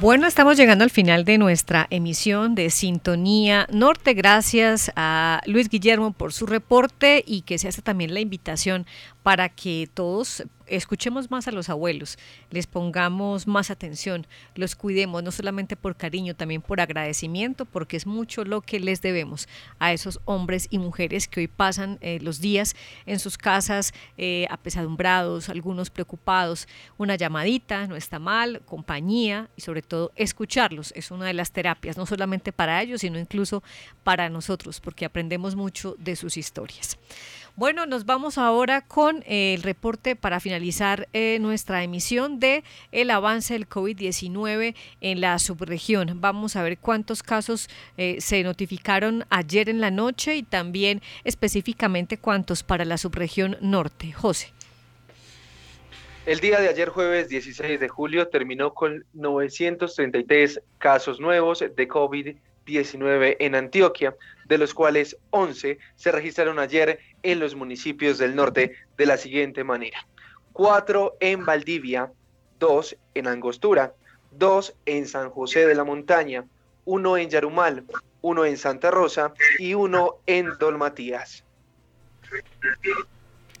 Bueno, 0.00 0.28
estamos 0.28 0.56
llegando 0.56 0.84
al 0.84 0.90
final 0.90 1.24
de 1.24 1.38
nuestra 1.38 1.88
emisión 1.90 2.54
de 2.54 2.70
Sintonía 2.70 3.66
Norte. 3.72 4.14
Gracias 4.14 4.92
a 4.94 5.40
Luis 5.46 5.68
Guillermo 5.68 6.12
por 6.12 6.32
su 6.32 6.46
reporte 6.46 7.24
y 7.26 7.42
que 7.42 7.58
se 7.58 7.66
hace 7.66 7.82
también 7.82 8.14
la 8.14 8.20
invitación 8.20 8.86
para 9.24 9.48
que 9.48 9.90
todos 9.92 10.44
escuchemos 10.68 11.30
más 11.30 11.48
a 11.48 11.52
los 11.52 11.68
abuelos, 11.68 12.18
les 12.50 12.66
pongamos 12.66 13.46
más 13.46 13.70
atención, 13.70 14.26
los 14.54 14.76
cuidemos, 14.76 15.22
no 15.22 15.30
solamente 15.30 15.76
por 15.76 15.96
cariño, 15.96 16.34
también 16.34 16.62
por 16.62 16.80
agradecimiento, 16.80 17.64
porque 17.64 17.96
es 17.96 18.06
mucho 18.06 18.44
lo 18.44 18.60
que 18.60 18.80
les 18.80 19.00
debemos 19.02 19.48
a 19.78 19.92
esos 19.92 20.20
hombres 20.24 20.68
y 20.70 20.78
mujeres 20.78 21.28
que 21.28 21.40
hoy 21.40 21.48
pasan 21.48 21.98
eh, 22.00 22.18
los 22.20 22.40
días 22.40 22.76
en 23.06 23.18
sus 23.18 23.38
casas 23.38 23.92
eh, 24.16 24.46
apesadumbrados, 24.50 25.48
algunos 25.48 25.90
preocupados. 25.90 26.68
Una 26.96 27.16
llamadita 27.16 27.86
no 27.86 27.96
está 27.96 28.18
mal, 28.18 28.62
compañía 28.64 29.48
y 29.56 29.62
sobre 29.62 29.82
todo 29.82 30.12
escucharlos 30.16 30.92
es 30.94 31.10
una 31.10 31.26
de 31.26 31.34
las 31.34 31.52
terapias, 31.52 31.96
no 31.96 32.06
solamente 32.06 32.52
para 32.52 32.82
ellos, 32.82 33.00
sino 33.00 33.18
incluso 33.18 33.62
para 34.04 34.28
nosotros, 34.28 34.80
porque 34.80 35.04
aprendemos 35.04 35.54
mucho 35.54 35.96
de 35.98 36.16
sus 36.16 36.36
historias. 36.36 36.98
Bueno, 37.58 37.86
nos 37.86 38.06
vamos 38.06 38.38
ahora 38.38 38.82
con 38.82 39.24
el 39.26 39.64
reporte 39.64 40.14
para 40.14 40.38
finalizar 40.38 41.08
eh, 41.12 41.38
nuestra 41.40 41.82
emisión 41.82 42.38
de 42.38 42.62
el 42.92 43.10
avance 43.10 43.54
del 43.54 43.68
COVID-19 43.68 44.76
en 45.00 45.20
la 45.20 45.36
subregión. 45.40 46.20
Vamos 46.20 46.54
a 46.54 46.62
ver 46.62 46.78
cuántos 46.78 47.24
casos 47.24 47.68
eh, 47.96 48.18
se 48.20 48.44
notificaron 48.44 49.24
ayer 49.28 49.68
en 49.68 49.80
la 49.80 49.90
noche 49.90 50.36
y 50.36 50.44
también 50.44 51.02
específicamente 51.24 52.16
cuántos 52.16 52.62
para 52.62 52.84
la 52.84 52.96
subregión 52.96 53.56
norte. 53.60 54.12
José. 54.12 54.52
El 56.26 56.38
día 56.38 56.60
de 56.60 56.68
ayer, 56.68 56.90
jueves 56.90 57.28
16 57.28 57.80
de 57.80 57.88
julio, 57.88 58.28
terminó 58.28 58.72
con 58.72 59.04
933 59.14 60.60
casos 60.78 61.18
nuevos 61.18 61.58
de 61.58 61.88
COVID-19 61.88 63.36
en 63.40 63.56
Antioquia, 63.56 64.14
de 64.44 64.58
los 64.58 64.74
cuales 64.74 65.16
11 65.30 65.78
se 65.96 66.12
registraron 66.12 66.60
ayer 66.60 67.00
en 67.22 67.40
los 67.40 67.54
municipios 67.54 68.18
del 68.18 68.34
norte 68.34 68.74
de 68.96 69.06
la 69.06 69.16
siguiente 69.16 69.64
manera. 69.64 70.06
4 70.52 71.16
en 71.20 71.44
Valdivia, 71.44 72.12
2 72.58 72.96
en 73.14 73.28
Angostura, 73.28 73.94
2 74.32 74.74
en 74.86 75.06
San 75.06 75.30
José 75.30 75.66
de 75.66 75.74
la 75.74 75.84
Montaña, 75.84 76.44
1 76.84 77.16
en 77.16 77.30
Yarumal, 77.30 77.84
1 78.22 78.44
en 78.44 78.56
Santa 78.56 78.90
Rosa 78.90 79.34
y 79.58 79.74
1 79.74 80.16
en 80.26 80.58
Dolmatías. 80.58 81.44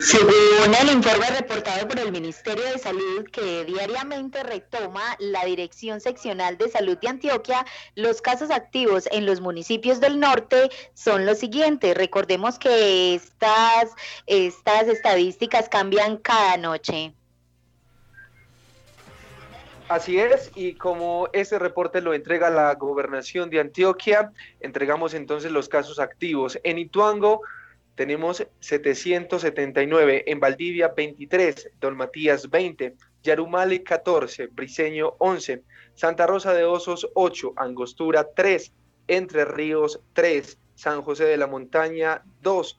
Según 0.00 0.74
el 0.80 0.90
informe 0.92 1.26
reportado 1.30 1.88
por 1.88 1.98
el 1.98 2.12
Ministerio 2.12 2.64
de 2.64 2.78
Salud, 2.78 3.24
que 3.32 3.64
diariamente 3.64 4.44
retoma 4.44 5.16
la 5.18 5.44
Dirección 5.44 6.00
Seccional 6.00 6.56
de 6.56 6.68
Salud 6.70 6.96
de 6.98 7.08
Antioquia, 7.08 7.66
los 7.96 8.22
casos 8.22 8.52
activos 8.52 9.08
en 9.10 9.26
los 9.26 9.40
municipios 9.40 9.98
del 9.98 10.20
norte 10.20 10.70
son 10.94 11.26
los 11.26 11.38
siguientes. 11.38 11.96
Recordemos 11.96 12.60
que 12.60 13.16
estas, 13.16 13.90
estas 14.26 14.86
estadísticas 14.86 15.68
cambian 15.68 16.18
cada 16.18 16.56
noche. 16.56 17.12
Así 19.88 20.20
es, 20.20 20.52
y 20.54 20.74
como 20.74 21.28
ese 21.32 21.58
reporte 21.58 22.00
lo 22.00 22.14
entrega 22.14 22.50
la 22.50 22.72
gobernación 22.74 23.50
de 23.50 23.58
Antioquia, 23.58 24.30
entregamos 24.60 25.12
entonces 25.14 25.50
los 25.50 25.68
casos 25.68 25.98
activos. 25.98 26.56
En 26.62 26.78
Ituango 26.78 27.40
tenemos 27.98 28.46
779, 28.60 30.22
en 30.28 30.38
Valdivia 30.38 30.94
23, 30.96 31.72
Don 31.80 31.96
Matías 31.96 32.48
20, 32.48 32.94
Yarumale 33.24 33.82
14, 33.82 34.46
Briseño 34.52 35.16
11, 35.18 35.64
Santa 35.94 36.24
Rosa 36.28 36.54
de 36.54 36.62
Osos 36.62 37.10
8, 37.14 37.54
Angostura 37.56 38.28
3, 38.36 38.72
Entre 39.08 39.44
Ríos 39.44 40.00
3, 40.12 40.58
San 40.76 41.02
José 41.02 41.24
de 41.24 41.38
la 41.38 41.48
Montaña 41.48 42.22
2, 42.42 42.78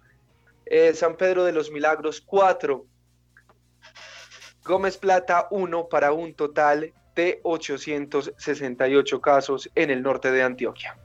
eh, 0.67 0.93
San 0.93 1.17
Pedro 1.17 1.43
de 1.43 1.51
los 1.51 1.69
Milagros 1.69 2.21
4, 2.21 2.85
Gómez 4.63 4.97
Plata 4.97 5.49
1 5.51 5.89
para 5.89 6.13
un 6.13 6.33
total 6.33 6.93
de 7.13 7.41
868 7.43 9.19
casos 9.19 9.69
en 9.75 9.89
el 9.89 10.01
norte 10.01 10.31
de 10.31 10.43
Antioquia. 10.43 10.97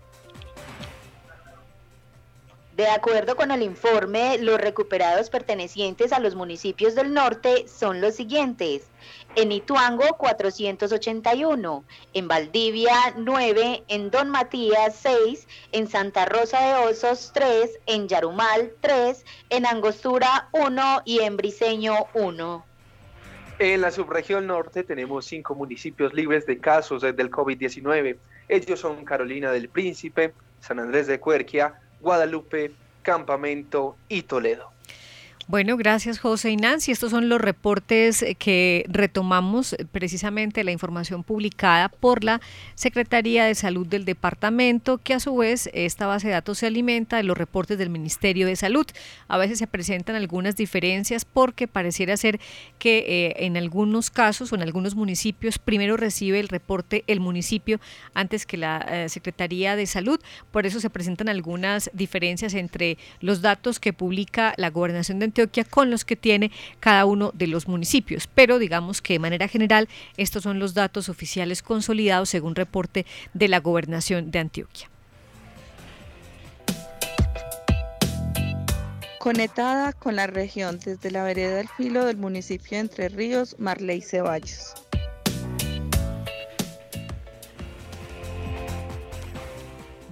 De 2.77 2.89
acuerdo 2.89 3.37
con 3.37 3.53
el 3.53 3.62
informe, 3.62 4.37
los 4.39 4.61
recuperados 4.61 5.31
pertenecientes 5.31 6.12
a 6.12 6.18
los 6.18 6.35
municipios 6.35 6.97
del 6.97 7.14
norte 7.14 7.68
son 7.68 8.01
los 8.01 8.16
siguientes. 8.16 8.89
En 9.37 9.53
Ituango, 9.53 10.16
481. 10.18 11.85
En 12.14 12.27
Valdivia, 12.27 13.14
9. 13.16 13.85
En 13.87 14.11
Don 14.11 14.29
Matías, 14.29 14.97
6. 14.97 15.47
En 15.70 15.87
Santa 15.87 16.25
Rosa 16.25 16.61
de 16.61 16.89
Osos, 16.89 17.31
3. 17.33 17.79
En 17.87 18.09
Yarumal, 18.09 18.72
3. 18.81 19.25
En 19.51 19.66
Angostura, 19.66 20.49
1. 20.51 21.03
Y 21.05 21.20
en 21.20 21.37
Briseño, 21.37 22.07
1. 22.14 22.66
En 23.61 23.81
la 23.83 23.93
subregión 23.93 24.49
norte 24.49 24.83
tenemos 24.83 25.27
cinco 25.27 25.55
municipios 25.55 26.12
libres 26.12 26.45
de 26.45 26.59
casos 26.59 27.03
del 27.03 27.31
COVID-19. 27.31 28.16
Ellos 28.49 28.81
son 28.81 29.05
Carolina 29.05 29.53
del 29.53 29.68
Príncipe, 29.68 30.35
San 30.59 30.81
Andrés 30.81 31.07
de 31.07 31.20
Cuerquia, 31.20 31.81
Guadalupe, 32.05 32.74
Campamento 33.00 33.96
y 34.11 34.24
Toledo. 34.24 34.74
Bueno, 35.47 35.76
gracias 35.76 36.18
José 36.18 36.53
y 36.53 36.57
Nancy. 36.57 36.90
Estos 36.90 37.11
son 37.11 37.28
los 37.28 37.38
reportes 37.38 38.22
eh, 38.22 38.34
que 38.34 38.86
retomamos 38.88 39.74
eh, 39.74 39.84
precisamente 39.84 40.64
la 40.64 40.72
información 40.72 41.22
publicada 41.22 41.90
por 41.90 42.24
la 42.24 42.40
Secretaría 42.74 43.45
de 43.45 43.55
Salud 43.55 43.86
del 43.86 44.07
departamento, 44.07 44.97
que 44.97 45.12
a 45.12 45.20
su 45.20 45.36
vez 45.36 45.68
esta 45.74 46.07
base 46.07 46.28
de 46.28 46.32
datos 46.32 46.59
se 46.59 46.66
alimenta 46.66 47.18
de 47.18 47.24
los 47.24 47.36
reportes 47.36 47.76
del 47.76 47.90
Ministerio 47.90 48.47
de 48.47 48.57
Salud. 48.57 48.86
A 49.28 49.36
veces 49.36 49.59
se 49.59 49.66
presentan 49.66 50.16
algunas 50.16 50.57
diferencias 50.57 51.26
porque 51.26 51.68
pareciera 51.68 52.16
ser 52.16 52.40
que 52.78 53.05
eh, 53.07 53.45
en 53.45 53.59
algunos 53.59 54.09
casos 54.09 54.51
o 54.51 54.55
en 54.55 54.62
algunos 54.62 54.95
municipios 54.95 55.59
primero 55.59 55.99
recibe 55.99 56.40
el 56.40 56.49
reporte 56.49 57.05
el 57.07 57.20
municipio 57.20 57.80
antes 58.14 58.47
que 58.47 58.57
la 58.57 59.09
Secretaría 59.09 59.76
de 59.76 59.84
Salud. 59.84 60.18
Por 60.51 60.64
eso 60.64 60.80
se 60.80 60.88
presentan 60.88 61.28
algunas 61.28 61.90
diferencias 61.92 62.55
entre 62.55 62.97
los 63.20 63.42
datos 63.42 63.78
que 63.78 63.92
publica 63.92 64.55
la 64.57 64.70
Gobernación 64.70 65.18
de 65.18 65.34
Antioquia 65.35 65.64
con 65.64 65.91
los 65.91 66.05
que 66.05 66.14
tiene 66.14 66.53
cada 66.78 67.07
uno 67.07 67.32
de 67.35 67.49
los 67.49 67.66
municipios. 67.66 68.28
Pero 68.32 68.61
digamos 68.61 69.03
que 69.03 69.14
de 69.14 69.18
manera 69.18 69.49
general 69.49 69.89
estos 70.16 70.45
son 70.45 70.61
los 70.61 70.74
datos 70.74 71.09
oficiales 71.09 71.61
consolidados 71.61 72.28
según 72.28 72.55
reporte 72.55 73.05
de 73.32 73.49
la 73.49 73.59
gobernación 73.59 74.30
de 74.30 74.39
Antioquia. 74.39 74.89
Conectada 79.18 79.93
con 79.93 80.14
la 80.16 80.28
región 80.28 80.78
desde 80.78 81.11
la 81.11 81.24
vereda 81.24 81.57
del 81.57 81.68
filo 81.68 82.05
del 82.05 82.18
municipio 82.18 82.76
de 82.76 82.78
Entre 82.78 83.09
Ríos, 83.09 83.57
Marley 83.59 84.03
Ceballos. 84.03 84.84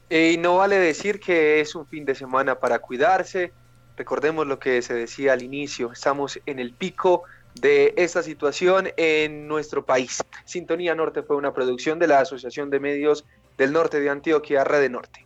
Y 0.09 0.37
no 0.39 0.57
vale 0.57 0.79
decir 0.79 1.19
que 1.19 1.61
es 1.61 1.75
un 1.75 1.85
fin 1.85 2.05
de 2.05 2.15
semana 2.15 2.55
para 2.55 2.79
cuidarse. 2.79 3.53
Recordemos 3.97 4.47
lo 4.47 4.57
que 4.57 4.81
se 4.81 4.95
decía 4.95 5.33
al 5.33 5.43
inicio, 5.43 5.91
estamos 5.91 6.39
en 6.47 6.57
el 6.57 6.71
pico 6.71 7.25
de 7.56 7.93
esta 7.97 8.24
situación 8.24 8.89
en 8.97 9.47
nuestro 9.47 9.86
país. 9.86 10.24
Sintonía 10.45 10.95
Norte 10.95 11.24
fue 11.24 11.36
una 11.36 11.54
producción 11.54 12.00
de 12.00 12.08
la 12.08 12.20
Asociación 12.20 12.70
de 12.70 12.80
Medios 12.80 13.26
del 13.58 13.74
Norte 13.74 14.00
de 14.00 14.10
Antioquia, 14.10 14.64
Red 14.64 14.89
Norte. 14.89 15.26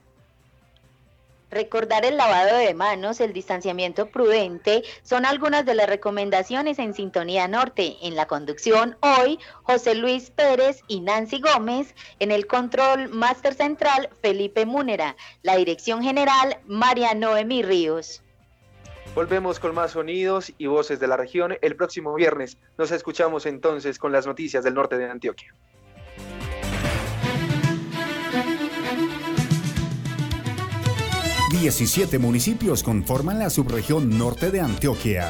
Recordar 1.53 2.03
el 2.03 2.17
lavado 2.17 2.57
de 2.57 2.73
manos, 2.73 3.21
el 3.21 3.31
distanciamiento 3.31 4.07
prudente 4.07 4.83
son 5.03 5.23
algunas 5.23 5.63
de 5.67 5.75
las 5.75 5.87
recomendaciones 5.87 6.79
en 6.79 6.95
Sintonía 6.95 7.47
Norte. 7.47 7.95
En 8.01 8.15
la 8.15 8.25
conducción 8.25 8.97
hoy, 9.01 9.37
José 9.61 9.93
Luis 9.93 10.31
Pérez 10.31 10.81
y 10.87 11.01
Nancy 11.01 11.39
Gómez. 11.39 11.93
En 12.17 12.31
el 12.31 12.47
control 12.47 13.09
máster 13.09 13.53
central, 13.53 14.09
Felipe 14.23 14.65
Múnera. 14.65 15.15
La 15.43 15.55
dirección 15.55 16.01
general, 16.01 16.57
María 16.65 17.13
Noemí 17.13 17.61
Ríos. 17.61 18.22
Volvemos 19.15 19.59
con 19.59 19.75
más 19.75 19.91
sonidos 19.91 20.51
y 20.57 20.65
voces 20.65 20.99
de 20.99 21.07
la 21.07 21.17
región 21.17 21.55
el 21.61 21.75
próximo 21.75 22.13
viernes. 22.15 22.57
Nos 22.77 22.91
escuchamos 22.91 23.45
entonces 23.45 23.99
con 23.99 24.11
las 24.11 24.25
noticias 24.25 24.63
del 24.63 24.73
norte 24.73 24.97
de 24.97 25.09
Antioquia. 25.09 25.53
Diecisiete 31.51 32.19
municipios 32.19 32.83
conforman 32.83 33.39
la 33.39 33.49
subregión 33.49 34.17
norte 34.17 34.51
de 34.51 34.59
Antioquia. 34.59 35.29